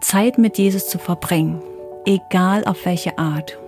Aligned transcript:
Zeit 0.00 0.38
mit 0.38 0.58
Jesus 0.58 0.88
zu 0.88 0.98
verbringen, 0.98 1.62
egal 2.04 2.64
auf 2.64 2.84
welche 2.84 3.18
Art, 3.18 3.58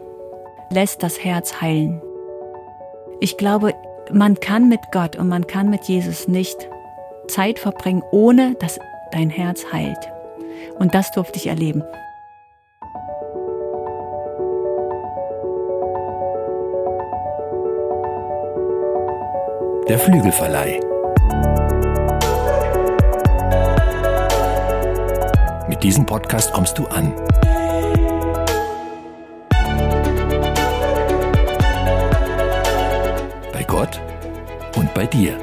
lässt 0.71 1.03
das 1.03 1.22
Herz 1.25 1.60
heilen. 1.60 2.00
Ich 3.21 3.37
glaube, 3.37 3.74
man 4.12 4.38
kann 4.38 4.69
mit 4.69 4.80
Gott 4.93 5.16
und 5.16 5.29
man 5.29 5.46
kann 5.46 5.71
mit 5.71 5.85
Jesus 5.85 6.29
nicht 6.29 6.69
Zeit 7.29 7.58
verbringen, 7.58 8.03
ohne 8.12 8.54
dass 8.61 8.79
dein 9.12 9.30
Herz 9.30 9.66
heilt. 9.72 9.98
Und 10.79 10.95
das 10.95 11.11
durfte 11.12 11.37
ich 11.38 11.48
erleben. 11.48 11.83
Der 19.88 19.98
Flügelverleih. 19.98 20.90
Mit 25.80 25.84
diesem 25.87 26.05
Podcast 26.05 26.52
kommst 26.52 26.77
du 26.77 26.87
an. 26.88 27.10
Bei 33.51 33.65
Gott 33.66 33.98
und 34.77 34.93
bei 34.93 35.06
dir. 35.06 35.39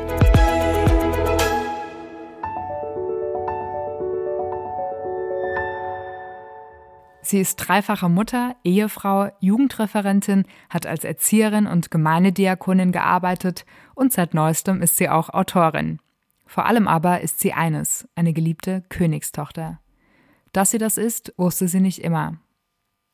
Sie 7.24 7.40
ist 7.40 7.56
dreifache 7.56 8.08
Mutter, 8.08 8.56
Ehefrau, 8.64 9.32
Jugendreferentin, 9.40 10.46
hat 10.70 10.86
als 10.86 11.04
Erzieherin 11.04 11.66
und 11.66 11.90
Gemeindediakonin 11.90 12.92
gearbeitet 12.92 13.66
und 13.96 14.14
seit 14.14 14.36
neuestem 14.36 14.84
ist 14.84 14.98
sie 14.98 15.10
auch 15.10 15.30
Autorin. 15.30 15.98
Vor 16.46 16.68
allem 16.68 16.88
aber 16.88 17.22
ist 17.22 17.40
sie 17.40 17.54
eines, 17.54 18.08
eine 18.14 18.34
geliebte 18.34 18.84
Königstochter. 18.90 19.80
Dass 20.54 20.72
sie 20.72 20.78
das 20.78 20.98
ist, 20.98 21.34
wusste 21.38 21.68
sie 21.68 21.80
nicht 21.80 22.00
immer. 22.00 22.38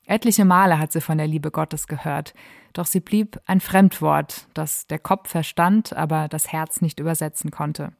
Etliche 0.05 0.45
Male 0.45 0.79
hat 0.79 0.91
sie 0.91 1.01
von 1.01 1.17
der 1.17 1.27
Liebe 1.27 1.49
Gottes 1.51 1.87
gehört, 1.87 2.33
doch 2.73 2.85
sie 2.85 2.99
blieb 2.99 3.39
ein 3.45 3.61
Fremdwort, 3.61 4.47
das 4.53 4.87
der 4.87 4.99
Kopf 4.99 5.29
verstand, 5.29 5.93
aber 5.93 6.27
das 6.27 6.51
Herz 6.51 6.81
nicht 6.81 6.99
übersetzen 6.99 7.51
konnte. 7.51 7.93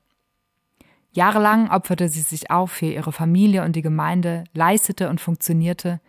Jahrelang 1.11 1.69
opferte 1.69 2.09
sie 2.09 2.21
sich 2.21 2.49
auf 2.49 2.71
für 2.71 2.87
ihre 2.87 3.11
Familie 3.11 3.63
und 3.63 3.75
die 3.75 3.83
Gemeinde, 3.83 4.45
leistete 4.53 5.09
und 5.09 5.21
funktionierte, 5.21 6.01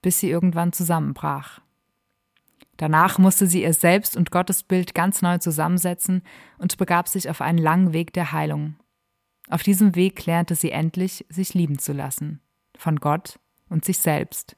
bis 0.00 0.18
sie 0.18 0.30
irgendwann 0.30 0.72
zusammenbrach. 0.72 1.60
Danach 2.78 3.18
musste 3.18 3.46
sie 3.46 3.62
ihr 3.62 3.74
Selbst- 3.74 4.16
und 4.16 4.30
Gottesbild 4.30 4.94
ganz 4.94 5.22
neu 5.22 5.38
zusammensetzen 5.38 6.22
und 6.58 6.76
begab 6.76 7.08
sich 7.08 7.30
auf 7.30 7.40
einen 7.40 7.58
langen 7.58 7.92
Weg 7.92 8.12
der 8.12 8.32
Heilung. 8.32 8.76
Auf 9.48 9.62
diesem 9.62 9.94
Weg 9.94 10.26
lernte 10.26 10.54
sie 10.54 10.70
endlich, 10.70 11.24
sich 11.28 11.54
lieben 11.54 11.78
zu 11.78 11.92
lassen, 11.92 12.40
von 12.78 12.96
Gott 12.96 13.38
und 13.68 13.84
sich 13.84 13.98
selbst. 13.98 14.56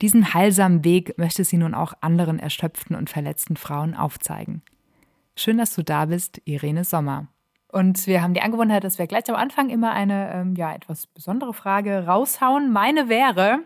Diesen 0.00 0.34
heilsamen 0.34 0.84
Weg 0.84 1.16
möchte 1.16 1.44
sie 1.44 1.56
nun 1.56 1.74
auch 1.74 1.94
anderen 2.00 2.38
erschöpften 2.38 2.96
und 2.96 3.08
verletzten 3.08 3.56
Frauen 3.56 3.94
aufzeigen. 3.94 4.62
Schön, 5.36 5.58
dass 5.58 5.74
du 5.74 5.82
da 5.82 6.06
bist, 6.06 6.42
Irene 6.44 6.84
Sommer. 6.84 7.28
Und 7.68 8.06
wir 8.06 8.22
haben 8.22 8.34
die 8.34 8.42
Angewohnheit, 8.42 8.84
dass 8.84 8.98
wir 8.98 9.06
gleich 9.06 9.30
am 9.30 9.36
Anfang 9.36 9.70
immer 9.70 9.92
eine 9.92 10.34
ähm, 10.34 10.54
ja, 10.56 10.74
etwas 10.74 11.06
besondere 11.06 11.54
Frage 11.54 12.04
raushauen. 12.06 12.70
Meine 12.70 13.08
wäre, 13.08 13.60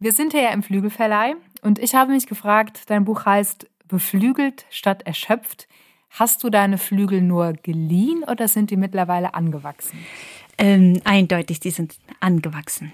wir 0.00 0.12
sind 0.12 0.32
hier 0.32 0.42
ja 0.42 0.50
im 0.50 0.64
Flügelverleih 0.64 1.36
und 1.62 1.78
ich 1.78 1.94
habe 1.94 2.10
mich 2.10 2.26
gefragt, 2.26 2.90
dein 2.90 3.04
Buch 3.04 3.24
heißt 3.24 3.70
Beflügelt 3.86 4.66
statt 4.70 5.02
erschöpft. 5.02 5.68
Hast 6.10 6.42
du 6.42 6.50
deine 6.50 6.78
Flügel 6.78 7.20
nur 7.20 7.52
geliehen 7.52 8.24
oder 8.24 8.48
sind 8.48 8.70
die 8.70 8.76
mittlerweile 8.76 9.34
angewachsen? 9.34 9.98
Ähm, 10.62 11.00
eindeutig, 11.02 11.58
die 11.58 11.72
sind 11.72 11.98
angewachsen. 12.20 12.92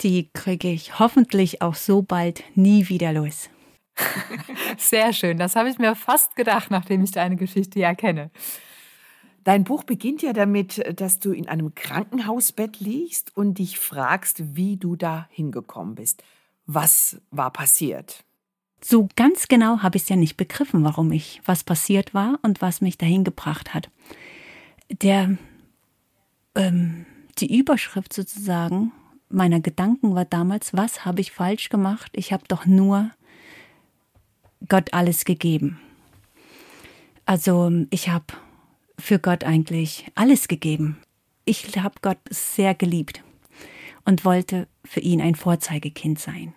Die 0.00 0.30
kriege 0.32 0.70
ich 0.70 1.00
hoffentlich 1.00 1.60
auch 1.60 1.74
so 1.74 2.02
bald 2.02 2.44
nie 2.54 2.88
wieder 2.88 3.12
los. 3.12 3.50
Sehr 4.78 5.12
schön, 5.12 5.38
das 5.38 5.56
habe 5.56 5.70
ich 5.70 5.78
mir 5.78 5.96
fast 5.96 6.36
gedacht, 6.36 6.70
nachdem 6.70 7.02
ich 7.02 7.10
deine 7.10 7.34
Geschichte 7.34 7.80
ja 7.80 7.96
kenne. 7.96 8.30
Dein 9.42 9.64
Buch 9.64 9.82
beginnt 9.82 10.22
ja 10.22 10.32
damit, 10.32 10.80
dass 11.00 11.18
du 11.18 11.32
in 11.32 11.48
einem 11.48 11.74
Krankenhausbett 11.74 12.78
liegst 12.78 13.36
und 13.36 13.58
dich 13.58 13.80
fragst, 13.80 14.56
wie 14.56 14.76
du 14.76 14.94
da 14.94 15.26
hingekommen 15.30 15.96
bist. 15.96 16.22
Was 16.66 17.20
war 17.32 17.52
passiert? 17.52 18.22
So 18.80 19.08
ganz 19.16 19.48
genau 19.48 19.78
habe 19.78 19.96
ich 19.96 20.04
es 20.04 20.08
ja 20.08 20.14
nicht 20.16 20.36
begriffen, 20.36 20.84
warum 20.84 21.10
ich, 21.10 21.40
was 21.44 21.64
passiert 21.64 22.14
war 22.14 22.38
und 22.42 22.62
was 22.62 22.80
mich 22.80 22.98
dahin 22.98 23.24
gebracht 23.24 23.74
hat. 23.74 23.90
Der, 24.88 25.36
ähm, 26.54 27.06
die 27.38 27.56
Überschrift 27.58 28.12
sozusagen 28.12 28.92
meiner 29.28 29.60
Gedanken 29.60 30.14
war 30.14 30.24
damals, 30.24 30.74
was 30.74 31.04
habe 31.04 31.20
ich 31.20 31.32
falsch 31.32 31.70
gemacht? 31.70 32.12
Ich 32.14 32.32
habe 32.32 32.44
doch 32.46 32.66
nur 32.66 33.10
Gott 34.68 34.92
alles 34.92 35.24
gegeben. 35.24 35.80
Also 37.24 37.70
ich 37.90 38.08
habe 38.08 38.26
für 38.98 39.18
Gott 39.18 39.44
eigentlich 39.44 40.06
alles 40.14 40.48
gegeben. 40.48 40.98
Ich 41.44 41.76
habe 41.76 41.94
Gott 42.02 42.18
sehr 42.30 42.74
geliebt 42.74 43.22
und 44.04 44.24
wollte 44.24 44.68
für 44.84 45.00
ihn 45.00 45.20
ein 45.20 45.34
Vorzeigekind 45.34 46.18
sein. 46.18 46.52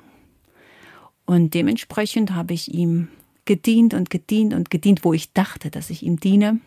Und 1.26 1.54
dementsprechend 1.54 2.32
habe 2.32 2.54
ich 2.54 2.74
ihm 2.74 3.08
gedient 3.46 3.94
und 3.94 4.10
gedient 4.10 4.54
und 4.54 4.70
gedient, 4.70 5.04
wo 5.04 5.14
ich 5.14 5.34
dachte, 5.34 5.72
dass 5.72 5.90
ich 5.90 6.04
ihm 6.04 6.20
diene, 6.20 6.60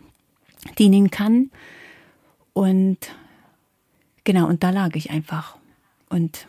dienen 0.77 1.11
kann. 1.11 1.51
Und 2.59 2.97
genau, 4.25 4.47
und 4.47 4.63
da 4.63 4.71
lag 4.71 4.95
ich 4.95 5.11
einfach. 5.11 5.57
Und 6.09 6.47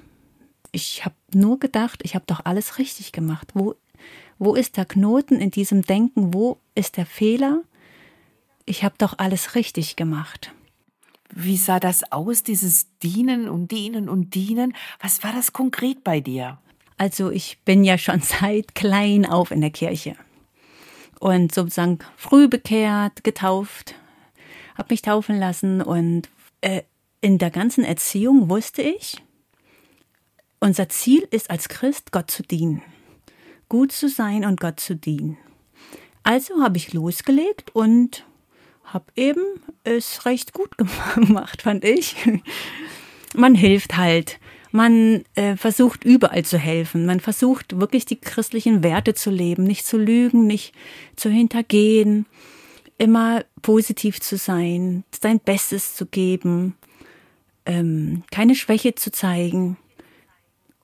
ich 0.72 1.04
habe 1.04 1.14
nur 1.32 1.60
gedacht, 1.60 2.00
ich 2.02 2.14
habe 2.14 2.24
doch 2.26 2.40
alles 2.44 2.78
richtig 2.78 3.12
gemacht. 3.12 3.52
Wo, 3.54 3.74
wo 4.38 4.54
ist 4.54 4.76
der 4.76 4.86
Knoten 4.86 5.40
in 5.40 5.50
diesem 5.50 5.82
Denken? 5.82 6.34
Wo 6.34 6.58
ist 6.74 6.96
der 6.96 7.06
Fehler? 7.06 7.62
ich 8.70 8.84
habe 8.84 8.94
doch 8.98 9.18
alles 9.18 9.54
richtig 9.56 9.96
gemacht. 9.96 10.52
Wie 11.32 11.56
sah 11.56 11.80
das 11.80 12.10
aus, 12.12 12.42
dieses 12.42 12.86
Dienen 13.02 13.48
und 13.48 13.70
Dienen 13.70 14.08
und 14.08 14.34
Dienen? 14.34 14.74
Was 15.00 15.22
war 15.22 15.32
das 15.32 15.52
konkret 15.52 16.04
bei 16.04 16.20
dir? 16.20 16.58
Also 16.96 17.30
ich 17.30 17.58
bin 17.64 17.84
ja 17.84 17.98
schon 17.98 18.20
seit 18.40 18.74
klein 18.74 19.26
auf 19.26 19.50
in 19.50 19.60
der 19.60 19.70
Kirche 19.70 20.14
und 21.18 21.52
sozusagen 21.52 21.98
früh 22.16 22.48
bekehrt, 22.48 23.24
getauft, 23.24 23.94
habe 24.80 24.94
mich 24.94 25.02
taufen 25.02 25.38
lassen 25.38 25.82
und 25.82 26.30
äh, 26.62 26.82
in 27.20 27.36
der 27.36 27.50
ganzen 27.50 27.84
Erziehung 27.84 28.48
wusste 28.48 28.80
ich, 28.80 29.22
unser 30.58 30.88
Ziel 30.88 31.28
ist 31.30 31.50
als 31.50 31.68
Christ 31.68 32.12
Gott 32.12 32.30
zu 32.30 32.42
dienen, 32.42 32.82
gut 33.68 33.92
zu 33.92 34.08
sein 34.08 34.46
und 34.46 34.58
Gott 34.58 34.80
zu 34.80 34.96
dienen. 34.96 35.36
Also 36.22 36.62
habe 36.62 36.78
ich 36.78 36.94
losgelegt 36.94 37.74
und 37.74 38.24
habe 38.84 39.04
eben 39.16 39.42
es 39.84 40.24
recht 40.24 40.54
gut 40.54 40.70
gemacht, 41.14 41.60
fand 41.60 41.84
ich. 41.84 42.16
Man 43.36 43.54
hilft 43.54 43.98
halt. 43.98 44.40
Man 44.72 45.24
äh, 45.34 45.56
versucht 45.56 46.04
überall 46.04 46.44
zu 46.46 46.56
helfen. 46.56 47.04
Man 47.04 47.20
versucht 47.20 47.78
wirklich 47.78 48.06
die 48.06 48.20
christlichen 48.20 48.82
Werte 48.82 49.12
zu 49.12 49.30
leben, 49.30 49.64
nicht 49.64 49.84
zu 49.84 49.98
lügen, 49.98 50.46
nicht 50.46 50.74
zu 51.16 51.28
hintergehen, 51.28 52.24
immer 53.00 53.44
positiv 53.62 54.20
zu 54.20 54.36
sein, 54.36 55.04
sein 55.10 55.40
Bestes 55.40 55.94
zu 55.94 56.04
geben, 56.04 56.76
ähm, 57.64 58.24
keine 58.30 58.54
Schwäche 58.54 58.94
zu 58.94 59.10
zeigen 59.10 59.78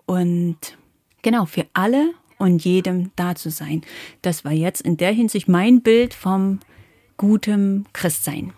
und 0.06 0.78
genau 1.20 1.44
für 1.44 1.66
alle 1.74 2.14
und 2.38 2.64
jedem 2.64 3.10
da 3.16 3.34
zu 3.34 3.50
sein. 3.50 3.82
Das 4.22 4.46
war 4.46 4.52
jetzt 4.52 4.80
in 4.80 4.96
der 4.96 5.12
Hinsicht 5.12 5.46
mein 5.46 5.82
Bild 5.82 6.14
vom 6.14 6.60
gutem 7.18 7.84
Christsein. 7.92 8.54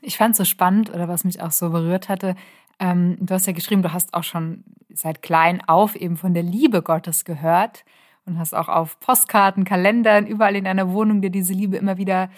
Ich 0.00 0.16
fand 0.16 0.32
es 0.32 0.38
so 0.38 0.44
spannend 0.44 0.90
oder 0.90 1.08
was 1.08 1.24
mich 1.24 1.42
auch 1.42 1.50
so 1.50 1.70
berührt 1.70 2.08
hatte. 2.08 2.36
Ähm, 2.78 3.16
du 3.18 3.34
hast 3.34 3.48
ja 3.48 3.52
geschrieben, 3.54 3.82
du 3.82 3.92
hast 3.92 4.14
auch 4.14 4.22
schon 4.22 4.62
seit 4.88 5.22
klein 5.22 5.62
auf 5.66 5.96
eben 5.96 6.16
von 6.16 6.32
der 6.32 6.44
Liebe 6.44 6.82
Gottes 6.82 7.24
gehört 7.24 7.84
und 8.24 8.38
hast 8.38 8.54
auch 8.54 8.68
auf 8.68 9.00
Postkarten, 9.00 9.64
Kalendern, 9.64 10.28
überall 10.28 10.54
in 10.54 10.64
deiner 10.64 10.92
Wohnung 10.92 11.22
dir 11.22 11.30
diese 11.30 11.54
Liebe 11.54 11.76
immer 11.76 11.96
wieder 11.96 12.30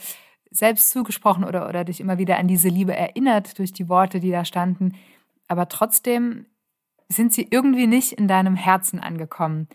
selbst 0.51 0.91
zugesprochen 0.91 1.45
oder, 1.45 1.69
oder 1.69 1.85
dich 1.85 2.01
immer 2.01 2.19
wieder 2.19 2.39
an 2.39 2.49
diese 2.49 2.69
Liebe 2.69 2.95
erinnert 2.95 3.59
durch 3.59 3.73
die 3.73 3.89
Worte, 3.89 4.21
die 4.21 4.31
da 4.31 4.45
standen. 4.45 4.95
Aber 5.49 5.69
trotzdem 5.69 6.47
sind 7.09 7.33
sie 7.33 7.49
irgendwie 7.51 7.87
nicht 7.87 8.13
in 8.13 8.29
deinem 8.29 8.57
Herzen 8.57 9.01
angekommen. 9.01 9.69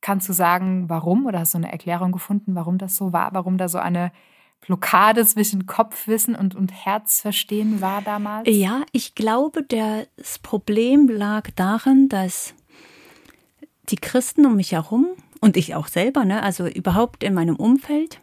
Kannst 0.00 0.28
du 0.28 0.32
sagen, 0.32 0.88
warum 0.88 1.26
oder 1.26 1.40
hast 1.40 1.54
du 1.54 1.58
eine 1.58 1.70
Erklärung 1.70 2.12
gefunden, 2.12 2.54
warum 2.54 2.78
das 2.78 2.96
so 2.96 3.12
war, 3.12 3.32
warum 3.34 3.58
da 3.58 3.68
so 3.68 3.78
eine 3.78 4.10
Blockade 4.62 5.26
zwischen 5.26 5.66
Kopfwissen 5.66 6.34
und, 6.34 6.54
und 6.54 6.72
Herzverstehen 6.72 7.80
war 7.80 8.00
damals? 8.00 8.48
Ja, 8.48 8.82
ich 8.92 9.14
glaube, 9.14 9.64
das 9.64 10.38
Problem 10.38 11.08
lag 11.08 11.50
darin, 11.56 12.08
dass 12.08 12.54
die 13.88 13.96
Christen 13.96 14.46
um 14.46 14.56
mich 14.56 14.72
herum 14.72 15.08
und 15.40 15.56
ich 15.56 15.74
auch 15.74 15.88
selber, 15.88 16.24
ne, 16.24 16.42
also 16.42 16.66
überhaupt 16.66 17.22
in 17.22 17.34
meinem 17.34 17.56
Umfeld, 17.56 18.21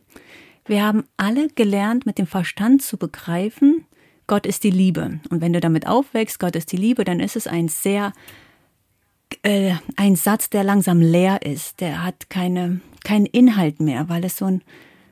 wir 0.69 0.83
haben 0.83 1.03
alle 1.17 1.49
gelernt, 1.49 2.05
mit 2.05 2.17
dem 2.17 2.27
Verstand 2.27 2.81
zu 2.81 2.97
begreifen, 2.97 3.85
Gott 4.27 4.45
ist 4.45 4.63
die 4.63 4.69
Liebe. 4.69 5.19
Und 5.31 5.41
wenn 5.41 5.53
du 5.53 5.59
damit 5.59 5.87
aufwächst, 5.87 6.39
Gott 6.39 6.55
ist 6.55 6.71
die 6.71 6.77
Liebe, 6.77 7.03
dann 7.03 7.19
ist 7.19 7.35
es 7.35 7.47
ein 7.47 7.67
sehr, 7.67 8.13
äh, 9.41 9.73
ein 9.95 10.15
Satz, 10.15 10.51
der 10.51 10.63
langsam 10.63 11.01
leer 11.01 11.41
ist. 11.41 11.81
Der 11.81 12.03
hat 12.03 12.29
keine, 12.29 12.79
keinen 13.03 13.25
Inhalt 13.25 13.79
mehr, 13.79 14.07
weil 14.07 14.23
es 14.23 14.37
so 14.37 14.45
ein, 14.45 14.61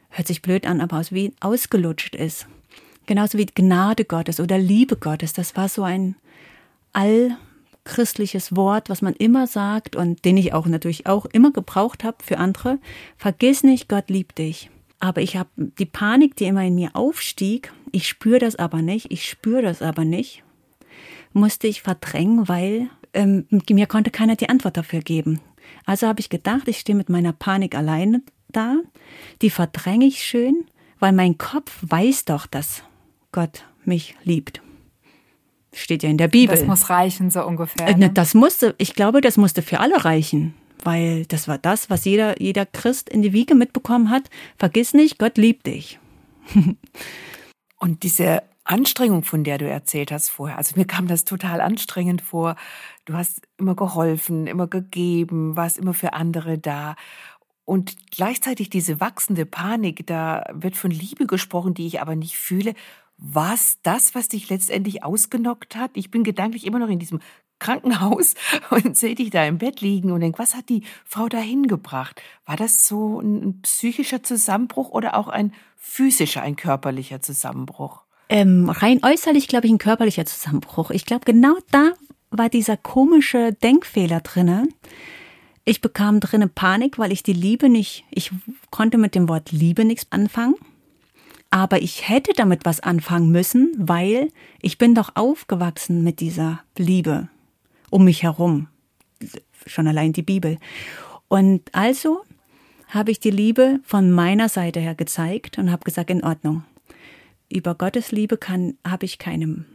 hört 0.09 0.27
sich 0.27 0.44
blöd 0.44 0.68
an, 0.68 0.81
aber 0.81 1.00
aus, 1.00 1.12
wie 1.12 1.33
ausgelutscht 1.39 2.13
ist. 2.13 2.48
Genauso 3.07 3.39
wie 3.39 3.48
Gnade 3.48 4.06
Gottes 4.06 4.39
oder 4.39 4.60
Liebe 4.60 4.98
Gottes. 4.98 5.33
Das 5.33 5.56
war 5.56 5.68
so 5.68 5.81
ein 5.81 6.15
allchristliches 6.94 8.56
Wort, 8.56 8.92
was 8.92 9.01
man 9.01 9.15
immer 9.15 9.48
sagt 9.48 9.95
und 9.95 10.25
den 10.25 10.38
ich 10.38 10.53
auch 10.53 10.68
natürlich 10.68 11.07
auch 11.07 11.25
immer 11.25 11.51
gebraucht 11.51 12.03
habe 12.03 12.18
für 12.24 12.38
andere. 12.38 12.77
Vergiss 13.18 13.63
nicht, 13.63 13.89
Gott 13.89 14.12
liebt 14.12 14.38
dich. 14.38 14.69
Aber 14.99 15.21
ich 15.21 15.38
habe 15.38 15.49
die 15.55 15.85
Panik, 15.85 16.35
die 16.35 16.45
immer 16.45 16.63
in 16.63 16.75
mir 16.75 16.95
aufstieg, 16.95 17.71
ich 17.91 18.07
spüre 18.07 18.39
das 18.39 18.55
aber 18.55 18.81
nicht, 18.81 19.11
ich 19.11 19.29
spüre 19.29 19.61
das 19.61 19.81
aber 19.81 20.05
nicht, 20.05 20.44
musste 21.33 21.67
ich 21.67 21.81
verdrängen, 21.81 22.47
weil 22.47 22.89
ähm, 23.13 23.45
mir 23.69 23.85
konnte 23.85 24.09
keiner 24.11 24.35
die 24.35 24.49
Antwort 24.49 24.77
dafür 24.77 25.01
geben. 25.01 25.39
Also 25.85 26.07
habe 26.07 26.19
ich 26.19 26.29
gedacht, 26.29 26.67
ich 26.67 26.79
stehe 26.79 26.95
mit 26.95 27.09
meiner 27.09 27.33
Panik 27.33 27.75
alleine 27.75 28.21
da, 28.49 28.77
die 29.41 29.49
verdränge 29.49 30.05
ich 30.05 30.23
schön, 30.23 30.65
weil 31.00 31.11
mein 31.11 31.38
Kopf 31.38 31.77
weiß 31.81 32.25
doch, 32.25 32.47
dass 32.47 32.83
Gott 33.31 33.65
mich 33.85 34.15
liebt. 34.23 34.61
Steht 35.73 36.01
ja 36.01 36.09
in 36.09 36.17
der 36.17 36.27
Bibel. 36.27 36.55
Das 36.55 36.65
muss 36.65 36.89
reichen, 36.89 37.29
so 37.29 37.45
ungefähr. 37.45 37.88
Äh, 37.88 37.95
Ne? 37.95 38.09
Das 38.09 38.33
musste, 38.33 38.73
ich 38.79 38.95
glaube, 38.95 39.21
das 39.21 39.38
musste 39.38 39.61
für 39.61 39.79
alle 39.79 40.05
reichen 40.05 40.55
weil 40.88 41.25
das 41.25 41.50
war 41.50 41.57
das, 41.57 41.89
was 41.89 42.06
jeder, 42.06 42.42
jeder 42.42 42.66
Christ 42.66 43.10
in 43.10 43.22
die 43.22 43.34
Wiege 43.34 43.56
mitbekommen 43.56 44.10
hat. 44.10 44.30
Vergiss 44.57 44.94
nicht, 44.94 45.19
Gott 45.19 45.38
liebt 45.38 45.68
dich. 45.68 46.00
Und 47.78 48.04
diese 48.04 48.42
Anstrengung, 48.63 49.24
von 49.24 49.44
der 49.44 49.57
du 49.57 49.69
erzählt 49.69 50.13
hast 50.13 50.30
vorher, 50.30 50.57
also 50.57 50.78
mir 50.78 50.86
kam 50.86 51.07
das 51.07 51.25
total 51.25 51.60
anstrengend 51.60 52.22
vor. 52.22 52.56
Du 53.04 53.16
hast 53.16 53.42
immer 53.57 53.75
geholfen, 53.75 54.48
immer 54.48 54.68
gegeben, 54.68 55.57
warst 55.57 55.78
immer 55.78 55.94
für 55.94 56.13
andere 56.13 56.57
da. 56.57 56.95
Und 57.66 57.98
gleichzeitig 58.10 58.69
diese 58.69 59.01
wachsende 59.01 59.45
Panik, 59.45 60.07
da 60.07 60.45
wird 60.54 60.78
von 60.78 60.92
Liebe 60.92 61.28
gesprochen, 61.28 61.74
die 61.74 61.86
ich 61.86 62.00
aber 62.00 62.16
nicht 62.16 62.38
fühle. 62.38 62.75
War 63.18 63.56
es 63.56 63.81
das, 63.81 64.16
was 64.16 64.30
dich 64.30 64.50
letztendlich 64.50 65.04
ausgenockt 65.04 65.75
hat? 65.75 65.92
Ich 65.95 66.12
bin 66.12 66.24
gedanklich 66.24 66.66
immer 66.66 66.80
noch 66.80 66.88
in 66.88 67.00
diesem 67.00 67.19
Krankenhaus 67.59 68.36
und 68.69 68.98
sehe 68.98 69.15
dich 69.15 69.30
da 69.30 69.45
im 69.45 69.57
Bett 69.57 69.81
liegen 69.81 70.12
und 70.12 70.21
denke, 70.21 70.39
was 70.39 70.56
hat 70.56 70.69
die 70.69 70.83
Frau 71.06 71.27
da 71.27 71.39
hingebracht? 71.39 72.21
War 72.45 72.56
das 72.56 72.88
so 72.88 73.19
ein 73.19 73.62
psychischer 73.62 74.24
Zusammenbruch 74.24 74.89
oder 74.89 75.15
auch 75.15 75.27
ein 75.27 75.54
physischer, 75.75 76.42
ein 76.42 76.56
körperlicher 76.56 77.21
Zusammenbruch? 77.21 78.01
Ähm, 78.30 78.69
rein 78.69 79.00
äußerlich, 79.04 79.48
glaube 79.48 79.68
ich, 79.68 79.74
ein 79.74 79.77
körperlicher 79.77 80.25
Zusammenbruch. 80.25 80.92
Ich 80.92 81.06
glaube, 81.06 81.25
genau 81.25 81.56
da 81.71 81.94
war 82.30 82.50
dieser 82.50 82.77
komische 82.77 83.54
Denkfehler 83.54 84.19
drinne. 84.19 84.68
Ich 85.63 85.81
bekam 85.81 86.19
drinne 86.19 86.48
Panik, 86.48 87.00
weil 87.00 87.12
ich 87.12 87.24
die 87.24 87.33
Liebe 87.33 87.69
nicht, 87.69 88.06
ich 88.10 88.31
konnte 88.69 88.98
mit 88.98 89.15
dem 89.15 89.30
Wort 89.30 89.51
Liebe 89.51 89.86
nichts 89.86 90.07
anfangen. 90.12 90.56
Aber 91.50 91.81
ich 91.81 92.10
hätte 92.10 92.33
damit 92.36 92.65
was 92.65 92.81
anfangen 92.81 93.31
müssen, 93.31 93.74
weil 93.77 94.30
ich 94.62 94.77
bin 94.77 94.95
doch 94.95 95.12
aufgewachsen 95.15 96.03
mit 96.03 96.19
dieser 96.19 96.62
Liebe 96.77 97.30
um 97.89 98.04
mich 98.04 98.24
herum. 98.24 98.68
Schon 99.66 99.88
allein 99.88 100.13
die 100.13 100.24
Bibel. 100.24 100.57
Und 101.28 101.74
also 101.74 102.22
habe 102.88 103.12
ich 103.12 103.19
die 103.19 103.31
Liebe 103.31 103.80
von 103.84 104.12
meiner 104.12 104.50
Seite 104.50 104.80
her 104.80 104.95
gezeigt 104.95 105.57
und 105.57 105.72
habe 105.72 105.84
gesagt, 105.84 106.10
in 106.10 106.24
Ordnung. 106.24 106.63
Über 107.50 107.75
Gottes 107.75 108.12
Liebe 108.12 108.38
kann, 108.38 108.78
habe 108.86 109.06
ich 109.06 109.19
keine 109.19 109.66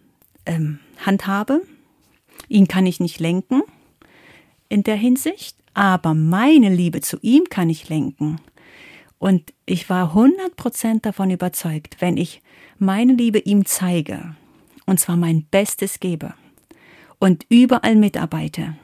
ähm, 0.47 0.79
Handhabe. 1.05 1.63
Ihn 2.49 2.69
kann 2.69 2.87
ich 2.87 3.01
nicht 3.01 3.21
lenken 3.21 3.63
in 4.69 4.83
der 4.83 4.97
Hinsicht, 4.97 5.57
aber 5.75 6.15
meine 6.15 6.71
Liebe 6.71 7.03
zu 7.03 7.19
ihm 7.21 7.45
kann 7.51 7.69
ich 7.69 7.91
lenken. 7.91 8.41
Und 9.19 9.53
ich 9.67 9.89
war 9.91 10.17
100% 10.17 11.03
davon 11.03 11.31
überzeugt, 11.31 11.97
wenn 12.01 12.17
ich 12.17 12.41
meine 12.79 13.13
Liebe 13.13 13.39
ihm 13.39 13.67
zeige, 13.67 14.35
und 14.87 14.99
zwar 14.99 15.17
mein 15.17 15.45
Bestes 15.45 16.01
gebe, 16.01 16.35
und 17.23 17.47
überall 17.49 17.95
mitarbeite 17.95 18.75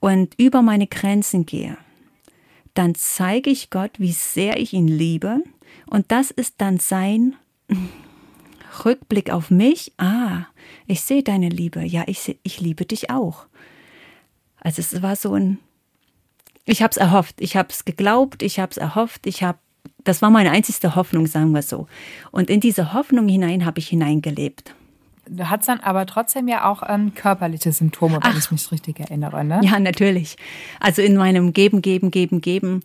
und 0.00 0.34
über 0.38 0.60
meine 0.60 0.88
Grenzen 0.88 1.46
gehe, 1.46 1.78
dann 2.74 2.96
zeige 2.96 3.48
ich 3.48 3.70
Gott, 3.70 3.92
wie 3.98 4.10
sehr 4.10 4.58
ich 4.58 4.72
ihn 4.72 4.88
liebe. 4.88 5.44
Und 5.86 6.10
das 6.10 6.32
ist 6.32 6.54
dann 6.58 6.80
sein 6.80 7.36
Rückblick 8.84 9.30
auf 9.30 9.52
mich. 9.52 9.92
Ah, 9.98 10.46
ich 10.88 11.02
sehe 11.02 11.22
deine 11.22 11.48
Liebe. 11.48 11.84
Ja, 11.84 12.02
ich, 12.08 12.18
seh, 12.18 12.38
ich 12.42 12.60
liebe 12.60 12.86
dich 12.86 13.10
auch. 13.10 13.46
Also 14.58 14.80
es 14.80 15.00
war 15.00 15.14
so 15.14 15.34
ein, 15.34 15.60
ich 16.64 16.82
habe 16.82 16.90
es 16.90 16.96
erhofft, 16.96 17.36
ich 17.40 17.54
habe 17.54 17.68
es 17.70 17.84
geglaubt, 17.84 18.42
ich 18.42 18.58
habe 18.58 18.72
es 18.72 18.78
erhofft, 18.78 19.28
ich 19.28 19.44
habe, 19.44 19.58
das 20.02 20.22
war 20.22 20.30
meine 20.30 20.50
einzigste 20.50 20.96
Hoffnung, 20.96 21.28
sagen 21.28 21.52
wir 21.52 21.62
so. 21.62 21.86
Und 22.32 22.50
in 22.50 22.58
diese 22.58 22.94
Hoffnung 22.94 23.28
hinein 23.28 23.64
habe 23.64 23.78
ich 23.78 23.86
hineingelebt. 23.86 24.74
Du 25.28 25.48
hattest 25.48 25.68
dann 25.68 25.80
aber 25.80 26.06
trotzdem 26.06 26.48
ja 26.48 26.70
auch 26.70 26.82
ähm, 26.86 27.14
körperliche 27.14 27.72
Symptome, 27.72 28.14
wenn 28.14 28.22
Ach. 28.22 28.38
ich 28.38 28.50
mich 28.50 28.70
richtig 28.70 29.00
erinnere, 29.00 29.44
ne? 29.44 29.60
Ja, 29.62 29.78
natürlich. 29.78 30.36
Also 30.80 31.02
in 31.02 31.16
meinem 31.16 31.52
Geben, 31.52 31.82
Geben, 31.82 32.10
Geben, 32.10 32.40
Geben 32.40 32.82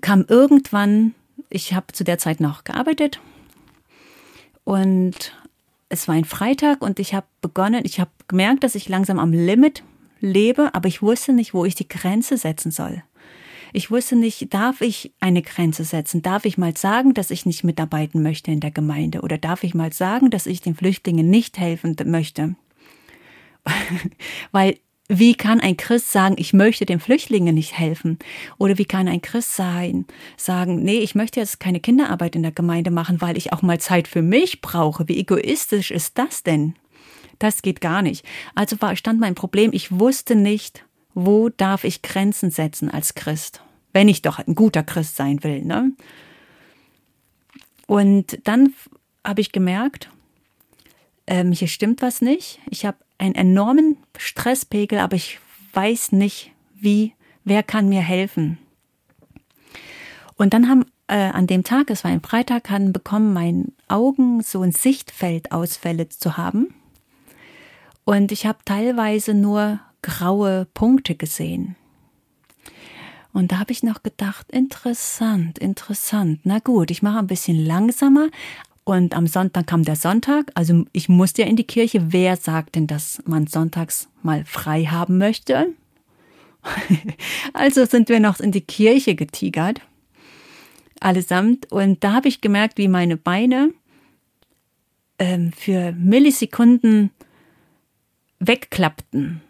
kam 0.00 0.24
irgendwann, 0.28 1.14
ich 1.48 1.74
habe 1.74 1.92
zu 1.92 2.04
der 2.04 2.18
Zeit 2.18 2.40
noch 2.40 2.64
gearbeitet 2.64 3.20
und 4.64 5.32
es 5.88 6.06
war 6.06 6.14
ein 6.14 6.24
Freitag 6.24 6.82
und 6.82 6.98
ich 7.00 7.14
habe 7.14 7.26
begonnen, 7.40 7.82
ich 7.84 8.00
habe 8.00 8.10
gemerkt, 8.28 8.62
dass 8.62 8.74
ich 8.74 8.88
langsam 8.88 9.18
am 9.18 9.32
Limit 9.32 9.82
lebe, 10.20 10.74
aber 10.74 10.88
ich 10.88 11.02
wusste 11.02 11.32
nicht, 11.32 11.54
wo 11.54 11.64
ich 11.64 11.74
die 11.74 11.88
Grenze 11.88 12.36
setzen 12.36 12.70
soll. 12.70 13.02
Ich 13.72 13.90
wusste 13.90 14.16
nicht, 14.16 14.52
darf 14.52 14.80
ich 14.80 15.12
eine 15.20 15.42
Grenze 15.42 15.84
setzen? 15.84 16.22
Darf 16.22 16.44
ich 16.44 16.58
mal 16.58 16.76
sagen, 16.76 17.14
dass 17.14 17.30
ich 17.30 17.46
nicht 17.46 17.64
mitarbeiten 17.64 18.22
möchte 18.22 18.50
in 18.50 18.60
der 18.60 18.70
Gemeinde? 18.70 19.20
Oder 19.22 19.38
darf 19.38 19.64
ich 19.64 19.74
mal 19.74 19.92
sagen, 19.92 20.30
dass 20.30 20.46
ich 20.46 20.60
den 20.60 20.74
Flüchtlingen 20.74 21.30
nicht 21.30 21.58
helfen 21.58 21.96
möchte? 22.04 22.56
Weil 24.52 24.78
wie 25.12 25.34
kann 25.34 25.60
ein 25.60 25.76
Christ 25.76 26.12
sagen, 26.12 26.36
ich 26.38 26.52
möchte 26.52 26.86
den 26.86 27.00
Flüchtlingen 27.00 27.52
nicht 27.52 27.76
helfen? 27.76 28.20
Oder 28.58 28.78
wie 28.78 28.84
kann 28.84 29.08
ein 29.08 29.20
Christ 29.20 29.56
sein, 29.56 30.06
sagen, 30.36 30.84
nee, 30.84 30.98
ich 31.00 31.16
möchte 31.16 31.40
jetzt 31.40 31.58
keine 31.58 31.80
Kinderarbeit 31.80 32.36
in 32.36 32.42
der 32.42 32.52
Gemeinde 32.52 32.92
machen, 32.92 33.20
weil 33.20 33.36
ich 33.36 33.52
auch 33.52 33.60
mal 33.60 33.80
Zeit 33.80 34.06
für 34.06 34.22
mich 34.22 34.60
brauche? 34.60 35.08
Wie 35.08 35.18
egoistisch 35.18 35.90
ist 35.90 36.16
das 36.16 36.44
denn? 36.44 36.76
Das 37.40 37.62
geht 37.62 37.80
gar 37.80 38.02
nicht. 38.02 38.24
Also 38.54 38.80
war, 38.80 38.94
stand 38.94 39.18
mein 39.18 39.34
Problem, 39.34 39.70
ich 39.72 39.98
wusste 39.98 40.36
nicht, 40.36 40.84
wo 41.24 41.48
darf 41.48 41.84
ich 41.84 42.02
Grenzen 42.02 42.50
setzen 42.50 42.90
als 42.90 43.14
Christ, 43.14 43.62
wenn 43.92 44.08
ich 44.08 44.22
doch 44.22 44.38
ein 44.38 44.54
guter 44.54 44.82
Christ 44.82 45.16
sein 45.16 45.42
will. 45.42 45.62
Ne? 45.62 45.92
Und 47.86 48.38
dann 48.44 48.74
habe 49.24 49.40
ich 49.40 49.52
gemerkt, 49.52 50.10
ähm, 51.26 51.52
hier 51.52 51.68
stimmt 51.68 52.02
was 52.02 52.20
nicht. 52.20 52.58
Ich 52.70 52.86
habe 52.86 52.98
einen 53.18 53.34
enormen 53.34 53.98
Stresspegel, 54.16 54.98
aber 54.98 55.16
ich 55.16 55.38
weiß 55.74 56.12
nicht, 56.12 56.52
wie, 56.74 57.14
wer 57.44 57.62
kann 57.62 57.88
mir 57.88 58.00
helfen. 58.00 58.58
Und 60.36 60.54
dann 60.54 60.68
haben 60.68 60.86
äh, 61.06 61.16
an 61.16 61.46
dem 61.46 61.64
Tag, 61.64 61.90
es 61.90 62.02
war 62.02 62.10
ein 62.10 62.22
Freitag, 62.22 62.70
haben 62.70 62.92
bekommen 62.92 63.34
meine 63.34 63.66
Augen 63.88 64.42
so 64.42 64.62
ein 64.62 64.72
Sichtfeldausfälle 64.72 66.08
zu 66.08 66.38
haben. 66.38 66.74
Und 68.04 68.32
ich 68.32 68.46
habe 68.46 68.58
teilweise 68.64 69.34
nur 69.34 69.80
graue 70.02 70.66
Punkte 70.74 71.14
gesehen. 71.14 71.76
Und 73.32 73.52
da 73.52 73.58
habe 73.58 73.72
ich 73.72 73.82
noch 73.82 74.02
gedacht, 74.02 74.50
interessant, 74.50 75.58
interessant. 75.58 76.40
Na 76.44 76.58
gut, 76.58 76.90
ich 76.90 77.02
mache 77.02 77.18
ein 77.18 77.26
bisschen 77.26 77.64
langsamer. 77.64 78.28
Und 78.84 79.14
am 79.14 79.26
Sonntag 79.26 79.68
kam 79.68 79.84
der 79.84 79.94
Sonntag. 79.94 80.50
Also 80.54 80.84
ich 80.92 81.08
musste 81.08 81.42
ja 81.42 81.48
in 81.48 81.56
die 81.56 81.64
Kirche. 81.64 82.12
Wer 82.12 82.36
sagt 82.36 82.74
denn, 82.74 82.86
dass 82.86 83.22
man 83.24 83.46
sonntags 83.46 84.08
mal 84.22 84.44
frei 84.44 84.84
haben 84.84 85.18
möchte? 85.18 85.68
also 87.52 87.84
sind 87.84 88.08
wir 88.08 88.20
noch 88.20 88.40
in 88.40 88.52
die 88.52 88.62
Kirche 88.62 89.14
getigert. 89.14 89.80
Allesamt. 90.98 91.70
Und 91.70 92.02
da 92.02 92.14
habe 92.14 92.28
ich 92.28 92.40
gemerkt, 92.40 92.78
wie 92.78 92.88
meine 92.88 93.16
Beine 93.16 93.72
ähm, 95.18 95.52
für 95.52 95.92
Millisekunden 95.92 97.10
wegklappten 98.40 99.42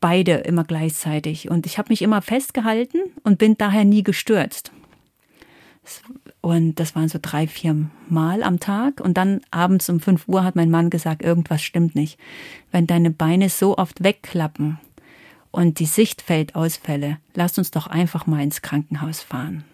beide 0.00 0.32
immer 0.32 0.64
gleichzeitig. 0.64 1.50
Und 1.50 1.66
ich 1.66 1.78
habe 1.78 1.90
mich 1.90 2.02
immer 2.02 2.22
festgehalten 2.22 2.98
und 3.22 3.38
bin 3.38 3.56
daher 3.56 3.84
nie 3.84 4.02
gestürzt. 4.02 4.72
Und 6.40 6.76
das 6.76 6.94
waren 6.94 7.08
so 7.08 7.18
drei, 7.20 7.46
vier 7.46 7.88
Mal 8.08 8.42
am 8.42 8.60
Tag. 8.60 9.00
Und 9.00 9.16
dann 9.16 9.40
abends 9.50 9.88
um 9.88 10.00
fünf 10.00 10.28
Uhr 10.28 10.44
hat 10.44 10.56
mein 10.56 10.70
Mann 10.70 10.90
gesagt, 10.90 11.22
irgendwas 11.22 11.62
stimmt 11.62 11.94
nicht. 11.94 12.18
Wenn 12.70 12.86
deine 12.86 13.10
Beine 13.10 13.48
so 13.48 13.76
oft 13.76 14.02
wegklappen 14.02 14.78
und 15.50 15.78
die 15.78 15.86
Sichtfeldausfälle, 15.86 17.18
lass 17.34 17.58
uns 17.58 17.70
doch 17.70 17.86
einfach 17.86 18.26
mal 18.26 18.42
ins 18.42 18.62
Krankenhaus 18.62 19.22
fahren. 19.22 19.64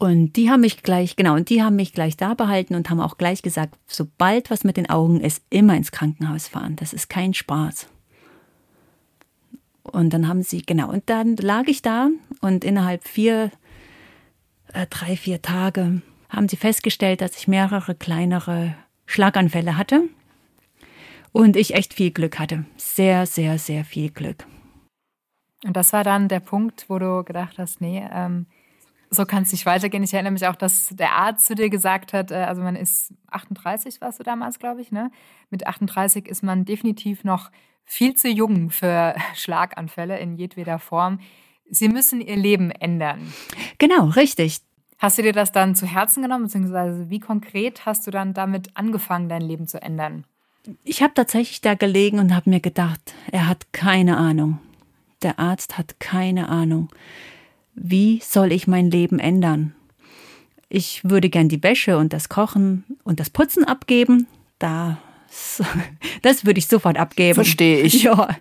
Und 0.00 0.32
die 0.36 0.48
haben 0.48 0.62
mich 0.62 0.82
gleich, 0.82 1.14
genau, 1.14 1.34
und 1.34 1.50
die 1.50 1.62
haben 1.62 1.76
mich 1.76 1.92
gleich 1.92 2.16
da 2.16 2.32
behalten 2.32 2.74
und 2.74 2.88
haben 2.88 3.00
auch 3.00 3.18
gleich 3.18 3.42
gesagt, 3.42 3.78
sobald 3.86 4.50
was 4.50 4.64
mit 4.64 4.78
den 4.78 4.88
Augen 4.88 5.20
ist, 5.20 5.44
immer 5.50 5.76
ins 5.76 5.92
Krankenhaus 5.92 6.48
fahren. 6.48 6.74
Das 6.76 6.94
ist 6.94 7.10
kein 7.10 7.34
Spaß. 7.34 7.86
Und 9.82 10.14
dann 10.14 10.26
haben 10.26 10.42
sie, 10.42 10.62
genau, 10.62 10.88
und 10.90 11.10
dann 11.10 11.36
lag 11.36 11.64
ich 11.66 11.82
da 11.82 12.08
und 12.40 12.64
innerhalb 12.64 13.06
vier, 13.06 13.50
äh, 14.72 14.86
drei, 14.88 15.18
vier 15.18 15.42
Tage 15.42 16.00
haben 16.30 16.48
sie 16.48 16.56
festgestellt, 16.56 17.20
dass 17.20 17.36
ich 17.36 17.46
mehrere 17.46 17.94
kleinere 17.94 18.74
Schlaganfälle 19.04 19.76
hatte 19.76 20.04
und 21.32 21.56
ich 21.56 21.74
echt 21.74 21.92
viel 21.92 22.10
Glück 22.10 22.38
hatte. 22.38 22.64
Sehr, 22.78 23.26
sehr, 23.26 23.58
sehr 23.58 23.84
viel 23.84 24.08
Glück. 24.08 24.46
Und 25.62 25.76
das 25.76 25.92
war 25.92 26.04
dann 26.04 26.28
der 26.28 26.40
Punkt, 26.40 26.86
wo 26.88 26.98
du 26.98 27.22
gedacht 27.22 27.58
hast, 27.58 27.82
nee, 27.82 28.02
ähm, 28.10 28.46
so 29.10 29.26
kann 29.26 29.42
es 29.42 29.52
nicht 29.52 29.66
weitergehen. 29.66 30.04
Ich 30.04 30.14
erinnere 30.14 30.32
mich 30.32 30.46
auch, 30.46 30.54
dass 30.54 30.88
der 30.90 31.12
Arzt 31.12 31.46
zu 31.46 31.56
dir 31.56 31.68
gesagt 31.68 32.12
hat, 32.12 32.30
äh, 32.30 32.36
also 32.36 32.62
man 32.62 32.76
ist 32.76 33.12
38, 33.30 34.00
warst 34.00 34.20
du 34.20 34.22
damals, 34.22 34.58
glaube 34.58 34.80
ich, 34.80 34.92
ne? 34.92 35.10
Mit 35.50 35.66
38 35.66 36.28
ist 36.28 36.42
man 36.42 36.64
definitiv 36.64 37.24
noch 37.24 37.50
viel 37.84 38.14
zu 38.14 38.28
jung 38.28 38.70
für 38.70 39.16
Schlaganfälle 39.34 40.18
in 40.18 40.36
jedweder 40.36 40.78
Form. 40.78 41.18
Sie 41.68 41.88
müssen 41.88 42.20
ihr 42.20 42.36
Leben 42.36 42.70
ändern. 42.70 43.32
Genau, 43.78 44.06
richtig. 44.06 44.60
Hast 44.98 45.18
du 45.18 45.22
dir 45.22 45.32
das 45.32 45.50
dann 45.50 45.74
zu 45.74 45.86
Herzen 45.86 46.22
genommen, 46.22 46.44
beziehungsweise 46.44 47.10
wie 47.10 47.20
konkret 47.20 47.86
hast 47.86 48.06
du 48.06 48.10
dann 48.10 48.34
damit 48.34 48.76
angefangen, 48.76 49.28
dein 49.28 49.42
Leben 49.42 49.66
zu 49.66 49.80
ändern? 49.80 50.24
Ich 50.84 51.02
habe 51.02 51.14
tatsächlich 51.14 51.62
da 51.62 51.74
gelegen 51.74 52.18
und 52.18 52.34
habe 52.34 52.50
mir 52.50 52.60
gedacht, 52.60 53.14
er 53.32 53.48
hat 53.48 53.72
keine 53.72 54.18
Ahnung. 54.18 54.58
Der 55.22 55.38
Arzt 55.38 55.78
hat 55.78 55.98
keine 56.00 56.48
Ahnung. 56.48 56.90
Wie 57.74 58.20
soll 58.22 58.52
ich 58.52 58.66
mein 58.66 58.90
Leben 58.90 59.18
ändern? 59.18 59.74
Ich 60.68 61.02
würde 61.04 61.30
gern 61.30 61.48
die 61.48 61.62
Wäsche 61.62 61.98
und 61.98 62.12
das 62.12 62.28
Kochen 62.28 62.84
und 63.02 63.20
das 63.20 63.30
Putzen 63.30 63.64
abgeben. 63.64 64.26
Da, 64.58 64.98
das 66.22 66.44
würde 66.44 66.58
ich 66.58 66.68
sofort 66.68 66.98
abgeben. 66.98 67.34
Verstehe 67.34 67.80
ich. 67.80 68.02
Ja. 68.02 68.36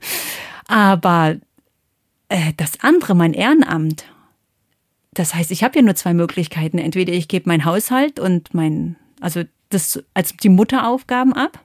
Aber 0.67 1.37
äh, 2.29 2.53
das 2.57 2.79
andere, 2.81 3.15
mein 3.15 3.33
Ehrenamt, 3.33 4.05
das 5.13 5.33
heißt, 5.33 5.49
ich 5.49 5.63
habe 5.63 5.79
ja 5.79 5.81
nur 5.81 5.95
zwei 5.95 6.13
Möglichkeiten. 6.13 6.77
Entweder 6.77 7.13
ich 7.13 7.27
gebe 7.27 7.49
meinen 7.49 7.65
Haushalt 7.65 8.19
und 8.19 8.53
mein, 8.53 8.95
also 9.19 9.43
das 9.69 10.03
als 10.13 10.37
die 10.37 10.49
Mutteraufgaben 10.49 11.33
ab 11.33 11.59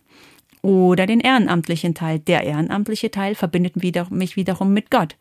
oder 0.62 1.06
den 1.06 1.21
ehrenamtlichen 1.21 1.94
Teil. 1.94 2.18
Der 2.18 2.44
ehrenamtliche 2.44 3.11
Teil 3.11 3.35
verbindet 3.35 3.75
wieder, 3.76 4.06
mich 4.11 4.37
wiederum 4.37 4.73
mit 4.73 4.90
Gott. 4.90 5.16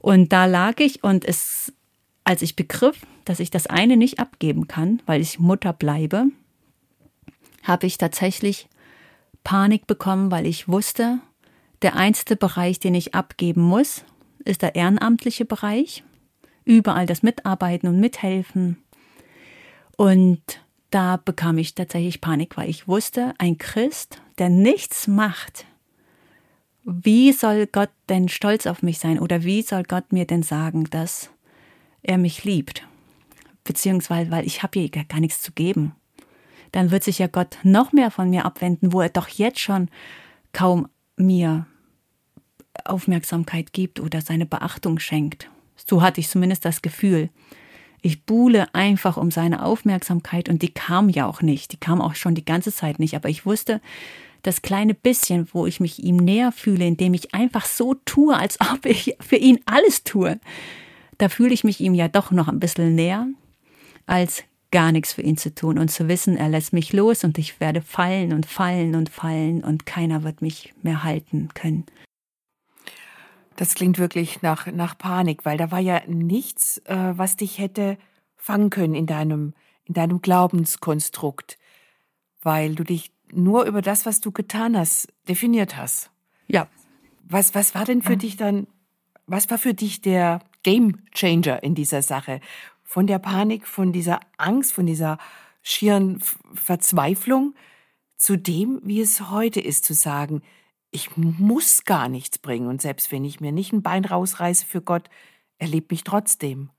Und 0.00 0.32
da 0.32 0.46
lag 0.46 0.80
ich 0.80 1.04
und 1.04 1.24
es, 1.24 1.72
als 2.24 2.42
ich 2.42 2.56
begriff, 2.56 3.06
dass 3.24 3.40
ich 3.40 3.50
das 3.50 3.66
eine 3.66 3.96
nicht 3.96 4.18
abgeben 4.18 4.66
kann, 4.66 5.02
weil 5.06 5.20
ich 5.20 5.38
Mutter 5.38 5.72
bleibe, 5.72 6.26
habe 7.62 7.86
ich 7.86 7.98
tatsächlich 7.98 8.68
Panik 9.44 9.86
bekommen, 9.86 10.30
weil 10.30 10.46
ich 10.46 10.68
wusste, 10.68 11.18
der 11.82 11.96
einzige 11.96 12.36
Bereich, 12.36 12.78
den 12.78 12.94
ich 12.94 13.14
abgeben 13.14 13.62
muss, 13.62 14.04
ist 14.44 14.62
der 14.62 14.74
ehrenamtliche 14.74 15.44
Bereich. 15.44 16.02
Überall 16.64 17.06
das 17.06 17.22
Mitarbeiten 17.22 17.88
und 17.88 18.00
Mithelfen. 18.00 18.82
Und 19.96 20.42
da 20.90 21.16
bekam 21.16 21.58
ich 21.58 21.74
tatsächlich 21.74 22.20
Panik, 22.20 22.56
weil 22.56 22.68
ich 22.68 22.88
wusste, 22.88 23.34
ein 23.38 23.58
Christ, 23.58 24.20
der 24.38 24.48
nichts 24.48 25.06
macht, 25.06 25.66
wie 26.84 27.32
soll 27.32 27.66
Gott 27.66 27.90
denn 28.08 28.28
stolz 28.28 28.66
auf 28.66 28.82
mich 28.82 28.98
sein 28.98 29.18
oder 29.18 29.44
wie 29.44 29.62
soll 29.62 29.82
Gott 29.82 30.12
mir 30.12 30.26
denn 30.26 30.42
sagen, 30.42 30.84
dass 30.84 31.30
er 32.02 32.18
mich 32.18 32.44
liebt? 32.44 32.86
Beziehungsweise, 33.64 34.30
weil 34.30 34.46
ich 34.46 34.62
habe 34.62 34.78
ja 34.78 35.02
gar 35.02 35.20
nichts 35.20 35.42
zu 35.42 35.52
geben. 35.52 35.94
Dann 36.72 36.90
wird 36.90 37.04
sich 37.04 37.18
ja 37.18 37.26
Gott 37.26 37.58
noch 37.62 37.92
mehr 37.92 38.10
von 38.10 38.30
mir 38.30 38.44
abwenden, 38.44 38.92
wo 38.92 39.00
er 39.00 39.08
doch 39.08 39.28
jetzt 39.28 39.58
schon 39.58 39.88
kaum 40.52 40.88
mir 41.16 41.66
Aufmerksamkeit 42.84 43.72
gibt 43.72 44.00
oder 44.00 44.20
seine 44.20 44.46
Beachtung 44.46 44.98
schenkt. 44.98 45.50
So 45.76 46.02
hatte 46.02 46.20
ich 46.20 46.28
zumindest 46.28 46.64
das 46.64 46.82
Gefühl. 46.82 47.30
Ich 48.02 48.24
buhle 48.24 48.74
einfach 48.74 49.16
um 49.16 49.30
seine 49.30 49.62
Aufmerksamkeit 49.64 50.48
und 50.48 50.62
die 50.62 50.72
kam 50.72 51.08
ja 51.08 51.26
auch 51.26 51.42
nicht. 51.42 51.72
Die 51.72 51.76
kam 51.76 52.00
auch 52.00 52.14
schon 52.14 52.34
die 52.34 52.44
ganze 52.44 52.72
Zeit 52.72 52.98
nicht. 52.98 53.14
Aber 53.14 53.28
ich 53.28 53.44
wusste, 53.44 53.80
das 54.42 54.62
kleine 54.62 54.94
bisschen, 54.94 55.48
wo 55.52 55.66
ich 55.66 55.80
mich 55.80 56.02
ihm 56.02 56.16
näher 56.16 56.52
fühle, 56.52 56.86
indem 56.86 57.14
ich 57.14 57.34
einfach 57.34 57.64
so 57.64 57.94
tue, 58.04 58.36
als 58.36 58.58
ob 58.72 58.86
ich 58.86 59.16
für 59.20 59.36
ihn 59.36 59.60
alles 59.66 60.04
tue, 60.04 60.40
da 61.18 61.28
fühle 61.28 61.52
ich 61.52 61.64
mich 61.64 61.80
ihm 61.80 61.94
ja 61.94 62.08
doch 62.08 62.30
noch 62.30 62.48
ein 62.48 62.60
bisschen 62.60 62.94
näher, 62.94 63.26
als 64.06 64.44
gar 64.70 64.92
nichts 64.92 65.12
für 65.12 65.22
ihn 65.22 65.36
zu 65.36 65.54
tun 65.54 65.78
und 65.78 65.90
zu 65.90 66.08
wissen, 66.08 66.36
er 66.36 66.48
lässt 66.48 66.72
mich 66.72 66.92
los 66.92 67.24
und 67.24 67.38
ich 67.38 67.60
werde 67.60 67.82
fallen 67.82 68.32
und 68.32 68.46
fallen 68.46 68.94
und 68.94 69.08
fallen 69.08 69.64
und 69.64 69.84
keiner 69.84 70.22
wird 70.22 70.42
mich 70.42 70.72
mehr 70.82 71.02
halten 71.02 71.48
können. 71.54 71.84
Das 73.56 73.74
klingt 73.74 73.98
wirklich 73.98 74.40
nach, 74.42 74.68
nach 74.68 74.96
Panik, 74.96 75.44
weil 75.44 75.58
da 75.58 75.70
war 75.70 75.80
ja 75.80 76.00
nichts, 76.06 76.78
äh, 76.86 77.12
was 77.16 77.36
dich 77.36 77.58
hätte 77.58 77.98
fangen 78.36 78.70
können 78.70 78.94
in 78.94 79.06
deinem, 79.06 79.52
in 79.84 79.94
deinem 79.94 80.22
Glaubenskonstrukt, 80.22 81.58
weil 82.40 82.74
du 82.74 82.84
dich 82.84 83.12
nur 83.32 83.64
über 83.64 83.82
das, 83.82 84.06
was 84.06 84.20
du 84.20 84.32
getan 84.32 84.76
hast, 84.76 85.08
definiert 85.28 85.76
hast. 85.76 86.10
Ja. 86.46 86.68
Was, 87.24 87.54
was 87.54 87.74
war 87.74 87.84
denn 87.84 88.02
für 88.02 88.16
dich 88.16 88.36
dann, 88.36 88.66
was 89.26 89.50
war 89.50 89.58
für 89.58 89.74
dich 89.74 90.00
der 90.00 90.40
Game 90.62 90.98
Changer 91.12 91.62
in 91.62 91.74
dieser 91.74 92.02
Sache? 92.02 92.40
Von 92.82 93.06
der 93.06 93.18
Panik, 93.18 93.66
von 93.66 93.92
dieser 93.92 94.20
Angst, 94.36 94.72
von 94.72 94.86
dieser 94.86 95.18
schieren 95.62 96.20
Verzweiflung 96.54 97.54
zu 98.16 98.36
dem, 98.36 98.80
wie 98.82 99.00
es 99.00 99.30
heute 99.30 99.60
ist, 99.60 99.84
zu 99.84 99.94
sagen, 99.94 100.42
ich 100.90 101.16
muss 101.16 101.84
gar 101.84 102.08
nichts 102.08 102.38
bringen 102.38 102.66
und 102.66 102.82
selbst 102.82 103.12
wenn 103.12 103.24
ich 103.24 103.40
mir 103.40 103.52
nicht 103.52 103.72
ein 103.72 103.82
Bein 103.82 104.04
rausreiße 104.04 104.66
für 104.66 104.82
Gott, 104.82 105.08
er 105.58 105.68
liebt 105.68 105.90
mich 105.90 106.04
trotzdem. 106.04 106.70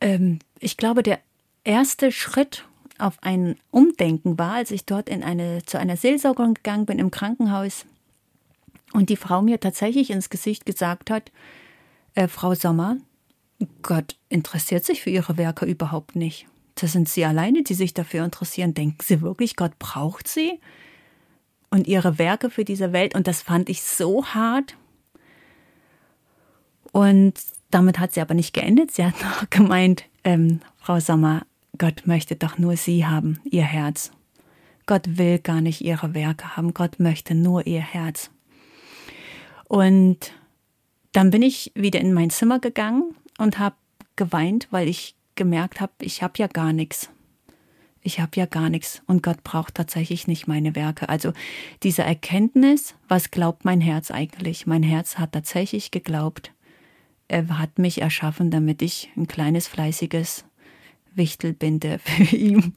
Ähm, 0.00 0.40
ich 0.58 0.76
glaube, 0.76 1.02
der 1.02 1.20
erste 1.62 2.10
Schritt 2.10 2.66
auf 2.98 3.18
ein 3.22 3.56
Umdenken 3.70 4.38
war, 4.38 4.54
als 4.54 4.70
ich 4.70 4.84
dort 4.84 5.08
in 5.08 5.22
eine, 5.22 5.62
zu 5.64 5.78
einer 5.78 5.96
Seelsorgerin 5.96 6.54
gegangen 6.54 6.86
bin 6.86 6.98
im 6.98 7.10
Krankenhaus 7.10 7.86
und 8.92 9.08
die 9.08 9.16
Frau 9.16 9.42
mir 9.42 9.60
tatsächlich 9.60 10.10
ins 10.10 10.30
Gesicht 10.30 10.66
gesagt 10.66 11.10
hat, 11.10 11.32
äh, 12.14 12.28
Frau 12.28 12.54
Sommer, 12.54 12.96
Gott 13.82 14.16
interessiert 14.28 14.84
sich 14.84 15.02
für 15.02 15.10
Ihre 15.10 15.36
Werke 15.36 15.66
überhaupt 15.66 16.16
nicht. 16.16 16.46
Das 16.74 16.92
sind 16.92 17.08
Sie 17.08 17.24
alleine, 17.24 17.62
die 17.62 17.74
sich 17.74 17.94
dafür 17.94 18.24
interessieren. 18.24 18.74
Denken 18.74 18.98
Sie 19.02 19.20
wirklich, 19.20 19.56
Gott 19.56 19.78
braucht 19.78 20.28
Sie 20.28 20.60
und 21.70 21.86
Ihre 21.86 22.18
Werke 22.18 22.50
für 22.50 22.64
diese 22.64 22.92
Welt? 22.92 23.14
Und 23.14 23.26
das 23.26 23.42
fand 23.42 23.68
ich 23.68 23.82
so 23.82 24.26
hart. 24.26 24.76
Und 26.92 27.34
damit 27.70 27.98
hat 27.98 28.12
sie 28.12 28.20
aber 28.20 28.34
nicht 28.34 28.52
geendet. 28.52 28.90
Sie 28.90 29.04
hat 29.04 29.14
noch 29.22 29.50
gemeint, 29.50 30.04
ähm, 30.24 30.60
Frau 30.76 31.00
Sommer, 31.00 31.42
Gott 31.78 32.02
möchte 32.06 32.36
doch 32.36 32.58
nur 32.58 32.76
sie 32.76 33.06
haben, 33.06 33.40
ihr 33.44 33.64
Herz. 33.64 34.12
Gott 34.86 35.16
will 35.16 35.38
gar 35.38 35.60
nicht 35.60 35.80
ihre 35.80 36.14
Werke 36.14 36.56
haben, 36.56 36.74
Gott 36.74 36.98
möchte 37.00 37.34
nur 37.34 37.66
ihr 37.66 37.80
Herz. 37.80 38.30
Und 39.68 40.32
dann 41.12 41.30
bin 41.30 41.42
ich 41.42 41.72
wieder 41.74 42.00
in 42.00 42.12
mein 42.12 42.30
Zimmer 42.30 42.58
gegangen 42.58 43.14
und 43.38 43.58
habe 43.58 43.76
geweint, 44.16 44.68
weil 44.70 44.88
ich 44.88 45.14
gemerkt 45.34 45.80
habe, 45.80 45.92
ich 46.00 46.22
habe 46.22 46.34
ja 46.36 46.46
gar 46.46 46.72
nichts. 46.72 47.10
Ich 48.02 48.18
habe 48.18 48.32
ja 48.34 48.46
gar 48.46 48.68
nichts 48.68 49.00
und 49.06 49.22
Gott 49.22 49.44
braucht 49.44 49.76
tatsächlich 49.76 50.26
nicht 50.26 50.48
meine 50.48 50.74
Werke. 50.74 51.08
Also 51.08 51.32
diese 51.84 52.02
Erkenntnis, 52.02 52.96
was 53.08 53.30
glaubt 53.30 53.64
mein 53.64 53.80
Herz 53.80 54.10
eigentlich? 54.10 54.66
Mein 54.66 54.82
Herz 54.82 55.18
hat 55.18 55.32
tatsächlich 55.32 55.92
geglaubt, 55.92 56.52
er 57.28 57.58
hat 57.58 57.78
mich 57.78 58.02
erschaffen, 58.02 58.50
damit 58.50 58.82
ich 58.82 59.10
ein 59.16 59.28
kleines, 59.28 59.68
fleißiges 59.68 60.44
Wichtelbinde 61.14 61.98
für 62.04 62.36
ihn 62.36 62.76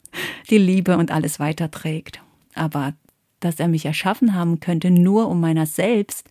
die 0.50 0.58
Liebe 0.58 0.96
und 0.96 1.10
alles 1.10 1.38
weiterträgt. 1.38 2.22
Aber 2.54 2.94
dass 3.40 3.60
er 3.60 3.68
mich 3.68 3.84
erschaffen 3.84 4.34
haben 4.34 4.60
könnte, 4.60 4.90
nur 4.90 5.28
um 5.28 5.40
meiner 5.40 5.66
selbst, 5.66 6.28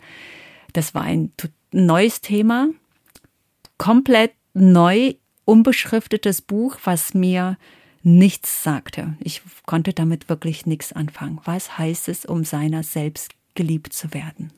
das 0.73 0.93
war 0.93 1.03
ein 1.03 1.31
neues 1.71 2.21
Thema, 2.21 2.69
komplett 3.77 4.33
neu, 4.53 5.13
unbeschriftetes 5.45 6.41
Buch, 6.41 6.77
was 6.83 7.13
mir 7.13 7.57
nichts 8.01 8.63
sagte. 8.63 9.17
Ich 9.19 9.41
konnte 9.65 9.93
damit 9.93 10.29
wirklich 10.29 10.65
nichts 10.65 10.93
anfangen. 10.93 11.39
Was 11.43 11.77
heißt 11.77 12.07
es, 12.07 12.25
um 12.25 12.43
seiner 12.43 12.83
selbst 12.83 13.31
geliebt 13.55 13.93
zu 13.93 14.13
werden? 14.13 14.53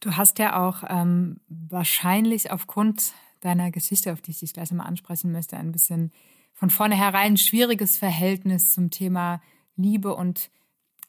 Du 0.00 0.16
hast 0.16 0.38
ja 0.38 0.62
auch 0.62 0.84
ähm, 0.88 1.40
wahrscheinlich 1.48 2.50
aufgrund 2.50 3.12
deiner 3.40 3.70
Geschichte, 3.70 4.12
auf 4.12 4.20
die 4.20 4.32
ich 4.32 4.40
dich 4.40 4.52
gleich 4.52 4.70
mal 4.72 4.84
ansprechen 4.84 5.32
möchte, 5.32 5.56
ein 5.56 5.72
bisschen 5.72 6.12
von 6.54 6.70
vornherein 6.70 7.36
schwieriges 7.36 7.96
Verhältnis 7.98 8.70
zum 8.70 8.90
Thema 8.90 9.40
Liebe 9.76 10.14
und 10.14 10.50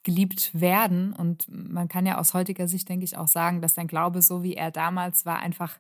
geliebt 0.03 0.51
werden. 0.59 1.13
Und 1.13 1.48
man 1.50 1.88
kann 1.88 2.05
ja 2.05 2.17
aus 2.17 2.33
heutiger 2.33 2.67
Sicht, 2.67 2.88
denke 2.88 3.05
ich, 3.05 3.17
auch 3.17 3.27
sagen, 3.27 3.62
dass 3.62 3.74
dein 3.74 3.88
Glaube, 3.88 4.21
so 4.21 4.43
wie 4.43 4.55
er 4.55 4.71
damals 4.71 5.25
war, 5.25 5.39
einfach 5.39 5.79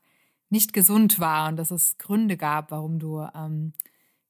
nicht 0.49 0.73
gesund 0.73 1.19
war 1.19 1.47
und 1.49 1.57
dass 1.57 1.71
es 1.71 1.97
Gründe 1.97 2.35
gab, 2.35 2.71
warum 2.71 2.99
du 2.99 3.25
ähm, 3.35 3.73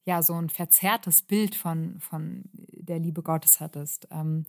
ja 0.04 0.22
so 0.22 0.34
ein 0.34 0.50
verzerrtes 0.50 1.22
Bild 1.22 1.54
von, 1.54 1.98
von 2.00 2.44
der 2.52 2.98
Liebe 2.98 3.22
Gottes 3.22 3.60
hattest. 3.60 4.08
Ähm, 4.10 4.44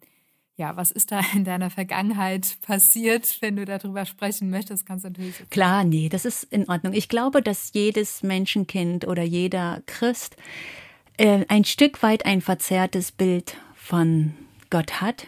ja, 0.58 0.76
was 0.76 0.92
ist 0.92 1.12
da 1.12 1.22
in 1.34 1.44
deiner 1.44 1.70
Vergangenheit 1.70 2.58
passiert? 2.62 3.38
Wenn 3.42 3.56
du 3.56 3.66
darüber 3.66 4.06
sprechen 4.06 4.50
möchtest, 4.50 4.86
kannst 4.86 5.06
du 5.06 5.10
natürlich. 5.10 5.36
Klar, 5.50 5.84
nee, 5.84 6.10
das 6.10 6.26
ist 6.26 6.44
in 6.44 6.70
Ordnung. 6.70 6.94
Ich 6.94 7.10
glaube, 7.10 7.42
dass 7.42 7.72
jedes 7.74 8.24
Menschenkind 8.24 9.08
oder 9.08 9.24
jeder 9.24 9.82
Christ 9.86 10.36
äh, 11.18 11.46
ein 11.48 11.66
Stück 11.66 12.04
weit 12.04 12.26
ein 12.26 12.42
verzerrtes 12.42 13.12
Bild 13.12 13.58
von 13.76 14.34
Gott 14.70 15.02
hat, 15.02 15.28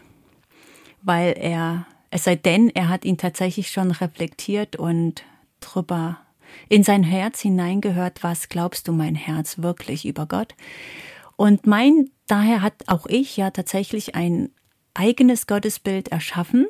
weil 1.02 1.36
er, 1.38 1.86
es 2.12 2.26
sei 2.26 2.36
denn, 2.36 2.70
er 2.70 2.90
hat 2.90 3.06
ihn 3.06 3.18
tatsächlich 3.18 3.72
schon 3.72 3.92
reflektiert 3.92 4.76
und 4.76 5.24
drüber 5.60 6.20
in 6.70 6.84
sein 6.84 7.04
Herz 7.04 7.42
hineingehört, 7.42 8.24
was 8.24 8.50
glaubst 8.50 8.88
du 8.88 8.92
mein 8.92 9.16
Herz 9.16 9.60
wirklich 9.60 10.06
über 10.06 10.28
Gott? 10.28 10.56
Und 11.36 11.66
mein, 11.66 12.10
daher 12.28 12.62
hat 12.62 12.74
auch 12.88 13.06
ich 13.08 13.38
ja 13.38 13.50
tatsächlich 13.50 14.16
ein 14.16 14.50
eigenes 14.94 15.48
Gottesbild 15.48 16.10
erschaffen, 16.10 16.68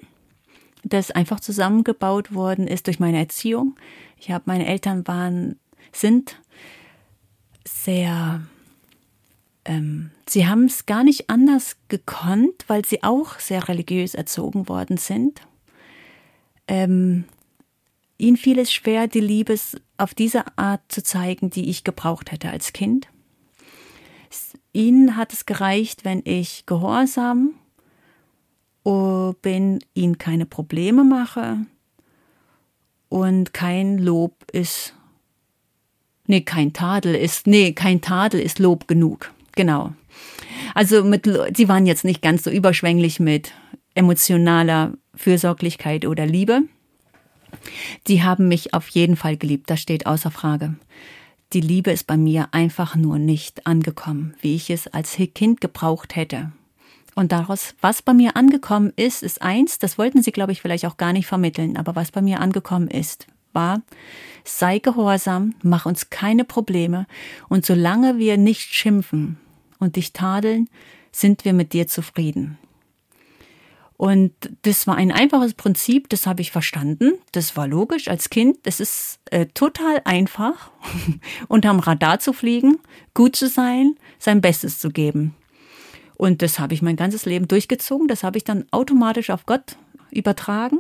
das 0.84 1.12
einfach 1.12 1.40
zusammengebaut 1.40 2.34
worden 2.34 2.68
ist 2.68 2.88
durch 2.88 3.00
meine 3.00 3.20
Erziehung. 3.20 3.76
Ich 4.18 4.32
habe, 4.32 4.44
meine 4.48 4.66
Eltern 4.66 5.08
waren, 5.08 5.60
sind 5.92 6.40
sehr, 7.66 8.42
ähm, 9.66 10.12
sie 10.28 10.48
haben 10.48 10.66
es 10.66 10.86
gar 10.86 11.04
nicht 11.04 11.30
anders 11.30 11.78
gekonnt, 11.88 12.66
weil 12.68 12.86
sie 12.86 13.04
auch 13.04 13.40
sehr 13.40 13.68
religiös 13.68 14.16
erzogen 14.16 14.68
worden 14.68 14.98
sind. 14.98 15.42
Ähm, 16.68 17.26
ihnen 18.18 18.38
fiel 18.38 18.60
es 18.60 18.72
schwer, 18.74 19.08
die 19.08 19.22
Liebe 19.22 19.58
auf 19.98 20.14
diese 20.14 20.58
Art 20.58 20.82
zu 20.90 21.04
zeigen, 21.04 21.50
die 21.50 21.70
ich 21.70 21.84
gebraucht 21.84 22.32
hätte 22.32 22.50
als 22.50 22.74
Kind. 22.74 23.08
Ihnen 24.74 25.16
hat 25.16 25.34
es 25.34 25.46
gereicht, 25.46 26.04
wenn 26.04 26.22
ich 26.26 26.66
gehorsam 26.66 27.54
bin, 28.84 29.80
ihnen 29.94 30.18
keine 30.18 30.46
Probleme 30.46 31.04
mache 31.04 31.58
und 33.10 33.54
kein 33.54 33.98
Lob 33.98 34.34
ist, 34.52 34.96
nee, 36.28 36.42
kein 36.42 36.74
Tadel 36.74 37.16
ist, 37.16 37.48
nee, 37.48 37.74
kein 37.74 38.02
Tadel 38.02 38.40
ist 38.40 38.60
Lob 38.60 38.88
genug. 38.88 39.32
Genau. 39.56 39.94
Also 40.74 41.04
mit, 41.04 41.30
sie 41.56 41.70
waren 41.70 41.86
jetzt 41.86 42.06
nicht 42.06 42.22
ganz 42.22 42.44
so 42.44 42.50
überschwänglich 42.50 43.20
mit 43.20 43.54
emotionaler 43.94 44.94
Fürsorglichkeit 45.16 46.06
oder 46.06 46.26
Liebe. 46.26 46.64
Die 48.08 48.24
haben 48.24 48.48
mich 48.48 48.74
auf 48.74 48.88
jeden 48.90 49.16
Fall 49.16 49.38
geliebt, 49.38 49.70
das 49.70 49.80
steht 49.80 50.08
außer 50.08 50.32
Frage. 50.32 50.76
Die 51.54 51.62
Liebe 51.62 51.92
ist 51.92 52.08
bei 52.08 52.18
mir 52.18 52.48
einfach 52.52 52.96
nur 52.96 53.20
nicht 53.20 53.68
angekommen, 53.68 54.34
wie 54.42 54.56
ich 54.56 54.72
es 54.72 54.88
als 54.88 55.16
Kind 55.36 55.62
gebraucht 55.62 56.16
hätte. 56.16 56.52
Und 57.16 57.32
daraus, 57.32 57.76
was 57.82 58.02
bei 58.02 58.14
mir 58.14 58.36
angekommen 58.36 58.92
ist, 58.96 59.24
ist 59.24 59.42
eins, 59.42 59.78
das 59.80 59.98
wollten 59.98 60.24
sie, 60.24 60.32
glaube 60.32 60.52
ich, 60.52 60.62
vielleicht 60.62 60.86
auch 60.86 60.98
gar 60.98 61.14
nicht 61.14 61.28
vermitteln, 61.28 61.78
aber 61.78 61.96
was 61.96 62.12
bei 62.12 62.22
mir 62.22 62.40
angekommen 62.40 62.88
ist, 62.88 63.28
war, 63.54 63.82
sei 64.44 64.80
gehorsam, 64.80 65.56
mach 65.62 65.86
uns 65.86 66.10
keine 66.10 66.44
Probleme, 66.44 67.06
und 67.50 67.66
solange 67.66 68.18
wir 68.18 68.38
nicht 68.38 68.74
schimpfen 68.74 69.38
und 69.80 69.96
dich 69.96 70.14
tadeln, 70.14 70.70
sind 71.12 71.46
wir 71.46 71.54
mit 71.54 71.74
dir 71.74 71.88
zufrieden. 71.88 72.58
Und 73.96 74.34
das 74.64 74.88
war 74.88 74.96
ein 74.96 75.12
einfaches 75.12 75.54
Prinzip, 75.54 76.10
das 76.10 76.26
habe 76.26 76.42
ich 76.42 76.52
verstanden. 76.52 77.14
Das 77.32 77.56
war 77.56 77.68
logisch 77.68 78.08
als 78.08 78.30
Kind. 78.30 78.58
Das 78.64 78.80
ist 78.80 79.20
äh, 79.32 79.46
total 79.46 80.02
einfach, 80.04 80.72
unterm 81.48 81.80
Radar 81.80 82.20
zu 82.20 82.34
fliegen, 82.34 82.80
gut 83.14 83.36
zu 83.36 83.48
sein, 83.48 83.96
sein 84.20 84.42
Bestes 84.42 84.80
zu 84.80 84.90
geben. 84.90 85.36
Und 86.16 86.42
das 86.42 86.60
habe 86.60 86.74
ich 86.74 86.82
mein 86.82 86.96
ganzes 86.96 87.26
Leben 87.26 87.48
durchgezogen. 87.48 88.08
Das 88.08 88.24
habe 88.24 88.38
ich 88.38 88.44
dann 88.44 88.66
automatisch 88.72 89.30
auf 89.30 89.46
Gott 89.46 89.78
übertragen. 90.12 90.80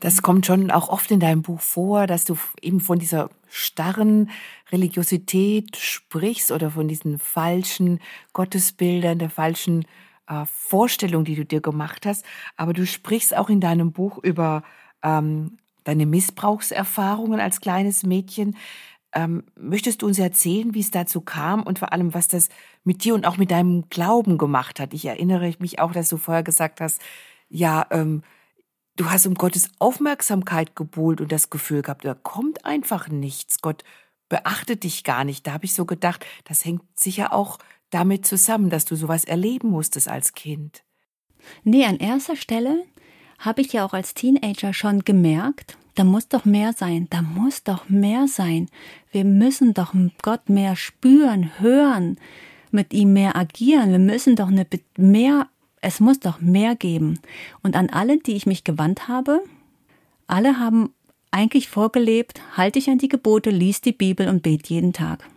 Das 0.00 0.22
kommt 0.22 0.46
schon 0.46 0.70
auch 0.70 0.88
oft 0.88 1.10
in 1.10 1.18
deinem 1.18 1.42
Buch 1.42 1.60
vor, 1.60 2.06
dass 2.06 2.24
du 2.24 2.36
eben 2.62 2.80
von 2.80 2.98
dieser 2.98 3.30
starren 3.48 4.30
Religiosität 4.70 5.76
sprichst 5.76 6.52
oder 6.52 6.70
von 6.70 6.86
diesen 6.86 7.18
falschen 7.18 8.00
Gottesbildern, 8.32 9.18
der 9.18 9.30
falschen 9.30 9.86
äh, 10.28 10.44
Vorstellung, 10.46 11.24
die 11.24 11.34
du 11.34 11.44
dir 11.44 11.60
gemacht 11.60 12.06
hast. 12.06 12.24
Aber 12.56 12.72
du 12.72 12.86
sprichst 12.86 13.36
auch 13.36 13.48
in 13.48 13.60
deinem 13.60 13.90
Buch 13.92 14.18
über 14.18 14.62
ähm, 15.02 15.58
deine 15.84 16.06
Missbrauchserfahrungen 16.06 17.40
als 17.40 17.60
kleines 17.60 18.04
Mädchen. 18.04 18.56
Ähm, 19.14 19.44
möchtest 19.56 20.02
du 20.02 20.06
uns 20.06 20.18
erzählen, 20.18 20.74
wie 20.74 20.80
es 20.80 20.90
dazu 20.90 21.20
kam 21.20 21.62
und 21.62 21.78
vor 21.78 21.92
allem, 21.92 22.12
was 22.12 22.28
das 22.28 22.48
mit 22.84 23.04
dir 23.04 23.14
und 23.14 23.26
auch 23.26 23.38
mit 23.38 23.50
deinem 23.50 23.88
Glauben 23.88 24.36
gemacht 24.36 24.80
hat? 24.80 24.92
Ich 24.92 25.06
erinnere 25.06 25.54
mich 25.58 25.78
auch, 25.78 25.92
dass 25.92 26.08
du 26.08 26.18
vorher 26.18 26.42
gesagt 26.42 26.80
hast, 26.80 27.00
ja, 27.48 27.86
ähm, 27.90 28.22
du 28.96 29.10
hast 29.10 29.26
um 29.26 29.34
Gottes 29.34 29.70
Aufmerksamkeit 29.78 30.76
gebuhlt 30.76 31.20
und 31.20 31.32
das 31.32 31.50
Gefühl 31.50 31.82
gehabt, 31.82 32.04
da 32.04 32.14
kommt 32.14 32.64
einfach 32.64 33.08
nichts. 33.08 33.62
Gott 33.62 33.82
beachtet 34.28 34.84
dich 34.84 35.04
gar 35.04 35.24
nicht. 35.24 35.46
Da 35.46 35.52
habe 35.52 35.64
ich 35.64 35.74
so 35.74 35.86
gedacht, 35.86 36.26
das 36.44 36.64
hängt 36.64 36.82
sicher 36.94 37.32
auch 37.32 37.58
damit 37.90 38.26
zusammen, 38.26 38.68
dass 38.68 38.84
du 38.84 38.96
sowas 38.96 39.24
erleben 39.24 39.68
musstest 39.68 40.08
als 40.08 40.34
Kind. 40.34 40.84
Nee, 41.64 41.86
an 41.86 41.96
erster 41.96 42.36
Stelle 42.36 42.84
habe 43.38 43.62
ich 43.62 43.72
ja 43.72 43.84
auch 43.84 43.94
als 43.94 44.14
Teenager 44.14 44.74
schon 44.74 45.00
gemerkt, 45.00 45.78
da 45.98 46.04
muss 46.04 46.28
doch 46.28 46.44
mehr 46.44 46.72
sein, 46.72 47.08
da 47.10 47.22
muss 47.22 47.64
doch 47.64 47.88
mehr 47.88 48.28
sein. 48.28 48.68
Wir 49.10 49.24
müssen 49.24 49.74
doch 49.74 49.94
Gott 50.22 50.48
mehr 50.48 50.76
spüren, 50.76 51.58
hören, 51.58 52.18
mit 52.70 52.94
ihm 52.94 53.12
mehr 53.12 53.34
agieren. 53.34 53.90
Wir 53.90 53.98
müssen 53.98 54.36
doch 54.36 54.46
eine 54.46 54.64
mehr, 54.96 55.48
es 55.80 55.98
muss 55.98 56.20
doch 56.20 56.40
mehr 56.40 56.76
geben. 56.76 57.18
Und 57.64 57.74
an 57.74 57.90
alle, 57.90 58.18
die 58.18 58.36
ich 58.36 58.46
mich 58.46 58.62
gewandt 58.62 59.08
habe, 59.08 59.42
alle 60.28 60.60
haben 60.60 60.90
eigentlich 61.32 61.68
vorgelebt, 61.68 62.40
halte 62.56 62.78
dich 62.78 62.88
an 62.88 62.98
die 62.98 63.08
Gebote, 63.08 63.50
lies 63.50 63.80
die 63.80 63.92
Bibel 63.92 64.28
und 64.28 64.44
bet 64.44 64.68
jeden 64.68 64.92
Tag. 64.92 65.28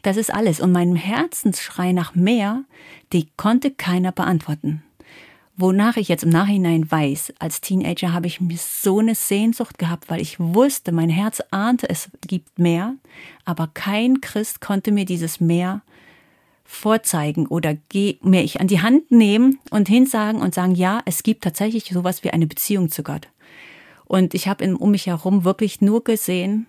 Das 0.00 0.16
ist 0.16 0.32
alles. 0.32 0.60
Und 0.60 0.72
meinem 0.72 0.96
Herzensschrei 0.96 1.92
nach 1.92 2.14
mehr, 2.14 2.64
die 3.12 3.28
konnte 3.36 3.70
keiner 3.70 4.12
beantworten. 4.12 4.82
Wonach 5.56 5.96
ich 5.96 6.08
jetzt 6.08 6.24
im 6.24 6.30
Nachhinein 6.30 6.90
weiß, 6.90 7.34
als 7.38 7.60
Teenager 7.60 8.12
habe 8.12 8.26
ich 8.26 8.40
mir 8.40 8.58
so 8.58 8.98
eine 8.98 9.14
Sehnsucht 9.14 9.78
gehabt, 9.78 10.10
weil 10.10 10.20
ich 10.20 10.40
wusste, 10.40 10.90
mein 10.90 11.08
Herz 11.08 11.40
ahnte, 11.52 11.88
es 11.88 12.10
gibt 12.26 12.58
mehr, 12.58 12.94
aber 13.44 13.68
kein 13.72 14.20
Christ 14.20 14.60
konnte 14.60 14.90
mir 14.90 15.04
dieses 15.04 15.38
Mehr 15.38 15.82
vorzeigen 16.64 17.46
oder 17.46 17.76
mir 17.92 18.42
ich 18.42 18.60
an 18.60 18.66
die 18.66 18.82
Hand 18.82 19.12
nehmen 19.12 19.60
und 19.70 19.86
hinsagen 19.86 20.40
und 20.40 20.54
sagen, 20.54 20.74
ja, 20.74 21.02
es 21.04 21.22
gibt 21.22 21.44
tatsächlich 21.44 21.84
sowas 21.84 22.24
wie 22.24 22.30
eine 22.30 22.48
Beziehung 22.48 22.90
zu 22.90 23.04
Gott. 23.04 23.28
Und 24.06 24.34
ich 24.34 24.48
habe 24.48 24.76
um 24.76 24.90
mich 24.90 25.06
herum 25.06 25.44
wirklich 25.44 25.80
nur 25.80 26.02
gesehen, 26.02 26.66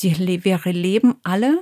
die, 0.00 0.44
wir 0.44 0.60
leben 0.64 1.14
alle 1.22 1.60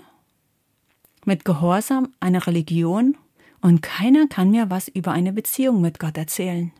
mit 1.25 1.45
Gehorsam 1.45 2.09
einer 2.19 2.45
Religion 2.47 3.17
und 3.63 3.81
keiner 3.81 4.27
kann 4.27 4.51
mir 4.51 4.69
was 4.69 4.89
über 4.89 5.13
eine 5.13 5.33
Beziehung 5.33 5.81
mit 5.81 5.99
Gott 5.99 6.19
erzählen. 6.19 6.73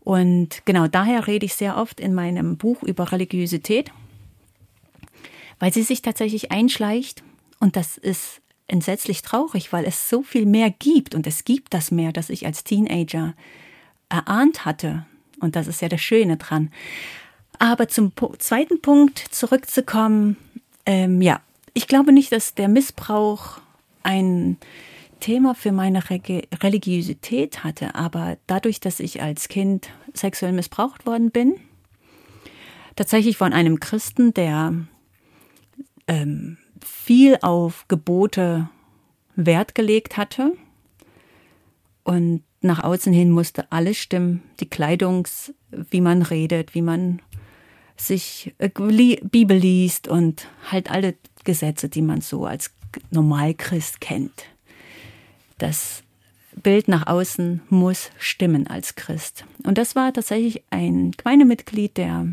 Und 0.00 0.62
genau 0.64 0.88
daher 0.88 1.26
rede 1.26 1.46
ich 1.46 1.54
sehr 1.54 1.76
oft 1.76 2.00
in 2.00 2.14
meinem 2.14 2.56
Buch 2.56 2.82
über 2.82 3.12
Religiosität, 3.12 3.90
weil 5.58 5.72
sie 5.72 5.82
sich 5.82 6.02
tatsächlich 6.02 6.52
einschleicht 6.52 7.22
und 7.60 7.76
das 7.76 7.96
ist 7.96 8.40
entsetzlich 8.66 9.22
traurig, 9.22 9.72
weil 9.72 9.84
es 9.84 10.08
so 10.08 10.22
viel 10.22 10.46
mehr 10.46 10.70
gibt 10.70 11.14
und 11.14 11.26
es 11.26 11.44
gibt 11.44 11.72
das 11.74 11.90
mehr, 11.90 12.12
das 12.12 12.28
ich 12.28 12.44
als 12.44 12.64
Teenager 12.64 13.34
erahnt 14.08 14.64
hatte. 14.64 15.06
Und 15.40 15.56
das 15.56 15.66
ist 15.66 15.80
ja 15.80 15.88
das 15.88 16.00
Schöne 16.00 16.36
dran. 16.36 16.70
Aber 17.58 17.88
zum 17.88 18.12
zweiten 18.38 18.80
Punkt 18.80 19.18
zurückzukommen, 19.18 20.36
ähm, 20.86 21.22
ja, 21.22 21.40
ich 21.74 21.86
glaube 21.86 22.12
nicht, 22.12 22.32
dass 22.32 22.54
der 22.54 22.68
Missbrauch 22.68 23.60
ein 24.02 24.58
Thema 25.20 25.54
für 25.54 25.72
meine 25.72 26.02
Religiosität 26.10 27.64
hatte, 27.64 27.94
aber 27.94 28.38
dadurch, 28.46 28.80
dass 28.80 29.00
ich 29.00 29.22
als 29.22 29.48
Kind 29.48 29.90
sexuell 30.14 30.52
missbraucht 30.52 31.06
worden 31.06 31.30
bin, 31.30 31.54
tatsächlich 32.96 33.36
von 33.36 33.52
einem 33.52 33.80
Christen, 33.80 34.34
der 34.34 34.74
ähm, 36.06 36.58
viel 36.84 37.38
auf 37.42 37.86
Gebote 37.88 38.68
Wert 39.36 39.74
gelegt 39.74 40.16
hatte 40.16 40.52
und 42.02 42.42
nach 42.60 42.82
außen 42.82 43.12
hin 43.12 43.30
musste 43.30 43.70
alles 43.70 43.98
stimmen, 43.98 44.42
die 44.60 44.68
Kleidungs, 44.68 45.54
wie 45.70 46.00
man 46.00 46.22
redet, 46.22 46.74
wie 46.74 46.82
man 46.82 47.22
sich 47.96 48.54
äh, 48.58 48.68
Bibel 48.68 49.56
liest 49.56 50.08
und 50.08 50.48
halt 50.70 50.90
alle 50.90 51.14
Gesetze, 51.44 51.88
die 51.88 52.02
man 52.02 52.20
so 52.20 52.46
als 52.46 52.72
Normalchrist 53.10 54.00
kennt. 54.00 54.44
Das 55.58 56.02
Bild 56.62 56.88
nach 56.88 57.06
außen 57.06 57.62
muss 57.68 58.10
stimmen 58.18 58.66
als 58.66 58.94
Christ. 58.94 59.44
Und 59.64 59.78
das 59.78 59.94
war 59.94 60.12
tatsächlich 60.12 60.62
ein 60.70 61.12
Gemeindemitglied, 61.12 61.96
der 61.96 62.28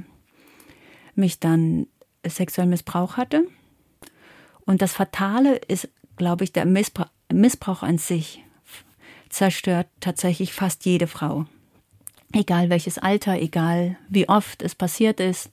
mich 1.16 1.40
dann 1.40 1.88
sexuellen 2.26 2.70
Missbrauch 2.70 3.18
hatte. 3.18 3.46
Und 4.66 4.82
das 4.82 4.94
Fatale 4.94 5.58
ist, 5.58 5.90
glaube 6.18 6.44
ich, 6.44 6.54
der 6.54 6.66
Missbrauch, 6.66 7.10
Missbrauch 7.32 7.84
an 7.84 7.98
sich 7.98 8.44
zerstört 9.30 9.88
tatsächlich 10.00 10.54
fast 10.54 10.86
jede 10.86 11.08
Frau. 11.08 11.46
Egal 12.34 12.70
welches 12.70 12.98
Alter, 12.98 13.40
egal 13.40 13.98
wie 14.10 14.30
oft 14.30 14.62
es 14.62 14.76
passiert 14.76 15.20
ist, 15.20 15.52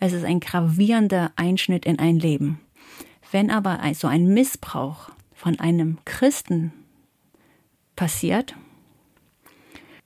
es 0.00 0.12
ist 0.12 0.24
ein 0.24 0.40
gravierender 0.40 1.32
Einschnitt 1.36 1.86
in 1.86 1.98
ein 1.98 2.18
Leben. 2.18 2.60
Wenn 3.30 3.50
aber 3.50 3.80
so 3.94 4.06
ein 4.06 4.32
Missbrauch 4.32 5.10
von 5.34 5.58
einem 5.60 5.98
Christen 6.04 6.72
passiert, 7.96 8.54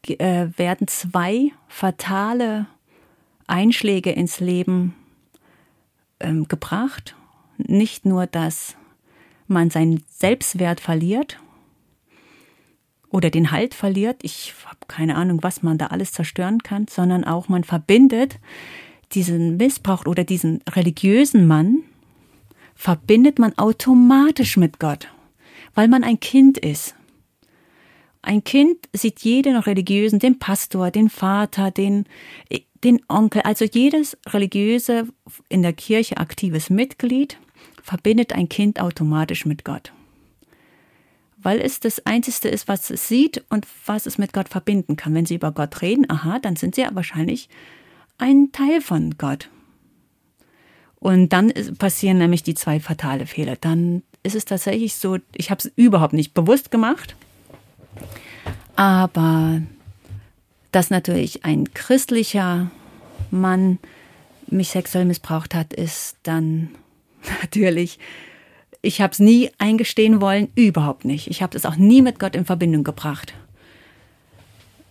äh, 0.06 0.48
werden 0.56 0.88
zwei 0.88 1.52
fatale 1.68 2.66
Einschläge 3.46 4.10
ins 4.10 4.40
Leben 4.40 4.94
ähm, 6.20 6.48
gebracht. 6.48 7.16
Nicht 7.56 8.04
nur, 8.06 8.26
dass 8.26 8.76
man 9.46 9.70
seinen 9.70 10.02
Selbstwert 10.08 10.80
verliert 10.80 11.40
oder 13.10 13.30
den 13.30 13.50
Halt 13.50 13.74
verliert, 13.74 14.18
ich 14.22 14.54
habe 14.66 14.78
keine 14.86 15.16
Ahnung, 15.16 15.42
was 15.42 15.62
man 15.62 15.78
da 15.78 15.86
alles 15.86 16.12
zerstören 16.12 16.62
kann, 16.62 16.86
sondern 16.88 17.24
auch 17.24 17.48
man 17.48 17.64
verbindet 17.64 18.38
diesen 19.12 19.56
Missbrauch 19.56 20.04
oder 20.04 20.24
diesen 20.24 20.60
religiösen 20.68 21.46
Mann, 21.46 21.82
verbindet 22.74 23.38
man 23.38 23.56
automatisch 23.56 24.58
mit 24.58 24.78
Gott, 24.78 25.08
weil 25.74 25.88
man 25.88 26.04
ein 26.04 26.20
Kind 26.20 26.58
ist. 26.58 26.94
Ein 28.22 28.44
Kind 28.44 28.88
sieht 28.92 29.20
jeden 29.20 29.56
religiösen, 29.56 30.18
den 30.18 30.38
Pastor, 30.38 30.90
den 30.90 31.08
Vater, 31.08 31.70
den, 31.70 32.04
den 32.84 33.00
Onkel, 33.08 33.42
also 33.42 33.64
jedes 33.64 34.16
religiöse 34.26 35.08
in 35.48 35.62
der 35.62 35.72
Kirche 35.72 36.16
aktives 36.16 36.70
Mitglied 36.70 37.38
verbindet 37.82 38.32
ein 38.34 38.48
Kind 38.48 38.80
automatisch 38.80 39.46
mit 39.46 39.64
Gott. 39.64 39.92
Weil 41.38 41.60
es 41.60 41.80
das 41.80 42.04
Einzige 42.04 42.48
ist, 42.48 42.68
was 42.68 42.90
es 42.90 43.08
sieht 43.08 43.44
und 43.48 43.66
was 43.86 44.06
es 44.06 44.18
mit 44.18 44.32
Gott 44.32 44.48
verbinden 44.48 44.96
kann. 44.96 45.14
Wenn 45.14 45.24
sie 45.24 45.36
über 45.36 45.52
Gott 45.52 45.80
reden, 45.82 46.10
aha, 46.10 46.38
dann 46.40 46.56
sind 46.56 46.74
sie 46.74 46.82
ja 46.82 46.90
wahrscheinlich 46.92 47.48
ein 48.18 48.50
Teil 48.52 48.80
von 48.80 49.16
Gott. 49.16 49.48
Und 50.96 51.32
dann 51.32 51.52
passieren 51.78 52.18
nämlich 52.18 52.42
die 52.42 52.54
zwei 52.54 52.80
fatale 52.80 53.26
Fehler. 53.26 53.56
Dann 53.56 54.02
ist 54.24 54.34
es 54.34 54.44
tatsächlich 54.44 54.96
so, 54.96 55.18
ich 55.34 55.50
habe 55.50 55.60
es 55.60 55.72
überhaupt 55.76 56.12
nicht 56.12 56.34
bewusst 56.34 56.72
gemacht, 56.72 57.14
aber 58.76 59.62
dass 60.72 60.90
natürlich 60.90 61.44
ein 61.44 61.72
christlicher 61.74 62.70
Mann 63.30 63.78
mich 64.46 64.68
sexuell 64.68 65.04
missbraucht 65.04 65.54
hat, 65.54 65.72
ist 65.72 66.16
dann 66.22 66.70
natürlich, 67.42 67.98
ich 68.82 69.00
habe 69.00 69.12
es 69.12 69.18
nie 69.18 69.50
eingestehen 69.58 70.20
wollen, 70.20 70.48
überhaupt 70.54 71.04
nicht. 71.04 71.28
Ich 71.28 71.42
habe 71.42 71.56
es 71.56 71.66
auch 71.66 71.76
nie 71.76 72.02
mit 72.02 72.18
Gott 72.18 72.36
in 72.36 72.44
Verbindung 72.44 72.84
gebracht. 72.84 73.34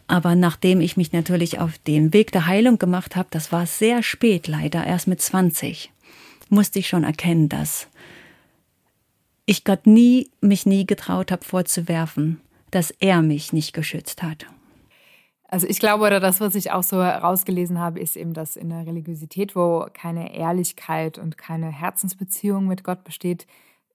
Aber 0.08 0.36
nachdem 0.36 0.80
ich 0.80 0.96
mich 0.96 1.12
natürlich 1.12 1.60
auf 1.60 1.78
den 1.80 2.14
Weg 2.14 2.32
der 2.32 2.48
Heilung 2.48 2.80
gemacht 2.80 3.16
habe, 3.16 3.28
das 3.32 3.52
war 3.52 3.66
sehr 3.66 4.04
spät 4.04 4.48
leider, 4.48 4.86
erst 4.86 5.08
mit 5.08 5.22
20, 5.22 5.92
musste 6.50 6.80
ich 6.80 6.88
schon 6.88 7.04
erkennen, 7.04 7.50
dass 7.50 7.88
ich 9.46 9.64
Gott 9.66 9.86
nie, 9.86 10.30
mich 10.40 10.66
nie 10.66 10.86
getraut 10.86 11.32
habe 11.32 11.44
vorzuwerfen, 11.44 12.40
dass 12.72 12.92
er 12.92 13.22
mich 13.22 13.54
nicht 13.54 13.74
geschützt 13.74 14.24
hat. 14.24 14.46
Also 15.50 15.66
ich 15.66 15.80
glaube, 15.80 16.04
oder 16.06 16.20
das, 16.20 16.42
was 16.42 16.56
ich 16.56 16.72
auch 16.72 16.84
so 16.84 17.02
herausgelesen 17.02 17.80
habe, 17.80 18.00
ist 18.00 18.18
eben, 18.18 18.34
dass 18.34 18.58
in 18.58 18.70
der 18.70 18.86
Religiosität, 18.86 19.56
wo 19.56 19.88
keine 19.94 20.36
Ehrlichkeit 20.36 21.18
und 21.18 21.38
keine 21.38 21.72
Herzensbeziehung 21.72 22.68
mit 22.68 22.84
Gott 22.84 23.06
besteht, 23.06 23.48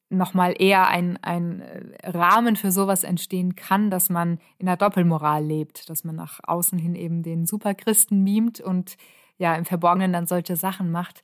nochmal 0.09 0.55
eher 0.59 0.89
ein, 0.89 1.19
ein 1.23 1.63
Rahmen 2.05 2.57
für 2.57 2.71
sowas 2.71 3.05
entstehen 3.05 3.55
kann, 3.55 3.91
dass 3.91 4.09
man 4.11 4.39
in 4.59 4.67
der 4.67 4.77
Doppelmoral 4.77 5.45
lebt, 5.45 5.91
dass 5.91 6.05
man 6.05 6.17
nach 6.17 6.41
außen 6.43 6.79
hin 6.79 6.95
eben 6.95 7.23
den 7.23 7.47
Superchristen 7.47 8.23
mimt 8.23 8.61
und 8.61 8.97
ja 9.39 9.55
im 9.55 9.65
Verborgenen 9.65 10.13
dann 10.13 10.27
solche 10.27 10.57
Sachen 10.57 10.91
macht. 10.91 11.23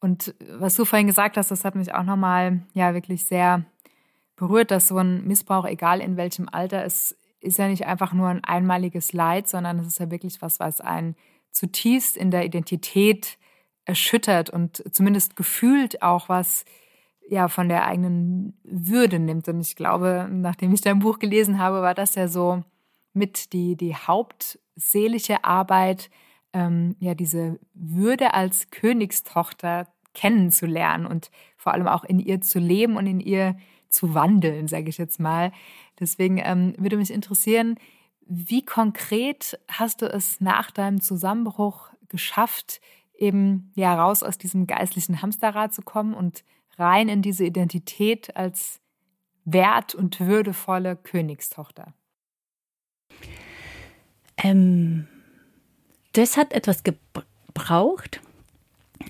Und 0.00 0.34
was 0.58 0.74
du 0.74 0.84
vorhin 0.84 1.06
gesagt 1.06 1.36
hast, 1.36 1.50
das 1.50 1.64
hat 1.64 1.74
mich 1.74 1.94
auch 1.94 2.02
nochmal 2.02 2.62
ja 2.74 2.94
wirklich 2.94 3.24
sehr 3.24 3.64
berührt, 4.36 4.70
dass 4.70 4.88
so 4.88 4.98
ein 4.98 5.26
Missbrauch, 5.26 5.64
egal 5.64 6.00
in 6.00 6.16
welchem 6.16 6.48
Alter, 6.48 6.84
es 6.84 7.16
ist 7.40 7.58
ja 7.58 7.68
nicht 7.68 7.86
einfach 7.86 8.12
nur 8.12 8.28
ein 8.28 8.44
einmaliges 8.44 9.12
Leid, 9.12 9.48
sondern 9.48 9.78
es 9.78 9.86
ist 9.86 10.00
ja 10.00 10.10
wirklich 10.10 10.42
was, 10.42 10.60
was 10.60 10.80
einen 10.80 11.16
zutiefst 11.50 12.16
in 12.16 12.30
der 12.30 12.44
Identität 12.44 13.38
erschüttert 13.84 14.50
und 14.50 14.82
zumindest 14.92 15.36
gefühlt 15.36 16.02
auch 16.02 16.28
was 16.28 16.64
ja 17.28 17.48
von 17.48 17.68
der 17.68 17.86
eigenen 17.86 18.58
Würde 18.62 19.18
nimmt. 19.18 19.48
Und 19.48 19.60
ich 19.60 19.76
glaube, 19.76 20.28
nachdem 20.30 20.72
ich 20.72 20.80
dein 20.80 20.98
Buch 20.98 21.18
gelesen 21.18 21.58
habe, 21.58 21.82
war 21.82 21.94
das 21.94 22.14
ja 22.14 22.28
so 22.28 22.62
mit 23.12 23.52
die, 23.52 23.76
die 23.76 23.94
hauptseelische 23.94 25.44
Arbeit, 25.44 26.10
ähm, 26.52 26.96
ja, 27.00 27.14
diese 27.14 27.58
Würde 27.74 28.34
als 28.34 28.70
Königstochter 28.70 29.88
kennenzulernen 30.14 31.06
und 31.06 31.30
vor 31.56 31.74
allem 31.74 31.88
auch 31.88 32.04
in 32.04 32.18
ihr 32.18 32.40
zu 32.40 32.58
leben 32.58 32.96
und 32.96 33.06
in 33.06 33.20
ihr 33.20 33.56
zu 33.88 34.14
wandeln, 34.14 34.68
sage 34.68 34.88
ich 34.88 34.98
jetzt 34.98 35.20
mal. 35.20 35.52
Deswegen 35.98 36.38
ähm, 36.38 36.74
würde 36.78 36.96
mich 36.96 37.10
interessieren, 37.10 37.78
wie 38.26 38.64
konkret 38.64 39.58
hast 39.68 40.02
du 40.02 40.06
es 40.06 40.40
nach 40.40 40.70
deinem 40.70 41.00
Zusammenbruch 41.00 41.90
geschafft, 42.08 42.80
eben 43.14 43.70
ja 43.74 43.94
raus 43.94 44.22
aus 44.22 44.36
diesem 44.38 44.66
geistlichen 44.66 45.22
Hamsterrad 45.22 45.72
zu 45.72 45.82
kommen 45.82 46.14
und 46.14 46.44
rein 46.76 47.08
in 47.08 47.22
diese 47.22 47.44
Identität 47.44 48.36
als 48.36 48.80
wert- 49.44 49.94
und 49.94 50.20
würdevolle 50.20 50.96
Königstochter? 50.96 51.94
Ähm, 54.36 55.06
das 56.12 56.36
hat 56.36 56.52
etwas 56.52 56.82
gebraucht. 56.82 58.20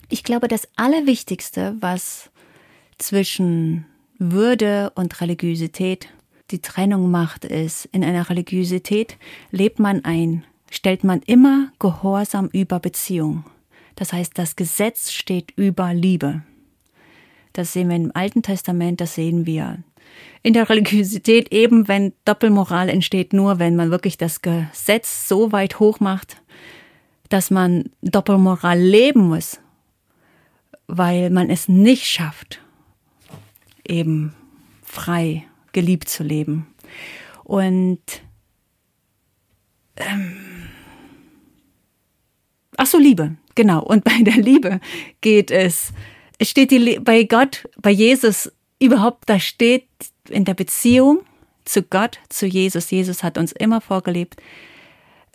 Ich 0.09 0.23
glaube, 0.23 0.47
das 0.49 0.69
Allerwichtigste, 0.77 1.77
was 1.81 2.31
zwischen 2.99 3.87
würde 4.18 4.92
und 4.94 5.20
Religiosität 5.20 6.09
die 6.50 6.61
Trennung 6.61 7.11
macht, 7.11 7.44
ist, 7.44 7.87
in 7.87 8.05
einer 8.05 8.31
Religiosität 8.31 9.16
lebt 9.50 9.79
man 9.79 10.05
ein, 10.05 10.44
stellt 10.70 11.02
man 11.02 11.20
immer 11.22 11.72
Gehorsam 11.79 12.48
über 12.52 12.79
Beziehung. 12.79 13.44
Das 13.96 14.12
heißt, 14.12 14.38
das 14.38 14.57
Gesetz 14.57 15.11
steht 15.11 15.52
über 15.57 15.92
Liebe. 15.92 16.42
Das 17.52 17.72
sehen 17.72 17.88
wir 17.88 17.96
im 17.96 18.12
Alten 18.14 18.42
Testament, 18.42 19.00
das 19.00 19.14
sehen 19.14 19.46
wir 19.46 19.79
in 20.42 20.52
der 20.52 20.68
Religiosität 20.68 21.52
eben, 21.52 21.88
wenn 21.88 22.12
Doppelmoral 22.24 22.88
entsteht, 22.88 23.33
nur 23.33 23.59
wenn 23.59 23.76
man 23.76 23.90
wirklich 23.90 24.16
das 24.16 24.42
Gesetz 24.42 25.29
so 25.29 25.52
weit 25.52 25.81
hoch 25.81 26.00
macht, 26.00 26.40
dass 27.29 27.50
man 27.50 27.90
Doppelmoral 28.02 28.79
leben 28.79 29.29
muss, 29.29 29.61
weil 30.87 31.31
man 31.31 31.50
es 31.50 31.68
nicht 31.68 32.07
schafft, 32.07 32.61
eben 33.88 34.35
frei 34.83 35.46
geliebt 35.72 36.09
zu 36.09 36.22
leben. 36.22 36.66
Und 37.44 38.01
ähm, 39.96 40.68
ach 42.77 42.87
so, 42.87 42.99
Liebe, 42.99 43.37
genau. 43.55 43.83
Und 43.83 44.05
bei 44.05 44.22
der 44.22 44.37
Liebe 44.37 44.81
geht 45.20 45.51
es, 45.51 45.92
es 46.38 46.51
steht 46.51 46.70
die, 46.70 46.99
bei 47.01 47.25
Gott, 47.25 47.68
bei 47.81 47.90
Jesus 47.90 48.53
überhaupt, 48.79 49.29
da 49.29 49.38
steht 49.38 49.88
in 50.29 50.44
der 50.44 50.55
Beziehung 50.55 51.20
zu 51.64 51.83
Gott, 51.83 52.20
zu 52.29 52.46
Jesus. 52.46 52.90
Jesus 52.90 53.22
hat 53.22 53.38
uns 53.38 53.53
immer 53.53 53.81
vorgelebt. 53.81 54.37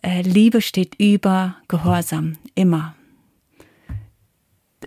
Äh, 0.02 0.22
Liebe 0.22 0.62
steht 0.62 0.96
über 0.96 1.58
Gehorsam, 1.68 2.38
immer. 2.56 2.96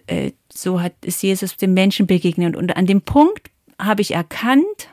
Äh, 0.07 0.33
so 0.53 0.81
hat 0.81 0.93
ist 1.05 1.23
Jesus 1.23 1.57
dem 1.57 1.75
Menschen 1.75 2.07
begegnet. 2.07 2.57
Und 2.57 2.77
an 2.77 2.87
dem 2.87 3.03
Punkt 3.03 3.51
habe 3.85 4.03
ich 4.03 4.13
erkannt, 4.13 4.89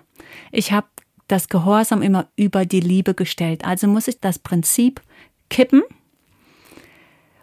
ich 0.51 0.71
habe 0.71 0.87
das 1.27 1.47
Gehorsam 1.47 2.01
immer 2.01 2.27
über 2.35 2.65
die 2.65 2.81
Liebe 2.81 3.13
gestellt. 3.13 3.63
Also 3.65 3.87
muss 3.87 4.07
ich 4.07 4.19
das 4.19 4.37
Prinzip 4.37 5.01
kippen 5.49 5.81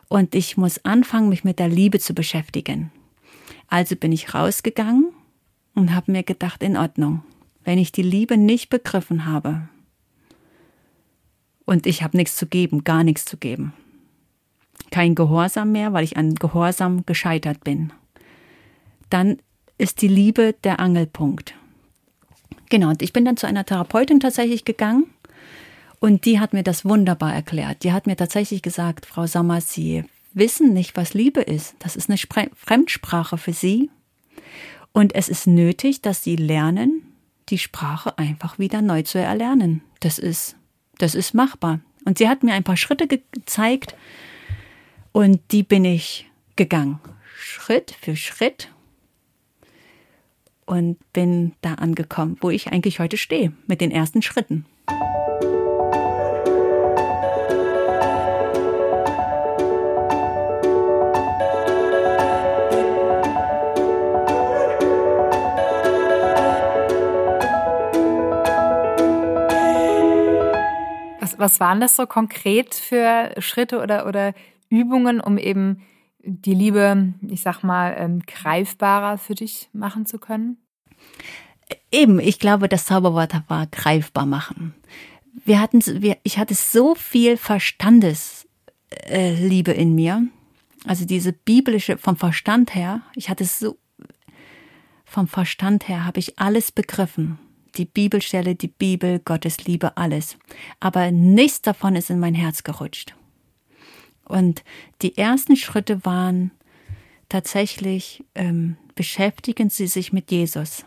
und 0.08 0.34
ich 0.34 0.56
muss 0.56 0.84
anfangen, 0.84 1.28
mich 1.28 1.44
mit 1.44 1.58
der 1.58 1.68
Liebe 1.68 1.98
zu 1.98 2.14
beschäftigen. 2.14 2.92
Also 3.68 3.96
bin 3.96 4.12
ich 4.12 4.34
rausgegangen 4.34 5.12
und 5.74 5.94
habe 5.94 6.12
mir 6.12 6.22
gedacht, 6.22 6.62
in 6.62 6.76
Ordnung, 6.76 7.22
wenn 7.64 7.78
ich 7.78 7.92
die 7.92 8.02
Liebe 8.02 8.37
nicht 8.37 8.70
begriffen 8.70 9.26
habe 9.26 9.68
und 11.64 11.87
ich 11.87 12.02
habe 12.02 12.16
nichts 12.16 12.37
zu 12.37 12.46
geben, 12.46 12.84
gar 12.84 13.04
nichts 13.04 13.24
zu 13.24 13.37
geben, 13.37 13.72
kein 14.90 15.14
Gehorsam 15.14 15.72
mehr, 15.72 15.92
weil 15.92 16.04
ich 16.04 16.16
an 16.16 16.34
Gehorsam 16.34 17.04
gescheitert 17.04 17.62
bin, 17.62 17.92
dann 19.11 19.38
ist 19.78 20.02
die 20.02 20.08
Liebe 20.08 20.54
der 20.64 20.80
Angelpunkt. 20.80 21.54
Genau, 22.68 22.90
und 22.90 23.02
ich 23.02 23.12
bin 23.12 23.24
dann 23.24 23.36
zu 23.36 23.46
einer 23.46 23.64
Therapeutin 23.64 24.20
tatsächlich 24.20 24.64
gegangen 24.64 25.06
und 26.00 26.26
die 26.26 26.38
hat 26.38 26.52
mir 26.52 26.62
das 26.62 26.84
wunderbar 26.84 27.34
erklärt. 27.34 27.82
Die 27.84 27.92
hat 27.92 28.06
mir 28.06 28.16
tatsächlich 28.16 28.62
gesagt, 28.62 29.06
Frau 29.06 29.26
Sommer, 29.26 29.60
Sie 29.60 30.04
wissen 30.34 30.72
nicht, 30.72 30.96
was 30.96 31.14
Liebe 31.14 31.40
ist. 31.40 31.74
Das 31.78 31.96
ist 31.96 32.08
eine 32.08 32.18
Fremdsprache 32.56 33.38
für 33.38 33.52
sie. 33.52 33.90
Und 34.92 35.14
es 35.14 35.28
ist 35.28 35.46
nötig, 35.46 36.02
dass 36.02 36.24
sie 36.24 36.36
lernen, 36.36 37.02
die 37.48 37.58
Sprache 37.58 38.18
einfach 38.18 38.58
wieder 38.58 38.82
neu 38.82 39.02
zu 39.02 39.18
erlernen. 39.18 39.82
Das 40.00 40.18
ist, 40.18 40.56
das 40.98 41.14
ist 41.14 41.34
machbar. 41.34 41.80
Und 42.04 42.18
sie 42.18 42.28
hat 42.28 42.42
mir 42.42 42.54
ein 42.54 42.64
paar 42.64 42.76
Schritte 42.76 43.06
gezeigt 43.06 43.94
und 45.12 45.40
die 45.50 45.62
bin 45.62 45.84
ich 45.84 46.30
gegangen. 46.56 47.00
Schritt 47.36 47.94
für 48.00 48.16
Schritt 48.16 48.70
und 50.68 50.98
bin 51.14 51.52
da 51.62 51.74
angekommen, 51.74 52.37
wo 52.40 52.50
ich 52.50 52.70
eigentlich 52.70 53.00
heute 53.00 53.16
stehe, 53.16 53.52
mit 53.66 53.81
den 53.81 53.90
ersten 53.90 54.20
Schritten. 54.22 54.66
Was, 71.38 71.61
waren 71.61 71.81
das 71.81 71.94
so 71.94 72.07
konkret 72.07 72.74
für 72.74 73.31
Schritte 73.38 73.81
oder, 73.81 74.07
oder 74.07 74.35
Übungen, 74.70 75.20
um 75.20 75.38
eben 75.38 75.87
die 76.20 76.54
Liebe, 76.54 77.14
ich 77.28 77.42
sag 77.42 77.62
mal, 77.62 77.94
ähm, 77.98 78.22
greifbarer 78.26 79.18
für 79.18 79.35
dich 79.35 79.68
machen 79.72 80.07
zu 80.07 80.18
können? 80.18 80.59
Eben, 81.90 82.18
ich 82.18 82.38
glaube, 82.38 82.68
das 82.68 82.87
Zauberwort 82.87 83.35
war 83.48 83.66
greifbar 83.66 84.26
machen. 84.26 84.74
Wir 85.44 85.61
hatten, 85.61 85.81
wir, 86.02 86.16
ich 86.22 86.38
hatte 86.38 86.54
so 86.54 86.94
viel 86.94 87.37
Verstandesliebe 87.37 89.74
äh, 89.74 89.81
in 89.81 89.94
mir, 89.94 90.26
also 90.85 91.04
diese 91.04 91.33
biblische 91.33 91.98
vom 91.98 92.16
Verstand 92.16 92.74
her. 92.74 93.02
Ich 93.14 93.28
hatte 93.28 93.44
so 93.44 93.78
vom 95.04 95.26
Verstand 95.26 95.88
her 95.88 96.04
habe 96.04 96.20
ich 96.20 96.38
alles 96.38 96.70
begriffen. 96.70 97.38
Die 97.76 97.87
Bibelstelle, 97.87 98.54
die 98.54 98.68
Bibel, 98.68 99.20
Gottes 99.20 99.64
Liebe, 99.64 99.96
alles. 99.96 100.37
Aber 100.81 101.11
nichts 101.11 101.62
davon 101.62 101.96
ist 101.96 102.11
in 102.11 102.18
mein 102.18 102.35
Herz 102.35 102.62
gerutscht. 102.62 103.14
Und 104.28 104.62
die 105.02 105.16
ersten 105.16 105.56
Schritte 105.56 106.04
waren 106.04 106.50
tatsächlich, 107.28 108.24
ähm, 108.34 108.76
beschäftigen 108.94 109.70
Sie 109.70 109.86
sich 109.86 110.12
mit 110.12 110.30
Jesus. 110.30 110.84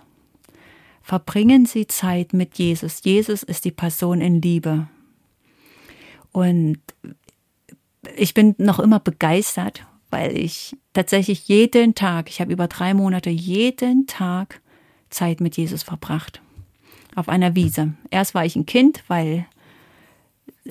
Verbringen 1.01 1.65
Sie 1.65 1.87
Zeit 1.87 2.33
mit 2.33 2.57
Jesus. 2.57 3.01
Jesus 3.03 3.43
ist 3.43 3.65
die 3.65 3.71
Person 3.71 4.21
in 4.21 4.41
Liebe. 4.41 4.87
Und 6.31 6.79
ich 8.15 8.33
bin 8.33 8.55
noch 8.57 8.79
immer 8.79 8.99
begeistert, 8.99 9.85
weil 10.09 10.37
ich 10.37 10.75
tatsächlich 10.93 11.47
jeden 11.47 11.95
Tag, 11.95 12.29
ich 12.29 12.41
habe 12.41 12.51
über 12.51 12.67
drei 12.67 12.93
Monate 12.93 13.29
jeden 13.29 14.07
Tag 14.07 14.61
Zeit 15.09 15.41
mit 15.41 15.57
Jesus 15.57 15.83
verbracht. 15.83 16.41
Auf 17.15 17.27
einer 17.27 17.55
Wiese. 17.55 17.93
Erst 18.09 18.33
war 18.33 18.45
ich 18.45 18.55
ein 18.55 18.65
Kind, 18.65 19.03
weil. 19.07 19.45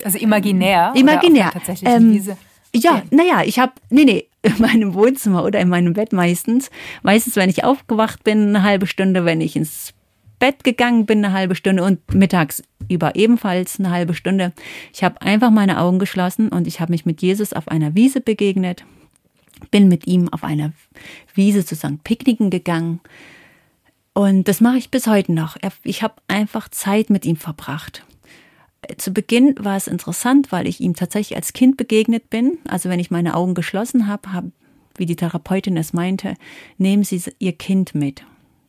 Also 0.03 0.17
imaginär? 0.17 0.93
Imaginär. 0.95 1.51
tatsächlich 1.51 1.87
ähm, 1.87 2.13
Wiese? 2.13 2.37
Ja, 2.73 3.03
naja, 3.11 3.43
ich 3.43 3.59
habe, 3.59 3.73
nee, 3.89 4.05
nee, 4.05 4.27
in 4.41 4.59
meinem 4.59 4.93
Wohnzimmer 4.93 5.43
oder 5.43 5.59
in 5.59 5.69
meinem 5.69 5.93
Bett 5.93 6.13
meistens. 6.13 6.71
Meistens, 7.03 7.35
wenn 7.35 7.49
ich 7.49 7.63
aufgewacht 7.63 8.23
bin, 8.23 8.49
eine 8.49 8.63
halbe 8.63 8.87
Stunde, 8.87 9.25
wenn 9.25 9.41
ich 9.41 9.55
ins 9.55 9.93
Bett 10.39 10.63
gegangen 10.63 11.05
bin, 11.05 11.23
eine 11.23 11.33
halbe 11.33 11.55
Stunde 11.55 11.83
und 11.83 12.13
mittags 12.13 12.63
über 12.89 13.15
ebenfalls 13.15 13.79
eine 13.79 13.91
halbe 13.91 14.15
Stunde. 14.15 14.53
Ich 14.93 15.03
habe 15.03 15.21
einfach 15.21 15.51
meine 15.51 15.79
Augen 15.79 15.99
geschlossen 15.99 16.49
und 16.49 16.65
ich 16.65 16.79
habe 16.79 16.91
mich 16.91 17.05
mit 17.05 17.21
Jesus 17.21 17.53
auf 17.53 17.67
einer 17.67 17.93
Wiese 17.93 18.21
begegnet, 18.21 18.83
bin 19.69 19.87
mit 19.87 20.07
ihm 20.07 20.29
auf 20.29 20.43
einer 20.43 20.71
Wiese 21.35 21.63
zusammen 21.63 21.99
picknicken 21.99 22.49
gegangen. 22.49 23.01
Und 24.13 24.47
das 24.47 24.61
mache 24.61 24.77
ich 24.77 24.89
bis 24.89 25.07
heute 25.07 25.31
noch. 25.31 25.57
Ich 25.83 26.01
habe 26.01 26.15
einfach 26.27 26.69
Zeit 26.69 27.09
mit 27.09 27.25
ihm 27.25 27.35
verbracht 27.35 28.03
zu 28.97 29.11
Beginn 29.11 29.55
war 29.59 29.77
es 29.77 29.87
interessant, 29.87 30.51
weil 30.51 30.67
ich 30.67 30.79
ihm 30.79 30.95
tatsächlich 30.95 31.35
als 31.35 31.53
Kind 31.53 31.77
begegnet 31.77 32.29
bin. 32.29 32.57
Also 32.67 32.89
wenn 32.89 32.99
ich 32.99 33.11
meine 33.11 33.35
Augen 33.35 33.53
geschlossen 33.53 34.07
habe, 34.07 34.33
habe, 34.33 34.51
wie 34.97 35.05
die 35.05 35.15
Therapeutin 35.15 35.77
es 35.77 35.93
meinte, 35.93 36.35
nehmen 36.77 37.03
Sie 37.03 37.21
Ihr 37.39 37.53
Kind 37.53 37.95
mit. 37.95 38.23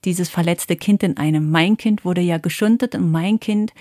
Dieses 0.05 0.29
verletzte 0.29 0.77
Kind 0.77 1.03
in 1.03 1.17
einem. 1.17 1.51
Mein 1.51 1.77
Kind 1.77 2.05
wurde 2.05 2.21
ja 2.21 2.39
geschundet 2.39 2.95
und 2.95 3.11
mein 3.11 3.41
Kind 3.41 3.73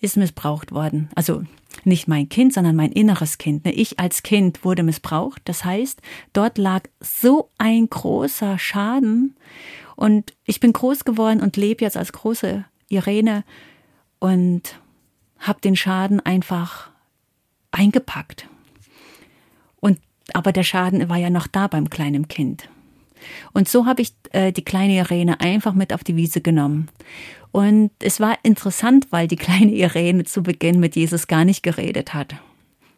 ist 0.00 0.16
missbraucht 0.16 0.72
worden. 0.72 1.08
Also 1.14 1.42
nicht 1.84 2.08
mein 2.08 2.28
Kind, 2.28 2.52
sondern 2.52 2.76
mein 2.76 2.92
inneres 2.92 3.38
Kind. 3.38 3.64
Ne, 3.64 3.72
ich 3.72 3.98
als 3.98 4.22
Kind 4.22 4.64
wurde 4.64 4.82
missbraucht. 4.82 5.42
Das 5.44 5.64
heißt, 5.64 6.00
dort 6.32 6.58
lag 6.58 6.82
so 7.00 7.50
ein 7.58 7.88
großer 7.88 8.58
Schaden 8.58 9.36
und 9.96 10.34
ich 10.44 10.60
bin 10.60 10.72
groß 10.72 11.04
geworden 11.04 11.40
und 11.40 11.56
lebe 11.56 11.84
jetzt 11.84 11.96
als 11.96 12.12
große 12.12 12.64
Irene 12.88 13.44
und 14.18 14.80
habe 15.40 15.60
den 15.60 15.76
Schaden 15.76 16.20
einfach 16.20 16.90
eingepackt. 17.72 18.48
Und 19.80 19.98
aber 20.32 20.52
der 20.52 20.62
Schaden 20.62 21.08
war 21.08 21.16
ja 21.16 21.30
noch 21.30 21.46
da 21.46 21.66
beim 21.66 21.90
kleinen 21.90 22.28
Kind. 22.28 22.68
Und 23.52 23.68
so 23.68 23.86
habe 23.86 24.02
ich 24.02 24.12
äh, 24.30 24.52
die 24.52 24.64
kleine 24.64 24.96
Irene 24.96 25.40
einfach 25.40 25.74
mit 25.74 25.92
auf 25.92 26.04
die 26.04 26.16
Wiese 26.16 26.40
genommen. 26.40 26.88
Und 27.52 27.90
es 28.00 28.20
war 28.20 28.38
interessant, 28.42 29.08
weil 29.10 29.28
die 29.28 29.36
kleine 29.48 29.72
Irene 29.72 30.24
zu 30.24 30.42
Beginn 30.42 30.80
mit 30.80 30.96
Jesus 30.96 31.26
gar 31.26 31.44
nicht 31.44 31.62
geredet 31.62 32.14
hat. 32.14 32.34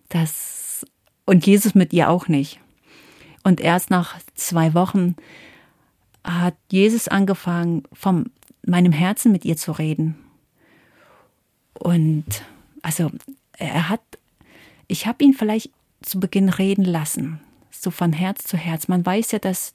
Das, 0.09 0.87
und 1.25 1.47
Jesus 1.47 1.75
mit 1.75 1.93
ihr 1.93 2.11
auch 2.11 2.29
nicht. 2.29 2.61
Und 3.43 3.61
erst 3.61 3.91
nach 3.91 4.19
zwei 4.35 4.75
Wochen 4.75 5.17
hat 6.23 6.55
Jesus 6.71 7.09
angefangen, 7.09 7.83
von 7.93 8.31
meinem 8.65 8.93
Herzen 8.93 9.33
mit 9.33 9.45
ihr 9.45 9.57
zu 9.57 9.73
reden. 9.73 10.17
Und 11.75 12.25
also 12.83 13.11
er 13.59 13.89
hat, 13.89 14.03
ich 14.89 15.07
habe 15.07 15.25
ihn 15.25 15.35
vielleicht 15.35 15.71
zu 16.03 16.21
Beginn 16.21 16.49
reden 16.49 16.85
lassen, 16.85 17.41
so 17.71 17.91
von 17.91 18.13
Herz 18.13 18.45
zu 18.45 18.57
Herz. 18.57 18.89
Man 18.89 19.05
weiß 19.05 19.33
ja, 19.33 19.39
dass 19.39 19.75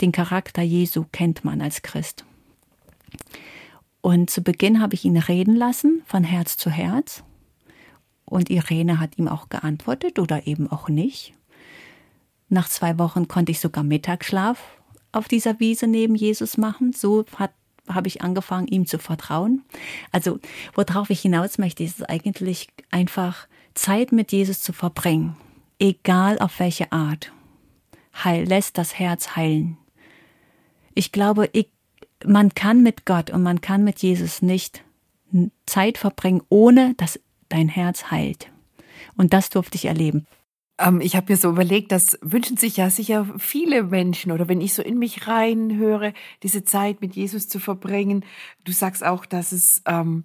den 0.00 0.12
Charakter 0.12 0.62
Jesu 0.62 1.04
kennt 1.12 1.44
man 1.44 1.60
als 1.60 1.82
Christ. 1.82 2.24
Und 4.00 4.30
zu 4.30 4.42
Beginn 4.42 4.80
habe 4.80 4.94
ich 4.94 5.04
ihn 5.04 5.16
reden 5.16 5.56
lassen, 5.56 6.02
von 6.06 6.22
Herz 6.22 6.56
zu 6.56 6.70
Herz. 6.70 7.24
Und 8.24 8.50
Irene 8.50 9.00
hat 9.00 9.18
ihm 9.18 9.28
auch 9.28 9.48
geantwortet 9.48 10.18
oder 10.18 10.46
eben 10.46 10.70
auch 10.70 10.88
nicht. 10.88 11.34
Nach 12.48 12.68
zwei 12.68 12.98
Wochen 12.98 13.26
konnte 13.28 13.52
ich 13.52 13.60
sogar 13.60 13.84
Mittagsschlaf 13.84 14.60
auf 15.12 15.28
dieser 15.28 15.58
Wiese 15.60 15.86
neben 15.86 16.14
Jesus 16.14 16.56
machen. 16.56 16.92
So 16.92 17.24
hat 17.36 17.52
habe 17.88 18.08
ich 18.08 18.22
angefangen, 18.22 18.68
ihm 18.68 18.86
zu 18.86 18.98
vertrauen. 18.98 19.62
Also, 20.12 20.38
worauf 20.74 21.10
ich 21.10 21.20
hinaus 21.20 21.58
möchte, 21.58 21.84
ist 21.84 22.08
eigentlich 22.08 22.68
einfach 22.90 23.46
Zeit 23.74 24.12
mit 24.12 24.32
Jesus 24.32 24.60
zu 24.60 24.72
verbringen, 24.72 25.36
egal 25.78 26.38
auf 26.38 26.58
welche 26.58 26.92
Art. 26.92 27.32
Heil, 28.24 28.44
lässt 28.44 28.78
das 28.78 28.98
Herz 28.98 29.36
heilen. 29.36 29.76
Ich 30.94 31.12
glaube, 31.12 31.50
ich, 31.52 31.68
man 32.24 32.54
kann 32.54 32.82
mit 32.82 33.04
Gott 33.04 33.30
und 33.30 33.42
man 33.42 33.60
kann 33.60 33.84
mit 33.84 34.02
Jesus 34.02 34.40
nicht 34.40 34.82
Zeit 35.66 35.98
verbringen, 35.98 36.42
ohne 36.48 36.94
dass 36.96 37.20
dein 37.48 37.68
Herz 37.68 38.10
heilt. 38.10 38.50
Und 39.16 39.32
das 39.32 39.50
durfte 39.50 39.76
ich 39.76 39.84
erleben. 39.84 40.26
Ähm, 40.78 41.00
ich 41.00 41.16
habe 41.16 41.32
mir 41.32 41.36
so 41.36 41.48
überlegt, 41.50 41.92
das 41.92 42.18
wünschen 42.22 42.56
sich 42.56 42.76
ja 42.76 42.90
sicher 42.90 43.26
viele 43.38 43.82
Menschen 43.84 44.32
oder 44.32 44.48
wenn 44.48 44.60
ich 44.60 44.74
so 44.74 44.82
in 44.82 44.98
mich 44.98 45.26
reinhöre, 45.26 46.12
diese 46.42 46.64
Zeit 46.64 47.00
mit 47.00 47.14
Jesus 47.16 47.48
zu 47.48 47.58
verbringen. 47.58 48.24
Du 48.64 48.72
sagst 48.72 49.04
auch, 49.04 49.26
dass 49.26 49.52
es 49.52 49.82
ähm, 49.86 50.24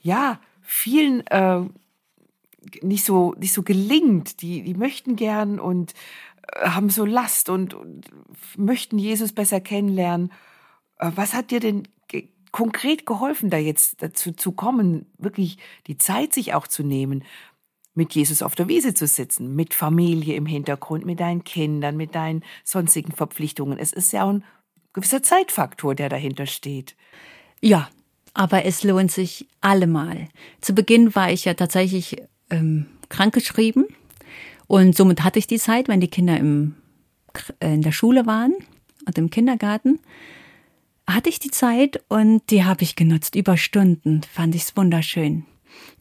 ja 0.00 0.40
vielen 0.62 1.26
äh, 1.26 1.62
nicht 2.82 3.04
so 3.04 3.34
nicht 3.38 3.52
so 3.52 3.62
gelingt. 3.62 4.42
Die 4.42 4.62
die 4.62 4.74
möchten 4.74 5.16
gern 5.16 5.58
und 5.60 5.94
äh, 6.54 6.68
haben 6.68 6.90
so 6.90 7.04
Last 7.04 7.48
und, 7.48 7.74
und, 7.74 8.06
möchten 8.56 8.98
Jesus 8.98 9.32
besser 9.32 9.60
kennenlernen. 9.60 10.32
Äh, 10.98 11.10
was 11.14 11.34
hat 11.34 11.50
dir 11.50 11.60
denn 11.60 11.88
ge 12.08 12.28
konkret 12.52 13.06
geholfen, 13.06 13.48
da 13.50 13.58
jetzt 13.58 14.02
dazu 14.02 14.32
zu 14.32 14.50
kommen, 14.52 15.06
wirklich 15.18 15.58
die 15.86 15.98
Zeit 15.98 16.34
sich 16.34 16.54
auch 16.54 16.66
zu 16.66 16.82
nehmen? 16.82 17.24
Mit 17.94 18.14
Jesus 18.14 18.42
auf 18.42 18.54
der 18.54 18.68
Wiese 18.68 18.94
zu 18.94 19.06
sitzen, 19.06 19.54
mit 19.54 19.74
Familie 19.74 20.34
im 20.34 20.46
Hintergrund, 20.46 21.04
mit 21.04 21.20
deinen 21.20 21.44
Kindern, 21.44 21.96
mit 21.96 22.14
deinen 22.14 22.44
sonstigen 22.64 23.12
Verpflichtungen. 23.12 23.78
Es 23.78 23.92
ist 23.92 24.12
ja 24.12 24.24
auch 24.24 24.30
ein 24.30 24.44
gewisser 24.92 25.22
Zeitfaktor, 25.22 25.94
der 25.94 26.08
dahinter 26.08 26.46
steht. 26.46 26.96
Ja, 27.60 27.88
aber 28.32 28.64
es 28.64 28.84
lohnt 28.84 29.10
sich 29.10 29.48
allemal. 29.60 30.28
Zu 30.60 30.74
Beginn 30.74 31.14
war 31.14 31.32
ich 31.32 31.44
ja 31.44 31.54
tatsächlich 31.54 32.22
ähm, 32.50 32.86
krankgeschrieben 33.08 33.86
und 34.66 34.96
somit 34.96 35.24
hatte 35.24 35.38
ich 35.38 35.48
die 35.48 35.58
Zeit, 35.58 35.88
wenn 35.88 36.00
die 36.00 36.08
Kinder 36.08 36.36
im, 36.36 36.76
äh, 37.58 37.74
in 37.74 37.82
der 37.82 37.92
Schule 37.92 38.26
waren 38.26 38.54
und 39.04 39.18
im 39.18 39.30
Kindergarten, 39.30 39.98
hatte 41.08 41.28
ich 41.28 41.40
die 41.40 41.50
Zeit 41.50 42.04
und 42.08 42.50
die 42.50 42.64
habe 42.64 42.84
ich 42.84 42.94
genutzt 42.94 43.34
über 43.34 43.56
Stunden. 43.56 44.22
Fand 44.22 44.54
ich 44.54 44.62
es 44.62 44.76
wunderschön. 44.76 45.44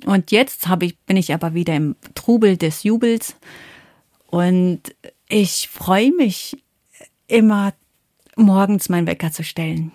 Und 0.06 0.32
jetzt 0.32 0.68
ich, 0.82 0.98
bin 1.00 1.18
ich 1.18 1.34
aber 1.34 1.54
wieder 1.54 1.76
im 1.76 1.96
Trubel 2.16 2.58
des 2.58 2.84
Jubels 2.84 3.36
und 4.28 4.82
ich 5.28 5.70
freue 5.72 6.12
mich 6.12 6.58
immer 7.28 7.74
morgens 8.36 8.90
meinen 8.90 9.08
Wecker 9.08 9.32
zu 9.32 9.44
stellen. 9.44 9.92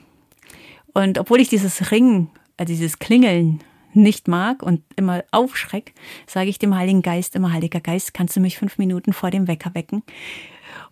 Und 0.93 1.19
obwohl 1.19 1.41
ich 1.41 1.49
dieses 1.49 1.91
Ringen, 1.91 2.31
also 2.57 2.73
dieses 2.73 2.99
Klingeln 2.99 3.61
nicht 3.95 4.29
mag 4.29 4.63
und 4.63 4.83
immer 4.97 5.25
aufschreck, 5.31 5.95
sage 6.27 6.51
ich 6.51 6.59
dem 6.59 6.75
Heiligen 6.75 7.03
Geist 7.03 7.35
immer, 7.37 7.53
Heiliger 7.53 7.81
Geist, 7.81 8.15
kannst 8.15 8.37
du 8.37 8.41
mich 8.41 8.59
fünf 8.59 8.79
Minuten 8.79 9.13
vor 9.13 9.31
dem 9.31 9.49
Wecker 9.49 9.75
wecken? 9.75 10.03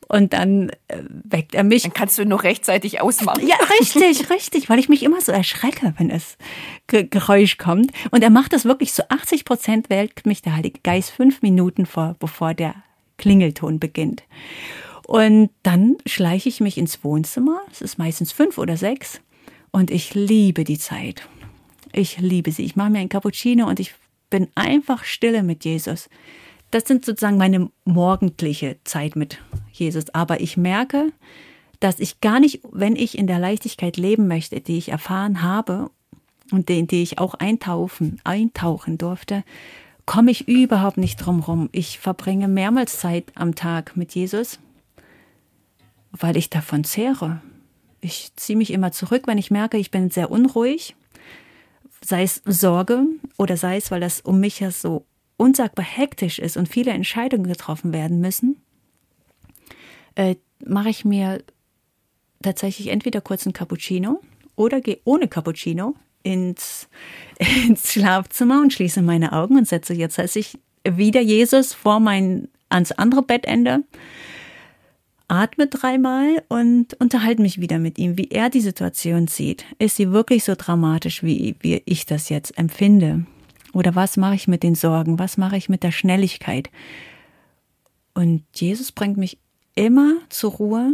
Und 0.09 0.33
dann 0.33 0.71
äh, 0.89 0.99
weckt 1.09 1.55
er 1.55 1.65
mich. 1.65 1.83
Dann 1.83 1.95
kannst 1.95 2.19
du 2.19 2.27
noch 2.27 2.45
rechtzeitig 2.45 3.01
ausmachen. 3.01 3.47
Ja, 3.47 3.57
richtig, 3.81 4.31
richtig, 4.31 4.69
weil 4.69 4.79
ich 4.79 4.89
mich 4.89 5.03
immer 5.03 5.21
so 5.21 5.33
erschrecke, 5.33 5.95
wenn 5.97 6.11
es 6.11 6.37
Geräusch 6.87 7.57
kommt. 7.57 7.93
Und 8.11 8.23
er 8.23 8.31
macht 8.31 8.53
das 8.53 8.65
wirklich 8.65 8.93
so 8.93 9.03
80 9.09 9.45
Prozent 9.45 9.91
weckt 9.91 10.27
mich 10.27 10.43
der 10.43 10.57
Heilige 10.57 10.81
Geist 10.83 11.11
fünf 11.11 11.43
Minuten 11.43 11.87
vor, 11.87 12.17
bevor 12.19 12.53
der 12.55 12.75
Klingelton 13.17 13.79
beginnt. 13.79 14.23
Und 15.07 15.51
dann 15.63 15.97
schleiche 16.07 16.49
ich 16.49 16.61
mich 16.61 16.79
ins 16.79 17.03
Wohnzimmer. 17.05 17.61
Es 17.71 17.81
ist 17.81 17.99
meistens 17.99 18.33
fünf 18.33 18.59
oder 18.59 18.77
sechs. 18.77 19.21
Und 19.71 19.91
ich 19.91 20.15
liebe 20.15 20.65
die 20.65 20.79
Zeit. 20.79 21.29
Ich 21.93 22.19
liebe 22.19 22.53
sie. 22.53 22.65
Ich 22.65 22.77
mache 22.77 22.91
mir 22.91 22.99
ein 22.99 23.09
Cappuccino 23.09 23.67
und 23.67 23.81
ich 23.81 23.95
bin 24.31 24.49
einfach 24.55 25.05
stille 25.05 25.43
mit 25.43 25.65
Jesus. 25.65 26.09
Das 26.73 26.89
sind 26.89 27.05
sozusagen 27.05 27.37
meine 27.37 27.71
morgendliche 27.85 28.79
Zeit 28.85 29.15
mit 29.15 29.39
Jesus. 29.73 30.09
Aber 30.15 30.41
ich 30.41 30.57
merke, 30.57 31.13
dass 31.81 32.01
ich 32.01 32.23
gar 32.23 32.41
nicht, 32.41 32.61
wenn 32.73 32.97
ich 32.97 33.19
in 33.19 33.27
der 33.27 33.39
Leichtigkeit 33.39 33.99
leben 33.99 34.27
möchte, 34.27 34.61
die 34.61 34.79
ich 34.79 34.89
erfahren 34.89 35.43
habe 35.43 35.91
und 36.51 36.71
in 36.71 36.87
die 36.87 37.03
ich 37.03 37.19
auch 37.19 37.35
eintauchen, 37.35 38.21
eintauchen 38.25 38.97
durfte, 38.97 39.45
komme 40.07 40.31
ich 40.31 40.49
überhaupt 40.49 40.97
nicht 40.97 41.19
drum 41.19 41.41
rum. 41.41 41.69
Ich 41.73 41.99
verbringe 41.99 42.49
mehrmals 42.49 42.99
Zeit 42.99 43.27
am 43.35 43.55
Tag 43.55 43.95
mit 43.95 44.15
Jesus, 44.15 44.59
weil 46.11 46.39
ich 46.39 46.49
davon 46.49 46.85
zehre. 46.85 47.43
Ich 48.01 48.33
ziehe 48.37 48.57
mich 48.57 48.73
immer 48.73 48.93
zurück, 48.93 49.25
wenn 49.27 49.37
ich 49.39 49.51
merke, 49.51 49.77
ich 49.77 49.91
bin 49.91 50.09
sehr 50.09 50.31
unruhig, 50.31 50.97
sei 52.03 52.23
es 52.23 52.41
Sorge 52.47 53.05
oder 53.37 53.59
sei 53.59 53.77
es, 53.77 53.91
weil 53.91 54.01
das 54.01 54.23
um 54.23 54.41
mich 54.41 54.61
ja 54.61 54.71
so 54.71 55.05
unsagbar 55.43 55.85
hektisch 55.85 56.39
ist 56.39 56.57
und 56.57 56.69
viele 56.69 56.93
Entscheidungen 56.93 57.49
getroffen 57.49 57.93
werden 57.93 58.21
müssen, 58.21 58.63
äh, 60.15 60.37
mache 60.65 60.89
ich 60.89 61.05
mir 61.05 61.43
tatsächlich 62.43 62.89
entweder 62.89 63.21
kurz 63.21 63.45
ein 63.45 63.53
Cappuccino 63.53 64.21
oder 64.55 64.81
gehe 64.81 65.01
ohne 65.05 65.27
Cappuccino 65.27 65.95
ins, 66.23 66.89
ins 67.67 67.93
Schlafzimmer 67.93 68.61
und 68.61 68.73
schließe 68.73 69.03
meine 69.03 69.33
Augen 69.33 69.57
und 69.57 69.67
setze 69.67 69.95
jetzt 69.95 70.19
heißt 70.19 70.37
ich 70.37 70.59
wieder 70.89 71.21
Jesus 71.21 71.75
vor 71.75 71.99
mein 71.99 72.49
ans 72.69 72.93
andere 72.93 73.23
Bettende 73.23 73.85
atme 75.29 75.67
dreimal 75.67 76.43
und 76.49 76.95
unterhalte 77.01 77.41
mich 77.41 77.59
wieder 77.59 77.79
mit 77.79 77.99
ihm, 77.99 78.19
wie 78.19 78.29
er 78.31 78.51
die 78.51 78.61
Situation 78.61 79.29
sieht. 79.29 79.65
Ist 79.79 79.97
sie 79.97 80.13
wirklich 80.13 80.45
so 80.45 80.55
dramatisch, 80.57 81.23
wie, 81.23 81.57
wie 81.61 81.83
ich 81.87 82.05
das 82.05 82.29
jetzt 82.29 82.59
empfinde? 82.59 83.25
Oder 83.73 83.95
was 83.95 84.17
mache 84.17 84.35
ich 84.35 84.49
mit 84.49 84.63
den 84.63 84.75
Sorgen? 84.75 85.19
Was 85.19 85.37
mache 85.37 85.57
ich 85.57 85.69
mit 85.69 85.83
der 85.83 85.93
Schnelligkeit? 85.93 86.71
Und 88.15 88.45
Jesus 88.55 88.93
bringt 88.93 89.17
mich 89.17 89.39
immer 89.75 90.17
zur 90.29 90.53
Ruhe. 90.53 90.93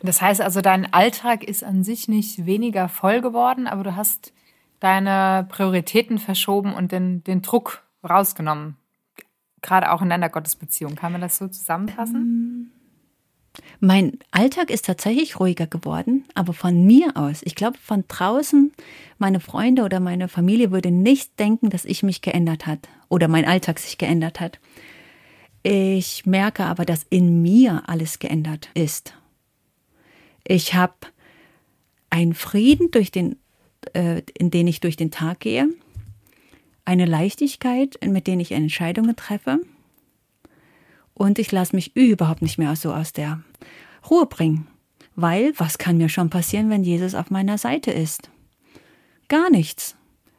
Das 0.00 0.20
heißt 0.20 0.40
also, 0.40 0.60
dein 0.60 0.92
Alltag 0.92 1.44
ist 1.44 1.64
an 1.64 1.84
sich 1.84 2.08
nicht 2.08 2.46
weniger 2.46 2.88
voll 2.88 3.20
geworden, 3.20 3.66
aber 3.66 3.84
du 3.84 3.96
hast 3.96 4.32
deine 4.80 5.46
Prioritäten 5.48 6.18
verschoben 6.18 6.74
und 6.74 6.92
den, 6.92 7.24
den 7.24 7.42
Druck 7.42 7.82
rausgenommen. 8.08 8.76
Gerade 9.62 9.90
auch 9.92 10.02
in 10.02 10.10
deiner 10.10 10.28
Gottesbeziehung. 10.28 10.94
Kann 10.94 11.12
man 11.12 11.22
das 11.22 11.38
so 11.38 11.48
zusammenfassen? 11.48 12.16
Ähm, 12.16 12.70
mein 13.80 14.18
Alltag 14.30 14.70
ist 14.70 14.86
tatsächlich 14.86 15.38
ruhiger 15.38 15.66
geworden, 15.66 16.24
aber 16.34 16.52
von 16.52 16.84
mir 16.86 17.16
aus. 17.16 17.40
Ich 17.44 17.54
glaube, 17.54 17.78
von 17.78 18.04
draußen, 18.08 18.72
meine 19.18 19.40
Freunde 19.40 19.82
oder 19.82 20.00
meine 20.00 20.28
Familie 20.28 20.70
würde 20.70 20.90
nicht 20.90 21.38
denken, 21.38 21.70
dass 21.70 21.84
ich 21.84 22.02
mich 22.02 22.20
geändert 22.20 22.66
hat 22.66 22.88
oder 23.08 23.28
mein 23.28 23.44
Alltag 23.44 23.78
sich 23.78 23.98
geändert 23.98 24.40
hat. 24.40 24.58
Ich 25.62 26.26
merke 26.26 26.64
aber, 26.64 26.84
dass 26.84 27.06
in 27.10 27.42
mir 27.42 27.82
alles 27.86 28.18
geändert 28.18 28.68
ist. 28.74 29.14
Ich 30.46 30.74
habe 30.74 30.94
einen 32.10 32.34
Frieden, 32.34 32.90
durch 32.90 33.10
den, 33.10 33.36
äh, 33.94 34.22
in 34.36 34.50
den 34.50 34.66
ich 34.66 34.80
durch 34.80 34.96
den 34.96 35.10
Tag 35.10 35.40
gehe, 35.40 35.68
eine 36.84 37.06
Leichtigkeit, 37.06 37.98
mit 38.04 38.26
der 38.26 38.38
ich 38.38 38.52
Entscheidungen 38.52 39.16
treffe 39.16 39.60
und 41.14 41.38
ich 41.38 41.50
lasse 41.52 41.74
mich 41.74 41.96
überhaupt 41.96 42.42
nicht 42.42 42.58
mehr 42.58 42.74
so 42.76 42.92
aus 42.92 43.12
der 43.12 43.42
Ruhe 44.10 44.26
bringen. 44.26 44.66
Weil, 45.16 45.52
was 45.58 45.78
kann 45.78 45.96
mir 45.96 46.08
schon 46.08 46.28
passieren, 46.28 46.70
wenn 46.70 46.82
Jesus 46.82 47.14
auf 47.14 47.30
meiner 47.30 47.56
Seite 47.56 47.92
ist? 47.92 48.30
Gar 49.28 49.50
nichts. 49.50 49.96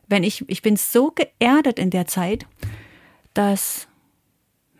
Wenn 0.07 0.23
ich, 0.23 0.47
ich 0.49 0.61
bin 0.61 0.75
so 0.75 1.11
geerdet 1.11 1.79
in 1.79 1.89
der 1.89 2.07
Zeit, 2.07 2.45
dass 3.33 3.87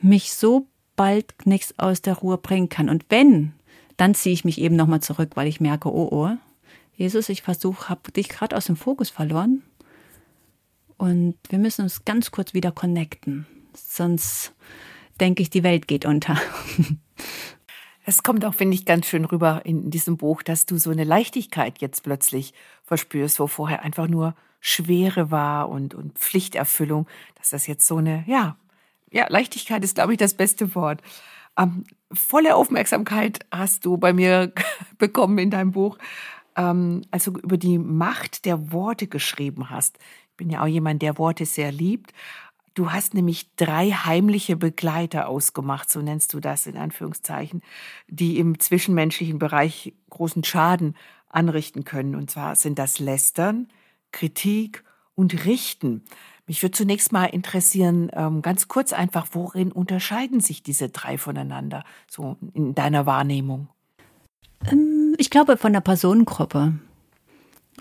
mich 0.02 0.34
so 0.34 0.68
bald 0.96 1.34
nichts 1.46 1.74
aus 1.78 2.02
der 2.02 2.16
Ruhe 2.16 2.38
bringen 2.38 2.70
kann. 2.70 2.90
Und 2.90 3.06
wenn, 3.10 3.54
dann 3.98 4.14
ziehe 4.16 4.34
ich 4.34 4.46
mich 4.46 4.60
eben 4.60 4.76
nochmal 4.76 5.02
zurück, 5.02 5.32
weil 5.36 5.48
ich 5.48 5.62
merke, 5.62 5.92
oh, 5.92 6.10
oh, 6.12 6.38
Jesus, 6.96 7.30
ich 7.30 7.42
versuche, 7.42 7.90
habe 7.90 8.12
dich 8.12 8.30
gerade 8.30 8.56
aus 8.56 8.66
dem 8.66 8.78
Fokus 8.78 9.10
verloren. 9.10 9.64
Und 10.98 11.36
wir 11.50 11.60
müssen 11.60 11.82
uns 11.82 12.06
ganz 12.06 12.32
kurz 12.32 12.54
wieder 12.54 12.72
connecten. 12.72 13.46
Sonst 13.74 14.54
denke 15.20 15.42
ich, 15.42 15.50
die 15.50 15.64
Welt 15.64 15.88
geht 15.88 16.06
unter. 16.06 16.38
Es 18.08 18.22
kommt 18.22 18.46
auch, 18.46 18.54
finde 18.54 18.76
ich, 18.76 18.86
ganz 18.86 19.08
schön 19.08 19.26
rüber 19.26 19.62
in 19.66 19.90
diesem 19.90 20.16
Buch, 20.16 20.44
dass 20.44 20.68
du 20.68 20.78
so 20.78 20.92
eine 20.92 21.04
Leichtigkeit 21.04 21.82
jetzt 21.82 22.04
plötzlich 22.04 22.54
verspürst, 22.84 23.40
wo 23.40 23.48
vorher 23.48 23.82
einfach 23.82 24.08
nur 24.08 24.36
Schwere 24.60 25.32
war 25.32 25.70
und, 25.70 25.96
und 25.96 26.18
Pflichterfüllung, 26.20 27.08
dass 27.36 27.50
das 27.50 27.66
jetzt 27.66 27.88
so 27.88 27.98
eine, 27.98 28.24
ja, 28.28 28.58
ja, 29.12 29.26
Leichtigkeit 29.30 29.84
ist, 29.84 29.96
glaube 29.96 30.14
ich, 30.14 30.20
das 30.20 30.36
beste 30.36 30.76
Wort. 30.76 31.02
Ähm, 31.58 31.86
volle 32.12 32.56
Aufmerksamkeit 32.56 33.40
hast 33.52 33.86
du 33.86 33.98
bei 33.98 34.14
mir 34.14 34.54
bekommen 34.98 35.38
in 35.40 35.50
deinem 35.50 35.72
Buch, 35.72 35.98
ähm, 36.56 37.02
als 37.12 37.26
du 37.26 37.32
über 37.32 37.58
die 37.58 37.80
Macht 37.80 38.46
der 38.46 38.72
Worte 38.72 39.08
geschrieben 39.08 39.70
hast. 39.70 39.98
Ich 40.32 40.38
bin 40.38 40.50
ja 40.50 40.62
auch 40.62 40.68
jemand, 40.68 41.02
der 41.02 41.18
Worte 41.18 41.46
sehr 41.46 41.72
liebt. 41.72 42.12
Du 42.76 42.92
hast 42.92 43.14
nämlich 43.14 43.56
drei 43.56 43.92
heimliche 43.92 44.58
Begleiter 44.58 45.30
ausgemacht, 45.30 45.90
so 45.90 46.02
nennst 46.02 46.34
du 46.34 46.42
das 46.42 46.68
in 46.68 46.76
Anführungszeichen, 46.76 47.62
die 48.10 48.38
im 48.38 48.60
zwischenmenschlichen 48.60 49.40
Bereich 49.40 49.94
großen 50.10 50.44
Schaden 50.44 50.96
anrichten 51.30 51.86
können. 51.86 52.16
Und 52.16 52.30
zwar 52.30 52.56
sind 52.56 52.78
das 52.78 53.00
Lästern, 53.00 53.70
Kritik 54.12 54.84
und 55.16 55.46
Richten. 55.46 56.04
Mich 56.48 56.62
würde 56.62 56.78
zunächst 56.78 57.14
mal 57.14 57.26
interessieren, 57.26 58.12
ähm, 58.14 58.42
ganz 58.42 58.68
kurz 58.68 58.92
einfach, 58.92 59.28
worin 59.32 59.72
unterscheiden 59.72 60.42
sich 60.42 60.62
diese 60.62 60.90
drei 60.90 61.18
voneinander, 61.18 61.86
so 62.12 62.36
in 62.54 62.76
deiner 62.76 63.06
Wahrnehmung? 63.06 63.70
Ähm, 64.70 65.16
ich 65.18 65.30
glaube, 65.30 65.56
von 65.56 65.72
der 65.72 65.80
Personengruppe 65.80 66.74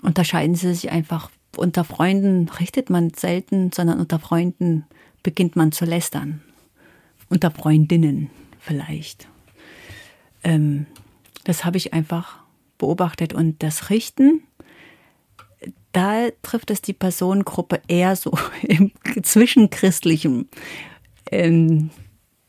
unterscheiden 0.01 0.55
sie 0.55 0.73
sich 0.73 0.89
einfach 0.89 1.29
unter 1.57 1.83
Freunden 1.83 2.49
richtet 2.49 2.89
man 2.89 3.11
selten, 3.13 3.71
sondern 3.71 3.99
unter 3.99 4.19
Freunden 4.19 4.85
beginnt 5.23 5.55
man 5.55 5.71
zu 5.71 5.85
lästern. 5.85 6.41
Unter 7.29 7.51
Freundinnen 7.51 8.29
vielleicht. 8.59 9.27
Ähm, 10.43 10.85
das 11.43 11.65
habe 11.65 11.77
ich 11.77 11.93
einfach 11.93 12.39
beobachtet. 12.77 13.33
Und 13.33 13.63
das 13.63 13.89
Richten, 13.89 14.41
da 15.91 16.29
trifft 16.41 16.71
es 16.71 16.81
die 16.81 16.93
Personengruppe 16.93 17.81
eher 17.87 18.15
so 18.15 18.37
im 18.61 18.91
Zwischenchristlichen, 19.23 20.49
ähm, 21.31 21.89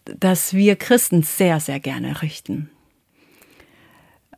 dass 0.05 0.55
wir 0.55 0.77
Christen 0.77 1.23
sehr, 1.23 1.61
sehr 1.61 1.81
gerne 1.81 2.23
richten. 2.23 2.71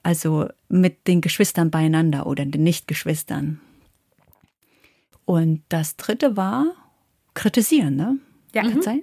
Also 0.03 0.49
mit 0.69 1.07
den 1.07 1.21
Geschwistern 1.21 1.71
beieinander 1.71 2.27
oder 2.27 2.47
den 2.47 2.63
Nichtgeschwistern. 2.63 3.61
Und 5.29 5.61
das 5.69 5.97
dritte 5.97 6.39
war 6.39 6.73
kritisieren, 7.35 7.97
ne? 7.97 8.17
Ja. 8.55 8.63
Kann 8.63 8.77
mhm. 8.77 8.83
sein? 8.83 9.03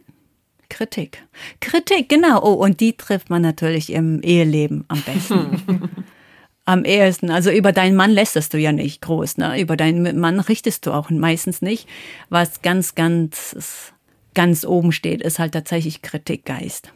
Kritik. 0.70 1.24
Kritik, 1.60 2.10
genau. 2.10 2.42
Oh, 2.42 2.54
und 2.54 2.80
die 2.80 2.98
trifft 2.98 3.30
man 3.30 3.44
natürlich 3.44 3.94
im 3.94 4.24
Eheleben 4.24 4.86
am 4.88 5.04
besten. 5.04 5.92
am 6.66 6.84
ehesten. 6.84 7.30
Also 7.30 7.52
über 7.52 7.72
deinen 7.72 7.96
Mann 7.96 8.10
lästerst 8.10 8.56
du 8.56 8.58
ja 8.58 8.72
nicht 8.72 9.04
groß, 9.04 9.38
ne? 9.38 9.62
Über 9.62 9.78
deinen 9.78 10.20
Mann 10.20 10.40
richtest 10.40 10.88
du 10.88 10.94
auch 10.94 11.12
meistens 11.12 11.62
nicht. 11.62 11.88
Was 12.30 12.64
ganz, 12.64 12.96
ganz, 12.96 13.94
ganz 14.34 14.66
oben 14.66 14.94
steht, 14.94 15.22
ist 15.22 15.38
halt 15.38 15.52
tatsächlich 15.54 16.02
Kritikgeist. 16.02 16.92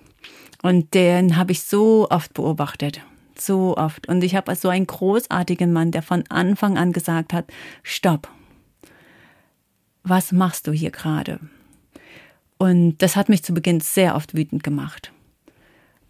Und 0.63 0.95
den 0.95 1.37
habe 1.37 1.51
ich 1.51 1.61
so 1.61 2.07
oft 2.09 2.33
beobachtet. 2.33 3.01
So 3.37 3.77
oft. 3.77 4.09
Und 4.09 4.23
ich 4.23 4.33
habe 4.33 4.55
so 4.55 4.69
einen 4.69 4.87
großartigen 4.87 5.71
Mann, 5.71 5.91
der 5.91 6.01
von 6.01 6.23
Anfang 6.29 6.79
an 6.79 6.93
gesagt 6.93 7.31
hat, 7.31 7.45
stopp, 7.83 8.27
was 10.03 10.31
machst 10.31 10.67
du 10.67 10.71
hier 10.71 10.91
gerade? 10.91 11.39
Und 12.57 12.97
das 12.97 13.15
hat 13.15 13.29
mich 13.29 13.43
zu 13.43 13.53
Beginn 13.53 13.79
sehr 13.79 14.15
oft 14.15 14.35
wütend 14.35 14.63
gemacht. 14.63 15.11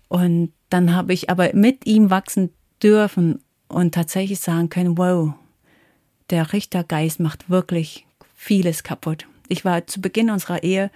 Und 0.07 0.51
dann 0.69 0.95
habe 0.95 1.13
ich 1.13 1.29
aber 1.29 1.53
mit 1.53 1.85
ihm 1.85 2.09
wachsen 2.09 2.49
dürfen 2.81 3.43
und 3.67 3.93
tatsächlich 3.93 4.39
sagen 4.39 4.69
können, 4.69 4.97
wow, 4.97 5.33
der 6.29 6.53
Richtergeist 6.53 7.19
macht 7.19 7.49
wirklich 7.49 8.05
vieles 8.35 8.83
kaputt. 8.83 9.27
Ich 9.47 9.65
war 9.65 9.85
zu 9.87 10.01
Beginn 10.01 10.29
unserer 10.29 10.63
Ehe, 10.63 10.91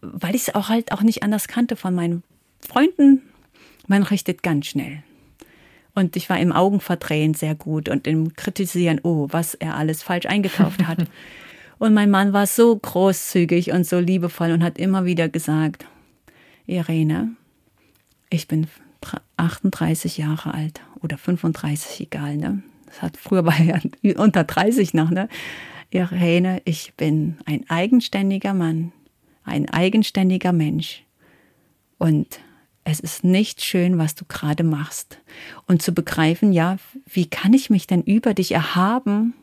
weil 0.00 0.34
ich 0.34 0.48
es 0.48 0.54
auch 0.54 0.68
halt 0.68 0.92
auch 0.92 1.02
nicht 1.02 1.22
anders 1.22 1.48
kannte 1.48 1.76
von 1.76 1.94
meinen 1.94 2.22
Freunden, 2.60 3.22
man 3.86 4.02
richtet 4.02 4.42
ganz 4.42 4.66
schnell. 4.66 5.02
Und 5.94 6.14
ich 6.16 6.30
war 6.30 6.38
im 6.38 6.52
Augenverdrehen 6.52 7.34
sehr 7.34 7.54
gut 7.54 7.88
und 7.88 8.06
im 8.06 8.34
Kritisieren, 8.34 9.00
oh, 9.02 9.28
was 9.30 9.54
er 9.54 9.76
alles 9.76 10.02
falsch 10.02 10.26
eingekauft 10.26 10.86
hat. 10.86 10.98
und 11.78 11.94
mein 11.94 12.10
Mann 12.10 12.32
war 12.32 12.46
so 12.46 12.76
großzügig 12.76 13.72
und 13.72 13.86
so 13.86 13.98
liebevoll 13.98 14.52
und 14.52 14.62
hat 14.62 14.78
immer 14.78 15.04
wieder 15.04 15.28
gesagt, 15.28 15.86
Irene, 16.66 17.30
ich 18.30 18.48
bin 18.48 18.66
38 19.36 20.18
Jahre 20.18 20.54
alt 20.54 20.80
oder 21.02 21.16
35, 21.18 22.00
egal, 22.00 22.36
ne? 22.36 22.62
Das 22.86 23.02
hat 23.02 23.16
früher 23.16 23.44
war 23.44 23.60
ja 23.60 23.78
unter 24.16 24.44
30 24.44 24.94
noch, 24.94 25.10
ne? 25.10 25.28
Irene, 25.90 26.60
ich 26.64 26.94
bin 26.96 27.38
ein 27.46 27.64
eigenständiger 27.68 28.54
Mann, 28.54 28.92
ein 29.44 29.68
eigenständiger 29.70 30.52
Mensch. 30.52 31.04
Und 31.96 32.40
es 32.84 33.00
ist 33.00 33.24
nicht 33.24 33.62
schön, 33.62 33.98
was 33.98 34.14
du 34.14 34.24
gerade 34.26 34.64
machst. 34.64 35.18
Und 35.66 35.82
zu 35.82 35.92
begreifen, 35.92 36.52
ja, 36.52 36.76
wie 37.06 37.26
kann 37.26 37.54
ich 37.54 37.70
mich 37.70 37.86
denn 37.86 38.02
über 38.02 38.34
dich 38.34 38.52
erhaben 38.52 39.34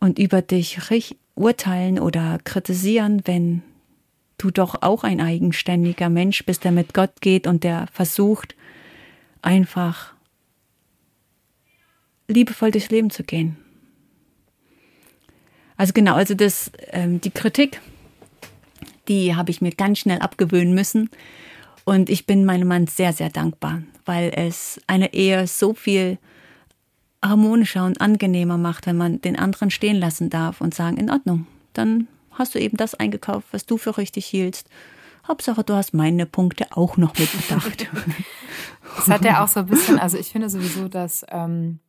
und 0.00 0.18
über 0.18 0.42
dich 0.42 0.78
urteilen 1.34 1.98
oder 1.98 2.38
kritisieren, 2.44 3.22
wenn 3.24 3.62
du 4.38 4.50
doch 4.50 4.82
auch 4.82 5.04
ein 5.04 5.20
eigenständiger 5.20 6.08
Mensch 6.08 6.44
bist, 6.44 6.64
der 6.64 6.72
mit 6.72 6.94
Gott 6.94 7.20
geht 7.20 7.46
und 7.46 7.64
der 7.64 7.86
versucht, 7.92 8.54
einfach 9.42 10.14
liebevoll 12.28 12.70
durchs 12.70 12.90
Leben 12.90 13.10
zu 13.10 13.24
gehen. 13.24 13.56
Also 15.76 15.92
genau, 15.92 16.14
also 16.14 16.34
das, 16.34 16.70
ähm, 16.88 17.20
die 17.20 17.30
Kritik, 17.30 17.80
die 19.06 19.34
habe 19.34 19.50
ich 19.50 19.60
mir 19.60 19.70
ganz 19.70 20.00
schnell 20.00 20.18
abgewöhnen 20.18 20.74
müssen 20.74 21.08
und 21.84 22.10
ich 22.10 22.26
bin 22.26 22.44
meinem 22.44 22.68
Mann 22.68 22.86
sehr, 22.86 23.12
sehr 23.12 23.30
dankbar, 23.30 23.82
weil 24.04 24.32
es 24.34 24.80
eine 24.86 25.14
Ehe 25.14 25.46
so 25.46 25.74
viel 25.74 26.18
harmonischer 27.22 27.84
und 27.84 28.00
angenehmer 28.00 28.58
macht, 28.58 28.86
wenn 28.86 28.96
man 28.96 29.20
den 29.20 29.38
anderen 29.38 29.70
stehen 29.70 29.96
lassen 29.96 30.30
darf 30.30 30.60
und 30.60 30.74
sagen, 30.74 30.96
in 30.96 31.10
Ordnung, 31.10 31.46
dann 31.72 32.08
hast 32.30 32.54
du 32.54 32.60
eben 32.60 32.76
das 32.76 32.94
eingekauft, 32.94 33.48
was 33.52 33.66
du 33.66 33.76
für 33.76 33.98
richtig 33.98 34.26
hieltst. 34.26 34.68
Hauptsache, 35.26 35.64
du 35.64 35.74
hast 35.74 35.92
meine 35.92 36.26
Punkte 36.26 36.66
auch 36.70 36.96
noch 36.96 37.18
mitgedacht. 37.18 37.88
das 38.96 39.08
hat 39.08 39.24
ja 39.24 39.44
auch 39.44 39.48
so 39.48 39.60
ein 39.60 39.66
bisschen, 39.66 39.98
also 39.98 40.16
ich 40.16 40.28
finde 40.28 40.48
sowieso, 40.48 40.88
dass 40.88 41.26
ähm, 41.28 41.80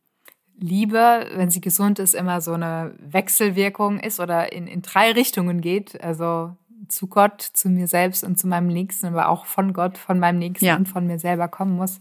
Liebe, 0.58 1.26
wenn 1.34 1.50
sie 1.50 1.62
gesund 1.62 1.98
ist, 1.98 2.14
immer 2.14 2.42
so 2.42 2.52
eine 2.52 2.94
Wechselwirkung 2.98 3.98
ist 3.98 4.20
oder 4.20 4.52
in, 4.52 4.66
in 4.66 4.82
drei 4.82 5.12
Richtungen 5.12 5.62
geht. 5.62 6.02
Also 6.02 6.54
zu 6.88 7.06
Gott, 7.06 7.40
zu 7.40 7.70
mir 7.70 7.86
selbst 7.86 8.24
und 8.24 8.38
zu 8.38 8.46
meinem 8.46 8.66
Nächsten, 8.66 9.06
aber 9.06 9.28
auch 9.28 9.46
von 9.46 9.72
Gott, 9.72 9.96
von 9.96 10.18
meinem 10.18 10.38
Nächsten 10.38 10.66
ja. 10.66 10.76
und 10.76 10.86
von 10.86 11.06
mir 11.06 11.18
selber 11.18 11.48
kommen 11.48 11.76
muss. 11.76 11.98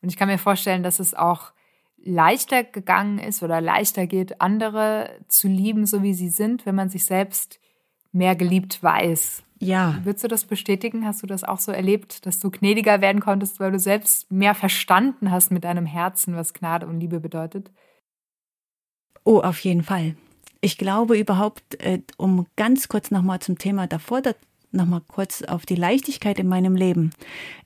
Und 0.00 0.08
ich 0.08 0.16
kann 0.16 0.28
mir 0.28 0.38
vorstellen, 0.38 0.82
dass 0.82 1.00
es 1.00 1.12
auch 1.12 1.52
leichter 2.04 2.64
gegangen 2.64 3.18
ist 3.18 3.42
oder 3.42 3.60
leichter 3.60 4.06
geht, 4.06 4.40
andere 4.40 5.10
zu 5.28 5.48
lieben, 5.48 5.86
so 5.86 6.02
wie 6.02 6.14
sie 6.14 6.28
sind, 6.28 6.66
wenn 6.66 6.74
man 6.74 6.90
sich 6.90 7.04
selbst 7.04 7.60
mehr 8.12 8.36
geliebt 8.36 8.82
weiß. 8.82 9.42
Ja. 9.60 9.98
Würdest 10.04 10.24
du 10.24 10.28
das 10.28 10.44
bestätigen? 10.44 11.04
Hast 11.04 11.22
du 11.22 11.26
das 11.26 11.44
auch 11.44 11.58
so 11.58 11.72
erlebt, 11.72 12.26
dass 12.26 12.38
du 12.38 12.50
gnädiger 12.50 13.00
werden 13.00 13.20
konntest, 13.20 13.58
weil 13.58 13.72
du 13.72 13.78
selbst 13.78 14.30
mehr 14.30 14.54
verstanden 14.54 15.30
hast 15.30 15.50
mit 15.50 15.64
deinem 15.64 15.86
Herzen, 15.86 16.36
was 16.36 16.54
Gnade 16.54 16.86
und 16.86 17.00
Liebe 17.00 17.18
bedeutet? 17.18 17.72
Oh, 19.24 19.40
auf 19.40 19.58
jeden 19.60 19.82
Fall 19.82 20.14
ich 20.60 20.78
glaube 20.78 21.18
überhaupt, 21.18 21.80
äh, 21.82 22.00
um 22.16 22.46
ganz 22.56 22.88
kurz 22.88 23.10
nochmal 23.10 23.40
zum 23.40 23.58
Thema 23.58 23.86
davor, 23.86 24.22
nochmal 24.70 25.02
kurz 25.06 25.42
auf 25.42 25.66
die 25.66 25.76
Leichtigkeit 25.76 26.38
in 26.38 26.48
meinem 26.48 26.74
Leben. 26.74 27.10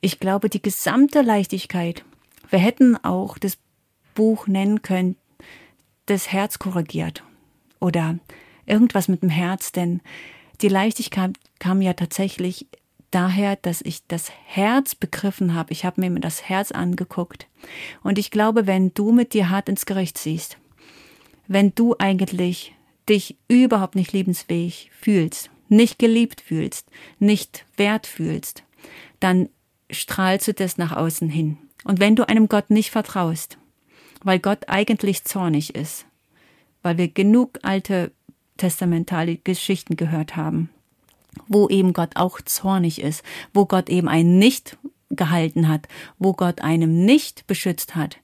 Ich 0.01 0.19
glaube, 0.19 0.49
die 0.49 0.61
gesamte 0.61 1.21
Leichtigkeit, 1.21 2.05
wir 2.49 2.59
hätten 2.59 2.95
auch 3.03 3.37
das 3.37 3.57
Buch 4.13 4.47
nennen 4.47 4.81
können, 4.81 5.15
das 6.05 6.31
Herz 6.31 6.59
korrigiert 6.59 7.23
oder 7.79 8.17
irgendwas 8.65 9.07
mit 9.07 9.21
dem 9.21 9.29
Herz, 9.29 9.71
denn 9.71 10.01
die 10.61 10.67
Leichtigkeit 10.67 11.37
kam 11.59 11.81
ja 11.81 11.93
tatsächlich 11.93 12.67
daher, 13.11 13.55
dass 13.57 13.81
ich 13.81 14.05
das 14.07 14.31
Herz 14.45 14.95
begriffen 14.95 15.53
habe. 15.53 15.71
Ich 15.71 15.85
habe 15.85 16.01
mir 16.01 16.19
das 16.19 16.49
Herz 16.49 16.71
angeguckt. 16.71 17.47
Und 18.01 18.17
ich 18.17 18.31
glaube, 18.31 18.65
wenn 18.67 18.93
du 18.93 19.11
mit 19.11 19.33
dir 19.33 19.49
hart 19.49 19.69
ins 19.69 19.85
Gericht 19.85 20.17
ziehst, 20.17 20.57
wenn 21.47 21.73
du 21.75 21.95
eigentlich 21.99 22.73
dich 23.09 23.37
überhaupt 23.47 23.95
nicht 23.95 24.13
liebensfähig 24.13 24.89
fühlst, 24.93 25.49
nicht 25.69 25.99
geliebt 25.99 26.41
fühlst, 26.41 26.89
nicht 27.19 27.65
wert 27.77 28.07
fühlst, 28.07 28.63
dann 29.19 29.49
strahlst 29.89 30.47
du 30.47 30.53
das 30.53 30.77
nach 30.77 30.95
außen 30.95 31.29
hin. 31.29 31.57
Und 31.83 31.99
wenn 31.99 32.15
du 32.15 32.27
einem 32.27 32.47
Gott 32.47 32.69
nicht 32.69 32.91
vertraust, 32.91 33.57
weil 34.23 34.39
Gott 34.39 34.67
eigentlich 34.67 35.23
zornig 35.23 35.75
ist, 35.75 36.05
weil 36.81 36.97
wir 36.97 37.07
genug 37.07 37.59
alte 37.61 38.11
testamentale 38.57 39.37
Geschichten 39.37 39.95
gehört 39.95 40.35
haben, 40.35 40.69
wo 41.47 41.67
eben 41.69 41.93
Gott 41.93 42.15
auch 42.15 42.41
zornig 42.41 43.01
ist, 43.01 43.23
wo 43.53 43.65
Gott 43.65 43.89
eben 43.89 44.07
einen 44.07 44.37
nicht 44.37 44.77
gehalten 45.09 45.67
hat, 45.67 45.87
wo 46.19 46.33
Gott 46.33 46.61
einem 46.61 47.05
nicht 47.05 47.47
beschützt 47.47 47.95
hat, 47.95 48.17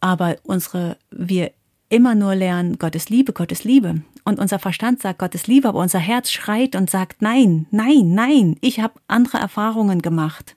aber 0.00 0.36
unsere 0.44 0.96
wir 1.10 1.52
immer 1.88 2.14
nur 2.14 2.34
lernen, 2.34 2.78
Gottes 2.78 3.08
Liebe, 3.08 3.32
Gottes 3.32 3.64
Liebe. 3.64 4.02
Und 4.24 4.38
unser 4.38 4.58
Verstand 4.58 5.00
sagt 5.00 5.18
Gottes 5.18 5.46
Liebe, 5.46 5.68
aber 5.68 5.80
unser 5.80 5.98
Herz 5.98 6.30
schreit 6.30 6.76
und 6.76 6.90
sagt, 6.90 7.22
nein, 7.22 7.66
nein, 7.70 8.14
nein, 8.14 8.56
ich 8.60 8.80
habe 8.80 9.00
andere 9.08 9.38
Erfahrungen 9.38 10.02
gemacht. 10.02 10.54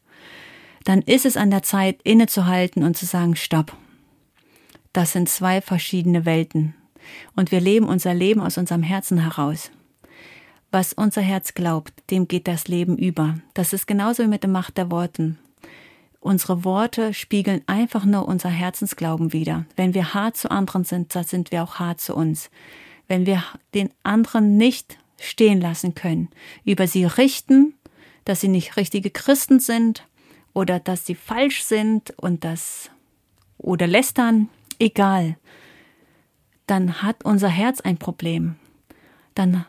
Dann 0.84 1.02
ist 1.02 1.26
es 1.26 1.38
an 1.38 1.52
der 1.52 1.64
Zeit, 1.64 2.02
innezuhalten 2.04 2.84
und 2.84 2.98
zu 2.98 3.06
sagen, 3.06 3.36
stopp. 3.36 3.76
Das 4.94 5.14
sind 5.14 5.30
zwei 5.30 5.62
verschiedene 5.62 6.26
Welten. 6.26 6.76
Und 7.36 7.52
wir 7.52 7.62
leben 7.62 7.88
unser 7.88 8.14
Leben 8.14 8.42
aus 8.42 8.58
unserem 8.58 8.84
Herzen 8.84 9.20
heraus. 9.20 9.72
Was 10.72 10.94
unser 10.94 11.22
Herz 11.22 11.54
glaubt, 11.54 11.94
dem 12.12 12.28
geht 12.28 12.48
das 12.48 12.68
Leben 12.68 12.98
über. 12.98 13.38
Das 13.54 13.74
ist 13.74 13.88
genauso 13.88 14.24
wie 14.24 14.28
mit 14.28 14.44
der 14.44 14.50
Macht 14.50 14.78
der 14.78 14.92
Worten. 14.92 15.38
Unsere 16.22 16.64
Worte 16.64 17.14
spiegeln 17.14 17.62
einfach 17.66 18.06
nur 18.06 18.28
unser 18.28 18.50
Herzensglauben 18.50 19.34
wider. 19.34 19.66
Wenn 19.76 19.94
wir 19.94 20.14
hart 20.14 20.38
zu 20.38 20.52
anderen 20.52 20.84
sind, 20.84 21.16
dann 21.16 21.24
sind 21.24 21.52
wir 21.52 21.64
auch 21.64 21.76
hart 21.80 22.00
zu 22.00 22.16
uns. 22.16 22.50
Wenn 23.08 23.26
wir 23.26 23.44
den 23.74 23.90
anderen 24.04 24.56
nicht 24.56 24.98
stehen 25.20 25.60
lassen 25.60 25.96
können, 25.96 26.30
über 26.64 26.88
sie 26.88 27.06
richten, 27.06 27.74
dass 28.24 28.42
sie 28.42 28.48
nicht 28.48 28.78
richtige 28.78 29.10
Christen 29.10 29.60
sind 29.60 30.06
oder 30.54 30.80
dass 30.80 31.06
sie 31.06 31.16
falsch 31.16 31.64
sind 31.64 32.14
und 32.18 32.44
das 32.44 32.92
oder 33.58 33.88
lästern, 33.88 34.50
egal, 34.82 35.38
dann 36.68 37.02
hat 37.02 37.24
unser 37.24 37.50
Herz 37.50 37.82
ein 37.82 37.98
Problem. 37.98 38.56
Dann 39.36 39.66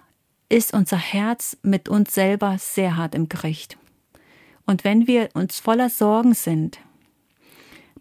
ist 0.48 0.74
unser 0.74 0.98
Herz 0.98 1.56
mit 1.62 1.88
uns 1.88 2.14
selber 2.14 2.58
sehr 2.58 2.96
hart 2.96 3.14
im 3.14 3.28
Gericht. 3.28 3.78
Und 4.66 4.84
wenn 4.84 5.06
wir 5.06 5.30
uns 5.34 5.60
voller 5.60 5.90
Sorgen 5.90 6.34
sind, 6.34 6.78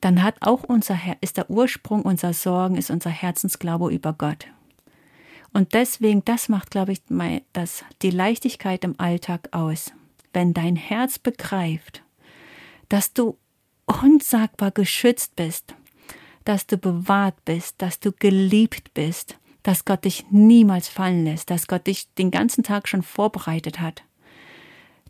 dann 0.01 0.23
hat 0.23 0.35
auch 0.41 0.63
unser 0.63 0.95
Her 0.95 1.17
ist 1.21 1.37
der 1.37 1.49
Ursprung 1.49 2.01
unserer 2.01 2.33
Sorgen, 2.33 2.75
ist 2.75 2.89
unser 2.89 3.09
Herzensglaube 3.09 3.93
über 3.93 4.13
Gott. 4.13 4.47
Und 5.53 5.73
deswegen, 5.73 6.25
das 6.25 6.49
macht, 6.49 6.71
glaube 6.71 6.93
ich, 6.93 7.01
das, 7.53 7.83
die 8.01 8.09
Leichtigkeit 8.09 8.83
im 8.83 8.99
Alltag 8.99 9.49
aus. 9.51 9.91
Wenn 10.33 10.53
dein 10.53 10.75
Herz 10.75 11.19
begreift, 11.19 12.03
dass 12.89 13.13
du 13.13 13.37
unsagbar 13.85 14.71
geschützt 14.71 15.35
bist, 15.35 15.75
dass 16.45 16.67
du 16.67 16.77
bewahrt 16.77 17.45
bist, 17.45 17.81
dass 17.81 17.99
du 17.99 18.11
geliebt 18.11 18.93
bist, 18.93 19.37
dass 19.63 19.85
Gott 19.85 20.05
dich 20.05 20.25
niemals 20.31 20.87
fallen 20.87 21.23
lässt, 21.23 21.49
dass 21.49 21.67
Gott 21.67 21.87
dich 21.87 22.13
den 22.15 22.31
ganzen 22.31 22.63
Tag 22.63 22.87
schon 22.87 23.03
vorbereitet 23.03 23.79
hat, 23.79 24.03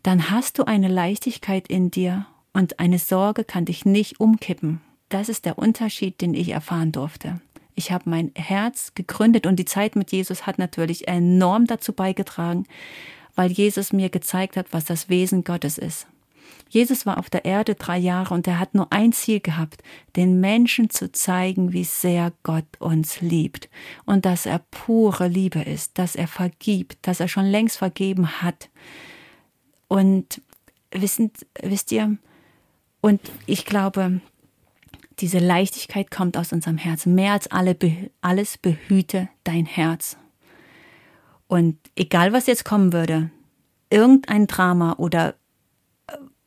dann 0.02 0.30
hast 0.30 0.58
du 0.58 0.64
eine 0.64 0.88
Leichtigkeit 0.88 1.68
in 1.68 1.90
dir 1.90 2.26
und 2.52 2.80
eine 2.80 2.98
Sorge 2.98 3.44
kann 3.44 3.64
dich 3.64 3.84
nicht 3.84 4.20
umkippen. 4.20 4.80
Das 5.08 5.28
ist 5.28 5.44
der 5.44 5.58
Unterschied, 5.58 6.20
den 6.20 6.34
ich 6.34 6.50
erfahren 6.50 6.92
durfte. 6.92 7.40
Ich 7.74 7.92
habe 7.92 8.10
mein 8.10 8.32
Herz 8.34 8.92
gegründet 8.94 9.46
und 9.46 9.56
die 9.56 9.64
Zeit 9.64 9.96
mit 9.96 10.12
Jesus 10.12 10.46
hat 10.46 10.58
natürlich 10.58 11.08
enorm 11.08 11.66
dazu 11.66 11.92
beigetragen, 11.92 12.66
weil 13.34 13.50
Jesus 13.50 13.92
mir 13.92 14.10
gezeigt 14.10 14.56
hat, 14.56 14.66
was 14.72 14.84
das 14.84 15.08
Wesen 15.08 15.44
Gottes 15.44 15.78
ist. 15.78 16.06
Jesus 16.72 17.04
war 17.04 17.18
auf 17.18 17.28
der 17.28 17.44
Erde 17.44 17.74
drei 17.74 17.98
Jahre 17.98 18.32
und 18.32 18.46
er 18.46 18.58
hat 18.58 18.74
nur 18.74 18.90
ein 18.94 19.12
Ziel 19.12 19.40
gehabt, 19.40 19.82
den 20.16 20.40
Menschen 20.40 20.88
zu 20.88 21.12
zeigen, 21.12 21.74
wie 21.74 21.84
sehr 21.84 22.32
Gott 22.44 22.64
uns 22.78 23.20
liebt 23.20 23.68
und 24.06 24.24
dass 24.24 24.46
er 24.46 24.58
pure 24.70 25.28
Liebe 25.28 25.60
ist, 25.60 25.98
dass 25.98 26.16
er 26.16 26.28
vergibt, 26.28 27.06
dass 27.06 27.20
er 27.20 27.28
schon 27.28 27.44
längst 27.44 27.76
vergeben 27.76 28.40
hat. 28.40 28.70
Und 29.86 30.40
wissen, 30.90 31.30
wisst 31.62 31.92
ihr, 31.92 32.16
Und 33.02 33.20
ich 33.44 33.66
glaube, 33.66 34.22
diese 35.18 35.40
Leichtigkeit 35.40 36.10
kommt 36.10 36.38
aus 36.38 36.54
unserem 36.54 36.78
Herzen. 36.78 37.14
Mehr 37.14 37.34
als 37.34 37.50
alle, 37.50 37.76
alles 38.22 38.56
behüte 38.56 39.28
dein 39.44 39.66
Herz. 39.66 40.16
Und 41.48 41.76
egal, 41.96 42.32
was 42.32 42.46
jetzt 42.46 42.64
kommen 42.64 42.94
würde, 42.94 43.30
irgendein 43.90 44.46
Drama 44.46 44.94
oder 44.94 45.34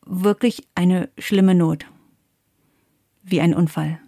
wirklich 0.05 0.67
eine 0.75 1.09
schlimme 1.17 1.55
Not, 1.55 1.85
wie 3.23 3.41
ein 3.41 3.53
Unfall, 3.53 3.99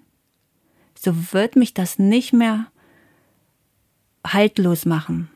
so 0.99 1.33
wird 1.33 1.55
mich 1.55 1.73
das 1.73 1.99
nicht 1.99 2.33
mehr 2.33 2.67
haltlos 4.25 4.85
machen, 4.85 5.29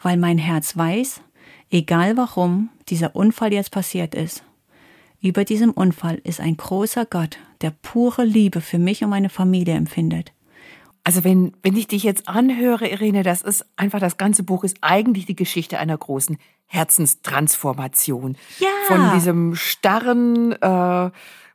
weil 0.00 0.16
mein 0.16 0.38
Herz 0.38 0.76
weiß, 0.76 1.20
egal 1.70 2.16
warum 2.16 2.70
dieser 2.88 3.14
Unfall 3.14 3.52
jetzt 3.52 3.70
passiert 3.70 4.14
ist, 4.14 4.44
über 5.20 5.44
diesem 5.44 5.70
Unfall 5.72 6.20
ist 6.24 6.40
ein 6.40 6.56
großer 6.56 7.04
Gott, 7.04 7.38
der 7.60 7.70
pure 7.70 8.24
Liebe 8.24 8.60
für 8.60 8.78
mich 8.78 9.04
und 9.04 9.10
meine 9.10 9.28
Familie 9.28 9.74
empfindet. 9.74 10.32
Also 11.04 11.24
wenn, 11.24 11.52
wenn 11.62 11.76
ich 11.76 11.86
dich 11.86 12.02
jetzt 12.02 12.28
anhöre, 12.28 12.88
Irene, 12.88 13.22
das 13.22 13.42
ist 13.42 13.64
einfach, 13.76 14.00
das 14.00 14.16
ganze 14.16 14.42
Buch 14.42 14.64
ist 14.64 14.76
eigentlich 14.80 15.26
die 15.26 15.36
Geschichte 15.36 15.78
einer 15.78 15.96
großen 15.96 16.36
Herzenstransformation. 16.66 18.36
Ja. 18.58 18.68
Von 18.86 19.10
diesem 19.14 19.54
starren, 19.56 20.52
äh, 20.52 21.10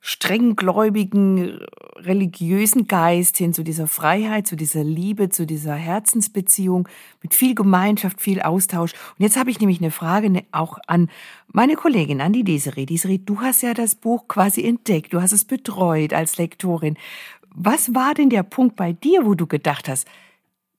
strenggläubigen, 0.08 1.62
religiösen 1.96 2.86
Geist 2.86 3.38
hin 3.38 3.54
zu 3.54 3.64
dieser 3.64 3.88
Freiheit, 3.88 4.46
zu 4.46 4.56
dieser 4.56 4.84
Liebe, 4.84 5.30
zu 5.30 5.48
dieser 5.48 5.74
Herzensbeziehung 5.74 6.88
mit 7.24 7.34
viel 7.34 7.56
Gemeinschaft, 7.56 8.22
viel 8.22 8.40
Austausch. 8.40 8.94
Und 8.94 9.24
jetzt 9.24 9.36
habe 9.36 9.50
ich 9.50 9.60
nämlich 9.60 9.80
eine 9.80 9.90
Frage 9.90 10.30
ne, 10.30 10.46
auch 10.52 10.78
an 10.86 11.10
meine 11.48 11.74
Kollegin, 11.74 12.22
an 12.22 12.34
die 12.34 12.44
Desiree. 12.44 12.86
Desiree, 12.86 13.18
du 13.18 13.42
hast 13.42 13.64
ja 13.64 13.74
das 13.74 13.96
Buch 13.96 14.28
quasi 14.28 14.64
entdeckt, 14.64 15.12
du 15.12 15.24
hast 15.24 15.32
es 15.32 15.44
betreut 15.44 16.14
als 16.14 16.38
Lektorin. 16.38 16.98
Was 17.56 17.96
war 17.96 18.14
denn 18.14 18.30
der 18.30 18.44
Punkt 18.44 18.76
bei 18.76 18.94
dir, 18.94 19.26
wo 19.26 19.34
du 19.34 19.48
gedacht 19.48 19.88
hast, 19.88 20.08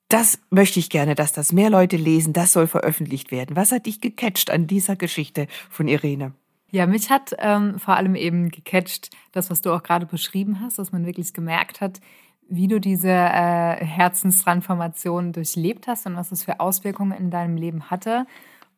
das 0.08 0.38
möchte 0.50 0.78
ich 0.78 0.90
gerne, 0.90 1.14
dass 1.14 1.32
das 1.32 1.52
mehr 1.52 1.70
Leute 1.70 1.96
lesen, 1.96 2.32
das 2.32 2.52
soll 2.52 2.66
veröffentlicht 2.66 3.32
werden. 3.32 3.56
Was 3.56 3.72
hat 3.72 3.86
dich 3.86 4.00
gecatcht 4.00 4.50
an 4.50 4.66
dieser 4.66 4.94
Geschichte 4.94 5.48
von 5.68 5.88
Irene? 5.88 6.32
Ja, 6.70 6.86
mich 6.86 7.10
hat 7.10 7.34
ähm, 7.38 7.78
vor 7.78 7.96
allem 7.96 8.14
eben 8.14 8.50
gecatcht, 8.50 9.10
das, 9.32 9.50
was 9.50 9.62
du 9.62 9.72
auch 9.72 9.82
gerade 9.82 10.06
beschrieben 10.06 10.60
hast, 10.60 10.78
dass 10.78 10.92
man 10.92 11.06
wirklich 11.06 11.32
gemerkt 11.32 11.80
hat, 11.80 12.00
wie 12.48 12.68
du 12.68 12.80
diese 12.80 13.08
äh, 13.08 13.84
Herzenstransformation 13.84 15.32
durchlebt 15.32 15.88
hast 15.88 16.06
und 16.06 16.16
was 16.16 16.28
das 16.28 16.44
für 16.44 16.60
Auswirkungen 16.60 17.18
in 17.18 17.30
deinem 17.30 17.56
Leben 17.56 17.90
hatte. 17.90 18.26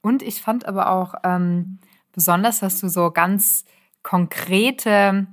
Und 0.01 0.23
ich 0.23 0.41
fand 0.41 0.65
aber 0.67 0.91
auch 0.91 1.15
ähm, 1.25 1.79
besonders, 2.13 2.61
dass 2.61 2.81
du 2.81 2.89
so 2.89 3.11
ganz 3.11 3.65
konkrete 4.03 5.27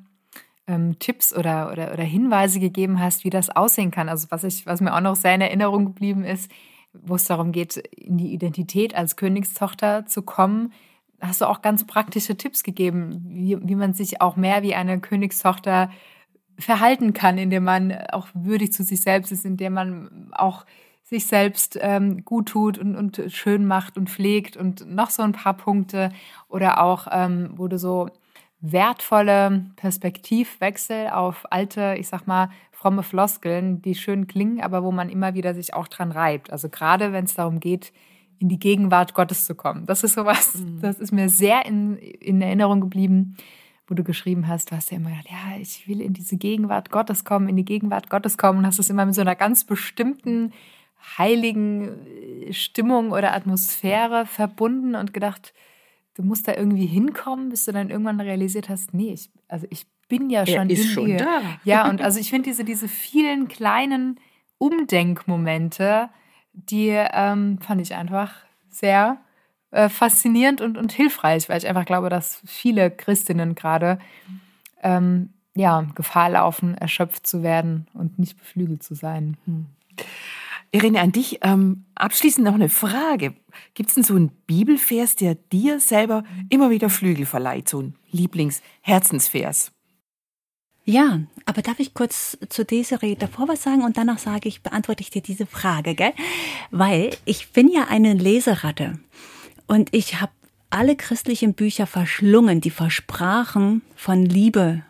ähm, 0.67 0.97
Tipps 0.99 1.35
oder, 1.35 1.71
oder, 1.71 1.93
oder 1.93 2.03
Hinweise 2.03 2.59
gegeben 2.59 2.99
hast, 2.99 3.23
wie 3.23 3.29
das 3.29 3.49
aussehen 3.49 3.91
kann. 3.91 4.09
Also 4.09 4.27
was, 4.29 4.43
ich, 4.43 4.65
was 4.65 4.81
mir 4.81 4.93
auch 4.95 5.01
noch 5.01 5.15
sehr 5.15 5.35
in 5.35 5.41
Erinnerung 5.41 5.85
geblieben 5.85 6.23
ist, 6.23 6.51
wo 6.93 7.15
es 7.15 7.25
darum 7.25 7.51
geht, 7.51 7.77
in 7.77 8.17
die 8.17 8.33
Identität 8.33 8.95
als 8.95 9.15
Königstochter 9.15 10.05
zu 10.05 10.21
kommen, 10.21 10.71
hast 11.21 11.41
du 11.41 11.45
auch 11.45 11.61
ganz 11.61 11.85
praktische 11.85 12.37
Tipps 12.37 12.63
gegeben, 12.63 13.25
wie, 13.27 13.57
wie 13.61 13.75
man 13.75 13.93
sich 13.93 14.21
auch 14.21 14.35
mehr 14.35 14.63
wie 14.63 14.75
eine 14.75 14.99
Königstochter 14.99 15.89
verhalten 16.57 17.13
kann, 17.13 17.37
indem 17.37 17.63
man 17.63 17.93
auch 18.11 18.27
würdig 18.33 18.71
zu 18.71 18.83
sich 18.83 19.01
selbst 19.01 19.31
ist, 19.31 19.45
indem 19.45 19.73
man 19.73 20.29
auch 20.31 20.65
sich 21.03 21.27
selbst 21.27 21.77
ähm, 21.81 22.25
gut 22.25 22.47
tut 22.49 22.77
und, 22.77 22.95
und 22.95 23.21
schön 23.27 23.65
macht 23.65 23.97
und 23.97 24.09
pflegt 24.09 24.57
und 24.57 24.89
noch 24.89 25.11
so 25.11 25.21
ein 25.21 25.33
paar 25.33 25.53
Punkte 25.53 26.11
oder 26.47 26.81
auch, 26.81 27.07
ähm, 27.11 27.51
wo 27.55 27.67
du 27.67 27.77
so 27.77 28.09
wertvolle 28.61 29.65
Perspektivwechsel 29.75 31.09
auf 31.09 31.45
alte, 31.51 31.95
ich 31.99 32.07
sag 32.07 32.25
mal, 32.27 32.49
fromme 32.71 33.03
Floskeln, 33.03 33.81
die 33.81 33.95
schön 33.95 34.27
klingen, 34.27 34.61
aber 34.61 34.83
wo 34.83 34.91
man 34.91 35.09
immer 35.09 35.33
wieder 35.33 35.53
sich 35.53 35.73
auch 35.73 35.87
dran 35.87 36.11
reibt. 36.11 36.51
Also 36.51 36.69
gerade 36.69 37.11
wenn 37.13 37.25
es 37.25 37.33
darum 37.33 37.59
geht, 37.59 37.91
in 38.39 38.49
die 38.49 38.59
Gegenwart 38.59 39.13
Gottes 39.13 39.45
zu 39.45 39.55
kommen. 39.55 39.85
Das 39.85 40.03
ist 40.03 40.13
sowas, 40.13 40.55
mhm. 40.55 40.81
das 40.81 40.99
ist 40.99 41.11
mir 41.11 41.29
sehr 41.29 41.65
in, 41.65 41.97
in 41.97 42.41
Erinnerung 42.41 42.81
geblieben, 42.81 43.37
wo 43.87 43.95
du 43.95 44.03
geschrieben 44.03 44.47
hast, 44.47 44.71
du 44.71 44.75
hast 44.75 44.91
ja 44.91 44.97
immer 44.97 45.09
gedacht, 45.09 45.29
ja, 45.29 45.57
ich 45.59 45.87
will 45.87 46.01
in 46.01 46.13
diese 46.13 46.37
Gegenwart 46.37 46.89
Gottes 46.89 47.23
kommen, 47.23 47.47
in 47.47 47.55
die 47.55 47.65
Gegenwart 47.65 48.09
Gottes 48.09 48.37
kommen 48.37 48.59
und 48.59 48.65
hast 48.65 48.79
es 48.79 48.89
immer 48.89 49.05
mit 49.05 49.15
so 49.15 49.21
einer 49.21 49.35
ganz 49.35 49.63
bestimmten 49.63 50.53
heiligen 51.17 52.05
äh, 52.07 52.53
Stimmung 52.53 53.11
oder 53.11 53.33
Atmosphäre 53.33 54.25
verbunden 54.25 54.95
und 54.95 55.13
gedacht, 55.13 55.53
du 56.15 56.23
musst 56.23 56.47
da 56.47 56.55
irgendwie 56.55 56.85
hinkommen, 56.85 57.49
bis 57.49 57.65
du 57.65 57.71
dann 57.71 57.89
irgendwann 57.89 58.19
realisiert 58.19 58.69
hast, 58.69 58.93
nee, 58.93 59.13
ich, 59.13 59.29
also 59.47 59.67
ich 59.69 59.85
bin 60.07 60.29
ja 60.29 60.45
schon 60.45 60.69
er 60.69 60.69
ist 60.69 60.91
schon 60.91 61.17
da. 61.17 61.41
Ja, 61.63 61.89
und 61.89 62.01
also 62.01 62.19
ich 62.19 62.29
finde 62.29 62.49
diese, 62.49 62.63
diese 62.63 62.87
vielen 62.87 63.47
kleinen 63.47 64.19
Umdenkmomente, 64.57 66.09
die 66.53 66.89
ähm, 66.89 67.59
fand 67.59 67.81
ich 67.81 67.93
einfach 67.93 68.33
sehr 68.69 69.17
äh, 69.71 69.89
faszinierend 69.89 70.61
und, 70.61 70.77
und 70.77 70.91
hilfreich, 70.91 71.49
weil 71.49 71.57
ich 71.57 71.67
einfach 71.67 71.85
glaube, 71.85 72.09
dass 72.09 72.41
viele 72.45 72.89
Christinnen 72.89 73.55
gerade 73.55 73.99
ähm, 74.81 75.33
ja, 75.55 75.85
Gefahr 75.95 76.29
laufen, 76.29 76.75
erschöpft 76.75 77.27
zu 77.27 77.43
werden 77.43 77.87
und 77.93 78.19
nicht 78.19 78.37
beflügelt 78.37 78.83
zu 78.83 78.93
sein. 78.93 79.37
Hm. 79.45 79.65
Irene, 80.71 80.99
an 80.99 81.11
dich 81.11 81.39
ähm, 81.41 81.85
abschließend 81.95 82.45
noch 82.45 82.53
eine 82.53 82.69
Frage. 82.69 83.33
Gibt 83.73 83.89
es 83.89 83.95
denn 83.95 84.03
so 84.03 84.15
einen 84.15 84.29
Bibelvers, 84.47 85.15
der 85.15 85.35
dir 85.35 85.79
selber 85.79 86.23
immer 86.49 86.69
wieder 86.69 86.89
Flügel 86.89 87.25
verleiht, 87.25 87.69
so 87.69 87.81
ein 87.81 87.95
Lieblingsherzensvers? 88.11 89.71
Ja, 90.87 91.21
aber 91.45 91.63
darf 91.63 91.79
ich 91.79 91.95
kurz 91.95 92.37
zu 92.49 92.63
Desiree 92.63 93.15
davor 93.15 93.47
was 93.47 93.63
sagen 93.63 93.83
und 93.83 93.97
danach 93.97 94.19
sage 94.19 94.47
ich, 94.47 94.61
beantworte 94.61 95.01
ich 95.01 95.09
dir 95.09 95.21
diese 95.21 95.47
Frage, 95.47 95.95
gell? 95.95 96.13
Weil 96.69 97.09
ich 97.25 97.51
bin 97.51 97.69
ja 97.69 97.87
eine 97.89 98.13
Leseratte 98.13 98.99
und 99.65 99.93
ich 99.93 100.21
habe 100.21 100.31
alle 100.69 100.95
christlichen 100.95 101.55
Bücher 101.55 101.87
verschlungen, 101.87 102.61
die 102.61 102.69
versprachen 102.69 103.81
von 103.95 104.25
Liebe 104.25 104.83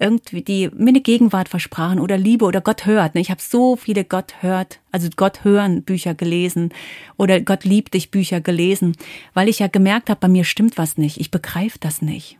irgendwie 0.00 0.42
die 0.42 0.70
mir 0.74 0.88
eine 0.88 1.00
Gegenwart 1.00 1.48
versprachen 1.48 2.00
oder 2.00 2.16
Liebe 2.16 2.44
oder 2.44 2.60
Gott 2.60 2.86
hört. 2.86 3.14
Ich 3.16 3.30
habe 3.30 3.40
so 3.40 3.76
viele 3.76 4.04
Gott 4.04 4.34
hört, 4.40 4.80
also 4.90 5.08
Gott 5.14 5.44
hören 5.44 5.82
Bücher 5.82 6.14
gelesen 6.14 6.72
oder 7.16 7.40
Gott 7.40 7.64
liebt 7.64 7.94
dich 7.94 8.10
Bücher 8.10 8.40
gelesen, 8.40 8.96
weil 9.34 9.48
ich 9.48 9.58
ja 9.58 9.66
gemerkt 9.66 10.10
habe, 10.10 10.20
bei 10.20 10.28
mir 10.28 10.44
stimmt 10.44 10.78
was 10.78 10.96
nicht. 10.96 11.20
Ich 11.20 11.30
begreife 11.30 11.78
das 11.78 12.02
nicht. 12.02 12.38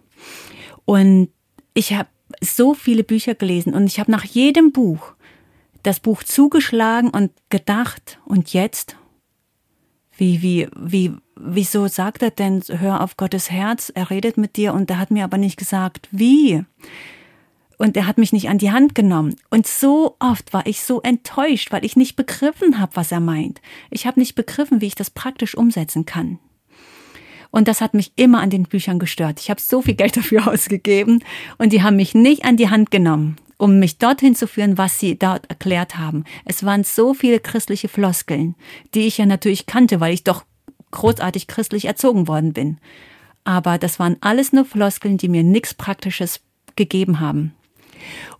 Und 0.84 1.28
ich 1.74 1.92
habe 1.92 2.08
so 2.40 2.74
viele 2.74 3.04
Bücher 3.04 3.34
gelesen 3.34 3.74
und 3.74 3.86
ich 3.86 4.00
habe 4.00 4.10
nach 4.10 4.24
jedem 4.24 4.72
Buch 4.72 5.14
das 5.82 6.00
Buch 6.00 6.22
zugeschlagen 6.22 7.10
und 7.10 7.30
gedacht, 7.48 8.18
und 8.24 8.52
jetzt? 8.52 8.96
Wie, 10.16 10.42
wie, 10.42 10.68
wie, 10.76 11.12
wieso 11.36 11.86
sagt 11.88 12.22
er 12.22 12.30
denn, 12.30 12.62
hör 12.68 13.02
auf 13.02 13.16
Gottes 13.16 13.50
Herz, 13.50 13.90
er 13.94 14.10
redet 14.10 14.36
mit 14.36 14.56
dir 14.56 14.74
und 14.74 14.90
er 14.90 14.98
hat 14.98 15.10
mir 15.10 15.24
aber 15.24 15.38
nicht 15.38 15.56
gesagt, 15.58 16.08
wie? 16.10 16.64
Und 17.80 17.96
er 17.96 18.06
hat 18.06 18.18
mich 18.18 18.34
nicht 18.34 18.50
an 18.50 18.58
die 18.58 18.72
Hand 18.72 18.94
genommen. 18.94 19.36
Und 19.48 19.66
so 19.66 20.14
oft 20.18 20.52
war 20.52 20.66
ich 20.66 20.82
so 20.82 21.00
enttäuscht, 21.00 21.72
weil 21.72 21.82
ich 21.82 21.96
nicht 21.96 22.14
begriffen 22.14 22.78
habe, 22.78 22.94
was 22.94 23.10
er 23.10 23.20
meint. 23.20 23.62
Ich 23.88 24.06
habe 24.06 24.20
nicht 24.20 24.34
begriffen, 24.34 24.82
wie 24.82 24.86
ich 24.88 24.96
das 24.96 25.08
praktisch 25.08 25.54
umsetzen 25.54 26.04
kann. 26.04 26.38
Und 27.50 27.68
das 27.68 27.80
hat 27.80 27.94
mich 27.94 28.12
immer 28.16 28.42
an 28.42 28.50
den 28.50 28.64
Büchern 28.64 28.98
gestört. 28.98 29.40
Ich 29.40 29.48
habe 29.48 29.62
so 29.62 29.80
viel 29.80 29.94
Geld 29.94 30.18
dafür 30.18 30.46
ausgegeben 30.52 31.24
und 31.56 31.72
die 31.72 31.82
haben 31.82 31.96
mich 31.96 32.14
nicht 32.14 32.44
an 32.44 32.58
die 32.58 32.68
Hand 32.68 32.90
genommen, 32.90 33.36
um 33.56 33.78
mich 33.78 33.96
dorthin 33.96 34.34
zu 34.34 34.46
führen, 34.46 34.76
was 34.76 34.98
sie 34.98 35.18
dort 35.18 35.48
erklärt 35.48 35.96
haben. 35.96 36.24
Es 36.44 36.62
waren 36.66 36.84
so 36.84 37.14
viele 37.14 37.40
christliche 37.40 37.88
Floskeln, 37.88 38.56
die 38.92 39.06
ich 39.06 39.16
ja 39.16 39.24
natürlich 39.24 39.64
kannte, 39.64 40.00
weil 40.00 40.12
ich 40.12 40.22
doch 40.22 40.44
großartig 40.90 41.46
christlich 41.46 41.86
erzogen 41.86 42.28
worden 42.28 42.52
bin. 42.52 42.76
Aber 43.44 43.78
das 43.78 43.98
waren 43.98 44.18
alles 44.20 44.52
nur 44.52 44.66
Floskeln, 44.66 45.16
die 45.16 45.28
mir 45.28 45.44
nichts 45.44 45.72
Praktisches 45.72 46.40
gegeben 46.76 47.20
haben. 47.20 47.54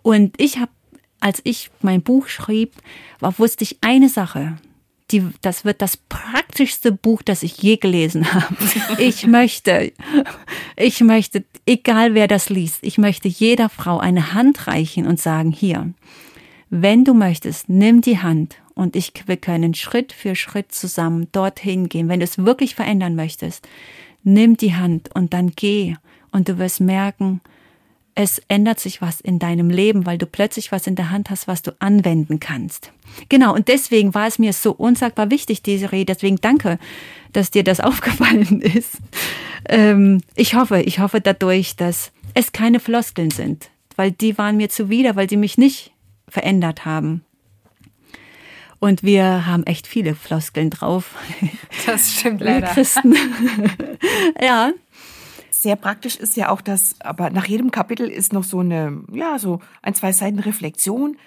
Und 0.03 0.41
ich 0.41 0.59
habe, 0.59 0.73
als 1.21 1.41
ich 1.45 1.71
mein 1.83 2.03
Buch 2.03 2.29
schrieb, 2.29 2.73
war, 3.19 3.39
wusste 3.39 3.65
ich 3.65 3.79
eine 3.81 4.09
Sache. 4.09 4.57
Die, 5.11 5.27
das 5.43 5.65
wird 5.65 5.83
das 5.83 5.97
praktischste 5.97 6.93
Buch, 6.93 7.23
das 7.23 7.43
ich 7.43 7.59
je 7.59 7.77
gelesen 7.77 8.33
habe. 8.33 8.55
Ich 8.99 9.27
möchte, 9.27 9.93
ich 10.77 11.01
möchte, 11.01 11.45
egal 11.67 12.15
wer 12.15 12.29
das 12.29 12.49
liest, 12.49 12.79
ich 12.83 12.97
möchte 12.97 13.27
jeder 13.27 13.69
Frau 13.69 13.99
eine 13.99 14.35
Hand 14.35 14.67
reichen 14.67 15.07
und 15.07 15.21
sagen, 15.21 15.51
hier, 15.51 15.93
wenn 16.71 17.05
du 17.05 17.15
möchtest, 17.15 17.69
nimm 17.69 18.01
die 18.01 18.19
Hand 18.19 18.57
und 18.75 18.95
ich, 18.95 19.13
wir 19.27 19.37
können 19.37 19.75
Schritt 19.75 20.13
für 20.13 20.37
Schritt 20.37 20.73
zusammen 20.73 21.27
dorthin 21.33 21.89
gehen. 21.89 22.09
Wenn 22.09 22.21
du 22.21 22.25
es 22.25 22.39
wirklich 22.39 22.77
verändern 22.77 23.17
möchtest, 23.17 23.67
nimm 24.23 24.57
die 24.57 24.75
Hand 24.75 25.11
und 25.15 25.35
dann 25.35 25.53
geh 25.55 25.97
und 26.31 26.49
du 26.49 26.59
wirst 26.59 26.81
merken, 26.81 27.41
es 28.15 28.41
ändert 28.49 28.81
sich 28.81 29.01
was 29.01 29.21
in 29.21 29.39
deinem 29.39 29.71
Leben, 29.71 30.07
weil 30.07 30.19
du 30.19 30.27
plötzlich 30.27 30.73
was 30.73 30.87
in 30.87 30.97
der 30.97 31.11
Hand 31.11 31.31
hast, 31.31 31.49
was 31.49 31.63
du 31.63 31.73
anwenden 31.79 32.41
kannst. 32.41 32.93
Genau, 33.29 33.55
und 33.55 33.69
deswegen 33.69 34.15
war 34.15 34.27
es 34.27 34.39
mir 34.39 34.53
so 34.53 34.73
unsagbar 34.73 35.31
wichtig, 35.31 35.63
diese 35.63 35.93
Rede. 35.93 36.15
Deswegen 36.15 36.37
danke, 36.37 36.79
dass 37.33 37.51
dir 37.51 37.65
das 37.65 37.81
aufgefallen 37.81 38.61
ist. 38.61 38.99
Ähm, 39.69 40.23
ich 40.35 40.55
hoffe, 40.55 40.83
ich 40.83 40.99
hoffe 40.99 41.21
dadurch, 41.21 41.77
dass 41.77 42.13
es 42.35 42.53
keine 42.53 42.81
Floskeln 42.81 43.31
sind, 43.31 43.71
weil 43.97 44.13
die 44.13 44.39
waren 44.39 44.57
mir 44.57 44.69
zuwider, 44.69 45.17
weil 45.17 45.27
die 45.27 45.37
mich 45.37 45.59
nicht 45.59 45.93
verändert 46.29 46.85
haben. 46.85 47.25
Und 48.81 49.03
wir 49.03 49.47
haben 49.47 49.65
echt 49.65 49.87
viele 49.87 50.15
Floskeln 50.15 50.71
drauf. 50.71 51.15
Das 51.85 52.15
stimmt 52.15 52.41
Wir 52.41 52.47
leider. 52.47 52.69
Christen. 52.69 53.15
ja, 54.43 54.73
Sehr 55.61 55.77
praktisch 55.77 56.17
ist 56.17 56.39
ja 56.39 56.49
auch 56.49 56.63
das, 56.63 56.99
aber 57.01 57.29
nach 57.29 57.45
jedem 57.45 57.71
Kapitel 57.71 58.09
ist 58.09 58.33
noch 58.33 58.45
so 58.45 58.61
eine, 58.61 59.05
ja, 59.13 59.39
so 59.39 59.61
ein, 59.83 59.95
zwei 59.95 60.11
Seiten 60.11 60.39
Reflexion. 60.39 61.19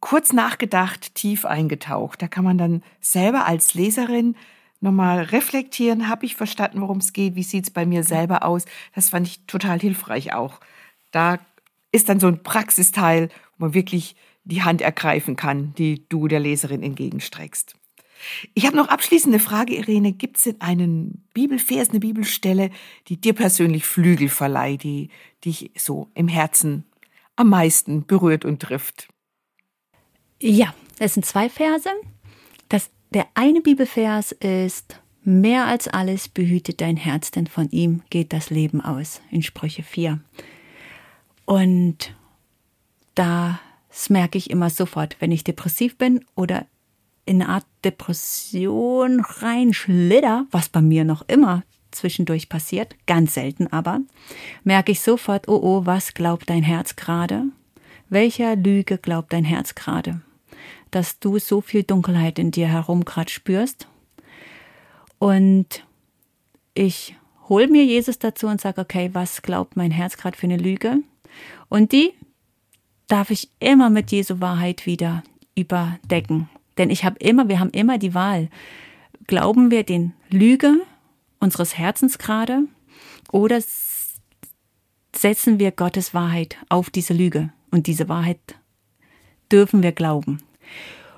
Kurz 0.00 0.32
nachgedacht, 0.32 1.14
tief 1.14 1.44
eingetaucht. 1.44 2.22
Da 2.22 2.26
kann 2.26 2.42
man 2.42 2.56
dann 2.56 2.82
selber 3.02 3.44
als 3.44 3.74
Leserin 3.74 4.34
nochmal 4.80 5.24
reflektieren. 5.24 6.08
Habe 6.08 6.24
ich 6.24 6.36
verstanden, 6.36 6.80
worum 6.80 6.96
es 7.00 7.12
geht? 7.12 7.34
Wie 7.34 7.42
sieht 7.42 7.64
es 7.64 7.70
bei 7.70 7.84
mir 7.84 8.02
selber 8.02 8.46
aus? 8.46 8.64
Das 8.94 9.10
fand 9.10 9.26
ich 9.26 9.44
total 9.44 9.78
hilfreich 9.78 10.32
auch. 10.32 10.60
Da 11.10 11.38
ist 11.90 12.08
dann 12.08 12.18
so 12.18 12.28
ein 12.28 12.42
Praxisteil, 12.42 13.28
wo 13.58 13.66
man 13.66 13.74
wirklich 13.74 14.16
die 14.44 14.62
Hand 14.62 14.80
ergreifen 14.80 15.36
kann, 15.36 15.74
die 15.74 16.08
du 16.08 16.28
der 16.28 16.40
Leserin 16.40 16.82
entgegenstreckst. 16.82 17.74
Ich 18.54 18.66
habe 18.66 18.76
noch 18.76 18.88
abschließende 18.88 19.38
Frage, 19.38 19.74
Irene. 19.74 20.12
Gibt 20.12 20.36
es 20.36 20.44
denn 20.44 20.60
einen 20.60 21.24
Bibelvers, 21.34 21.90
eine 21.90 22.00
Bibelstelle, 22.00 22.70
die 23.08 23.20
dir 23.20 23.32
persönlich 23.32 23.84
Flügel 23.84 24.28
verleiht, 24.28 24.82
die 24.82 25.10
dich 25.44 25.70
so 25.76 26.08
im 26.14 26.28
Herzen 26.28 26.84
am 27.36 27.48
meisten 27.48 28.06
berührt 28.06 28.44
und 28.44 28.60
trifft? 28.60 29.08
Ja, 30.40 30.74
es 30.98 31.14
sind 31.14 31.24
zwei 31.24 31.48
Verse. 31.48 31.88
Das, 32.68 32.90
der 33.10 33.26
eine 33.34 33.60
Bibelvers 33.60 34.32
ist, 34.32 35.00
mehr 35.24 35.66
als 35.66 35.88
alles 35.88 36.28
behütet 36.28 36.80
dein 36.80 36.96
Herz, 36.96 37.30
denn 37.30 37.46
von 37.46 37.70
ihm 37.70 38.02
geht 38.10 38.32
das 38.32 38.50
Leben 38.50 38.80
aus, 38.80 39.20
in 39.30 39.42
Sprüche 39.42 39.82
4. 39.82 40.20
Und 41.44 42.14
das 43.14 44.08
merke 44.08 44.38
ich 44.38 44.50
immer 44.50 44.70
sofort, 44.70 45.16
wenn 45.20 45.32
ich 45.32 45.44
depressiv 45.44 45.96
bin 45.98 46.24
oder 46.34 46.66
in 47.24 47.42
eine 47.42 47.52
Art 47.52 47.66
Depression 47.84 49.20
reinschlitter, 49.20 50.46
was 50.50 50.68
bei 50.68 50.80
mir 50.80 51.04
noch 51.04 51.22
immer 51.28 51.62
zwischendurch 51.90 52.48
passiert, 52.48 52.96
ganz 53.06 53.34
selten 53.34 53.66
aber, 53.66 54.00
merke 54.64 54.92
ich 54.92 55.00
sofort, 55.00 55.48
oh 55.48 55.60
oh, 55.62 55.86
was 55.86 56.14
glaubt 56.14 56.50
dein 56.50 56.62
Herz 56.62 56.96
gerade? 56.96 57.44
Welcher 58.08 58.56
Lüge 58.56 58.98
glaubt 58.98 59.32
dein 59.32 59.44
Herz 59.44 59.74
gerade? 59.74 60.20
Dass 60.90 61.18
du 61.18 61.38
so 61.38 61.60
viel 61.60 61.82
Dunkelheit 61.82 62.38
in 62.38 62.50
dir 62.50 62.68
herum 62.68 63.04
gerade 63.04 63.30
spürst. 63.30 63.88
Und 65.18 65.84
ich 66.74 67.16
hole 67.48 67.68
mir 67.68 67.84
Jesus 67.84 68.18
dazu 68.18 68.48
und 68.48 68.60
sage, 68.60 68.80
okay, 68.80 69.10
was 69.12 69.42
glaubt 69.42 69.76
mein 69.76 69.90
Herz 69.90 70.16
gerade 70.16 70.36
für 70.36 70.46
eine 70.46 70.56
Lüge? 70.56 70.98
Und 71.68 71.92
die 71.92 72.12
darf 73.08 73.30
ich 73.30 73.50
immer 73.60 73.90
mit 73.90 74.10
Jesu 74.10 74.40
Wahrheit 74.40 74.86
wieder 74.86 75.22
überdecken. 75.54 76.48
Denn 76.78 76.90
ich 76.90 77.04
habe 77.04 77.18
immer, 77.18 77.48
wir 77.48 77.60
haben 77.60 77.70
immer 77.70 77.98
die 77.98 78.14
Wahl. 78.14 78.48
Glauben 79.26 79.70
wir 79.70 79.84
den 79.84 80.12
Lüge 80.30 80.80
unseres 81.38 81.76
Herzens 81.76 82.18
gerade 82.18 82.62
oder 83.30 83.60
setzen 85.14 85.58
wir 85.58 85.70
Gottes 85.70 86.14
Wahrheit 86.14 86.56
auf 86.68 86.90
diese 86.90 87.14
Lüge? 87.14 87.52
Und 87.70 87.86
diese 87.86 88.08
Wahrheit 88.08 88.38
dürfen 89.50 89.82
wir 89.82 89.92
glauben. 89.92 90.42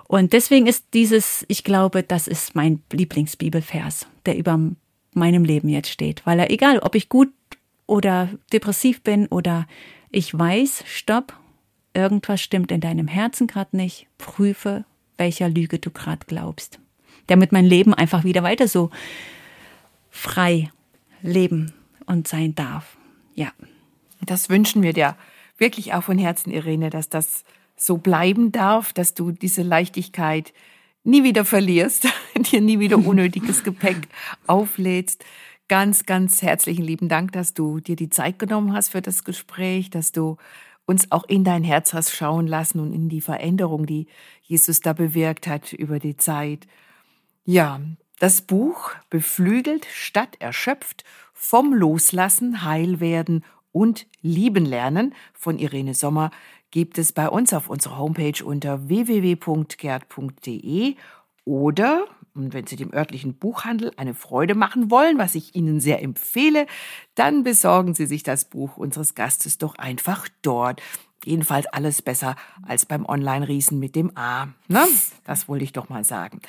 Und 0.06 0.32
deswegen 0.32 0.66
ist 0.66 0.86
dieses, 0.94 1.44
ich 1.48 1.64
glaube, 1.64 2.02
das 2.02 2.28
ist 2.28 2.54
mein 2.54 2.82
Lieblingsbibelvers, 2.92 4.06
der 4.26 4.36
über 4.36 4.58
meinem 5.12 5.44
Leben 5.44 5.68
jetzt 5.68 5.88
steht. 5.88 6.24
Weil 6.26 6.38
er, 6.38 6.50
egal 6.50 6.78
ob 6.78 6.94
ich 6.94 7.08
gut 7.08 7.32
oder 7.86 8.28
depressiv 8.52 9.02
bin 9.02 9.26
oder 9.26 9.66
ich 10.10 10.36
weiß, 10.36 10.84
stopp, 10.86 11.36
irgendwas 11.94 12.40
stimmt 12.40 12.70
in 12.70 12.80
deinem 12.80 13.08
Herzen 13.08 13.46
gerade 13.46 13.76
nicht, 13.76 14.06
prüfe, 14.18 14.84
welcher 15.16 15.48
Lüge 15.48 15.78
du 15.78 15.90
gerade 15.90 16.26
glaubst. 16.26 16.78
Damit 17.26 17.52
mein 17.52 17.64
Leben 17.64 17.94
einfach 17.94 18.24
wieder 18.24 18.42
weiter 18.42 18.68
so 18.68 18.90
frei 20.10 20.70
leben 21.22 21.72
und 22.06 22.28
sein 22.28 22.54
darf. 22.54 22.96
Ja. 23.34 23.52
Das 24.20 24.48
wünschen 24.48 24.82
wir 24.82 24.92
dir 24.92 25.16
wirklich 25.58 25.92
auch 25.94 26.04
von 26.04 26.18
Herzen, 26.18 26.50
Irene, 26.50 26.90
dass 26.90 27.08
das 27.08 27.44
so 27.76 27.98
bleiben 27.98 28.52
darf, 28.52 28.92
dass 28.92 29.14
du 29.14 29.32
diese 29.32 29.62
Leichtigkeit 29.62 30.52
nie 31.02 31.24
wieder 31.24 31.44
verlierst, 31.44 32.08
dir 32.52 32.60
nie 32.60 32.78
wieder 32.78 32.96
unnötiges 32.96 33.62
Gepäck 33.64 34.08
auflädst. 34.46 35.24
Ganz, 35.68 36.04
ganz 36.04 36.42
herzlichen 36.42 36.84
lieben 36.84 37.08
Dank, 37.08 37.32
dass 37.32 37.54
du 37.54 37.80
dir 37.80 37.96
die 37.96 38.10
Zeit 38.10 38.38
genommen 38.38 38.74
hast 38.74 38.90
für 38.90 39.00
das 39.00 39.24
Gespräch, 39.24 39.90
dass 39.90 40.12
du 40.12 40.36
uns 40.86 41.10
auch 41.10 41.24
in 41.24 41.44
dein 41.44 41.64
Herz 41.64 41.94
hast 41.94 42.12
schauen 42.12 42.46
lassen 42.46 42.80
und 42.80 42.92
in 42.92 43.08
die 43.08 43.20
Veränderung, 43.20 43.86
die 43.86 44.06
Jesus 44.42 44.80
da 44.80 44.92
bewirkt 44.92 45.46
hat 45.46 45.72
über 45.72 45.98
die 45.98 46.16
Zeit. 46.16 46.66
Ja, 47.44 47.80
das 48.18 48.42
Buch 48.42 48.92
Beflügelt 49.10 49.86
statt 49.92 50.36
erschöpft 50.38 51.04
vom 51.32 51.72
Loslassen, 51.74 52.64
Heilwerden 52.64 53.44
und 53.72 54.06
Lieben 54.22 54.64
lernen 54.64 55.14
von 55.32 55.58
Irene 55.58 55.94
Sommer 55.94 56.30
gibt 56.70 56.98
es 56.98 57.12
bei 57.12 57.28
uns 57.28 57.52
auf 57.52 57.68
unserer 57.70 57.98
Homepage 57.98 58.44
unter 58.44 58.88
www.gerd.de 58.88 59.36
oder, 61.44 62.06
und 62.34 62.52
wenn 62.52 62.66
Sie 62.66 62.76
dem 62.76 62.92
örtlichen 62.92 63.34
Buchhandel 63.34 63.92
eine 63.96 64.12
Freude 64.12 64.56
machen 64.56 64.90
wollen, 64.90 65.18
was 65.18 65.36
ich 65.36 65.54
Ihnen 65.54 65.80
sehr 65.80 66.02
empfehle, 66.02 66.66
dann 67.14 67.44
besorgen 67.44 67.94
Sie 67.94 68.06
sich 68.06 68.24
das 68.24 68.44
Buch 68.46 68.76
unseres 68.76 69.14
Gastes 69.14 69.58
doch 69.58 69.76
einfach 69.76 70.28
dort. 70.42 70.82
Jedenfalls 71.24 71.66
alles 71.66 72.02
besser 72.02 72.34
als 72.66 72.86
beim 72.86 73.06
Online-Riesen 73.06 73.78
mit 73.78 73.94
dem 73.94 74.16
A. 74.16 74.48
Ne? 74.68 74.84
Das 75.24 75.48
wollte 75.48 75.64
ich 75.64 75.72
doch 75.72 75.88
mal 75.88 76.04
sagen. 76.04 76.40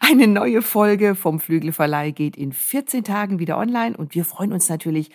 Eine 0.00 0.26
neue 0.26 0.62
Folge 0.62 1.14
vom 1.14 1.38
Flügelverleih 1.38 2.10
geht 2.10 2.36
in 2.36 2.52
14 2.52 3.04
Tagen 3.04 3.38
wieder 3.38 3.58
online 3.58 3.96
und 3.96 4.14
wir 4.14 4.24
freuen 4.24 4.52
uns 4.52 4.68
natürlich, 4.68 5.10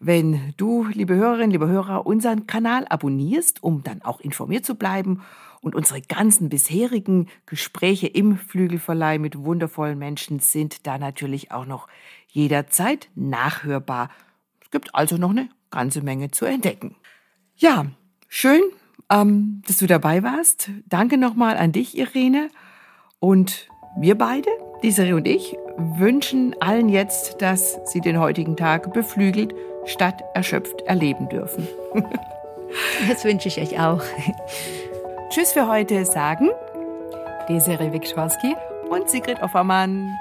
wenn 0.00 0.52
du, 0.56 0.86
liebe 0.92 1.14
Hörerinnen, 1.14 1.52
liebe 1.52 1.68
Hörer, 1.68 2.06
unseren 2.06 2.46
Kanal 2.46 2.86
abonnierst, 2.88 3.62
um 3.62 3.82
dann 3.82 4.02
auch 4.02 4.20
informiert 4.20 4.66
zu 4.66 4.74
bleiben 4.74 5.22
und 5.62 5.74
unsere 5.74 6.00
ganzen 6.00 6.48
bisherigen 6.48 7.28
Gespräche 7.46 8.06
im 8.06 8.38
Flügelverleih 8.38 9.18
mit 9.18 9.38
wundervollen 9.38 9.98
Menschen 9.98 10.40
sind 10.40 10.86
da 10.86 10.98
natürlich 10.98 11.52
auch 11.52 11.66
noch 11.66 11.88
jederzeit 12.28 13.10
nachhörbar. 13.14 14.10
Es 14.62 14.70
gibt 14.70 14.94
also 14.94 15.16
noch 15.16 15.30
eine 15.30 15.48
ganze 15.70 16.02
Menge 16.02 16.30
zu 16.30 16.46
entdecken. 16.46 16.96
Ja, 17.56 17.86
schön, 18.28 18.62
ähm, 19.10 19.62
dass 19.66 19.78
du 19.78 19.86
dabei 19.86 20.22
warst. 20.22 20.70
Danke 20.86 21.18
nochmal 21.18 21.56
an 21.56 21.72
dich, 21.72 21.98
Irene. 21.98 22.48
Und 23.18 23.68
wir 23.98 24.16
beide, 24.16 24.48
Desiree 24.82 25.12
und 25.12 25.28
ich, 25.28 25.56
wünschen 25.76 26.54
allen 26.60 26.88
jetzt, 26.88 27.42
dass 27.42 27.78
sie 27.84 28.00
den 28.00 28.18
heutigen 28.18 28.56
Tag 28.56 28.92
beflügelt 28.92 29.54
statt 29.84 30.22
erschöpft 30.34 30.82
erleben 30.82 31.28
dürfen. 31.28 31.66
Das 33.08 33.24
wünsche 33.24 33.48
ich 33.48 33.58
euch 33.58 33.80
auch. 33.80 34.00
Tschüss 35.30 35.52
für 35.52 35.68
heute, 35.68 36.04
sagen 36.04 36.48
Desiree 37.48 37.92
Wikschwowski. 37.92 38.56
und 38.90 39.08
Sigrid 39.08 39.40
Offermann. 39.40 40.18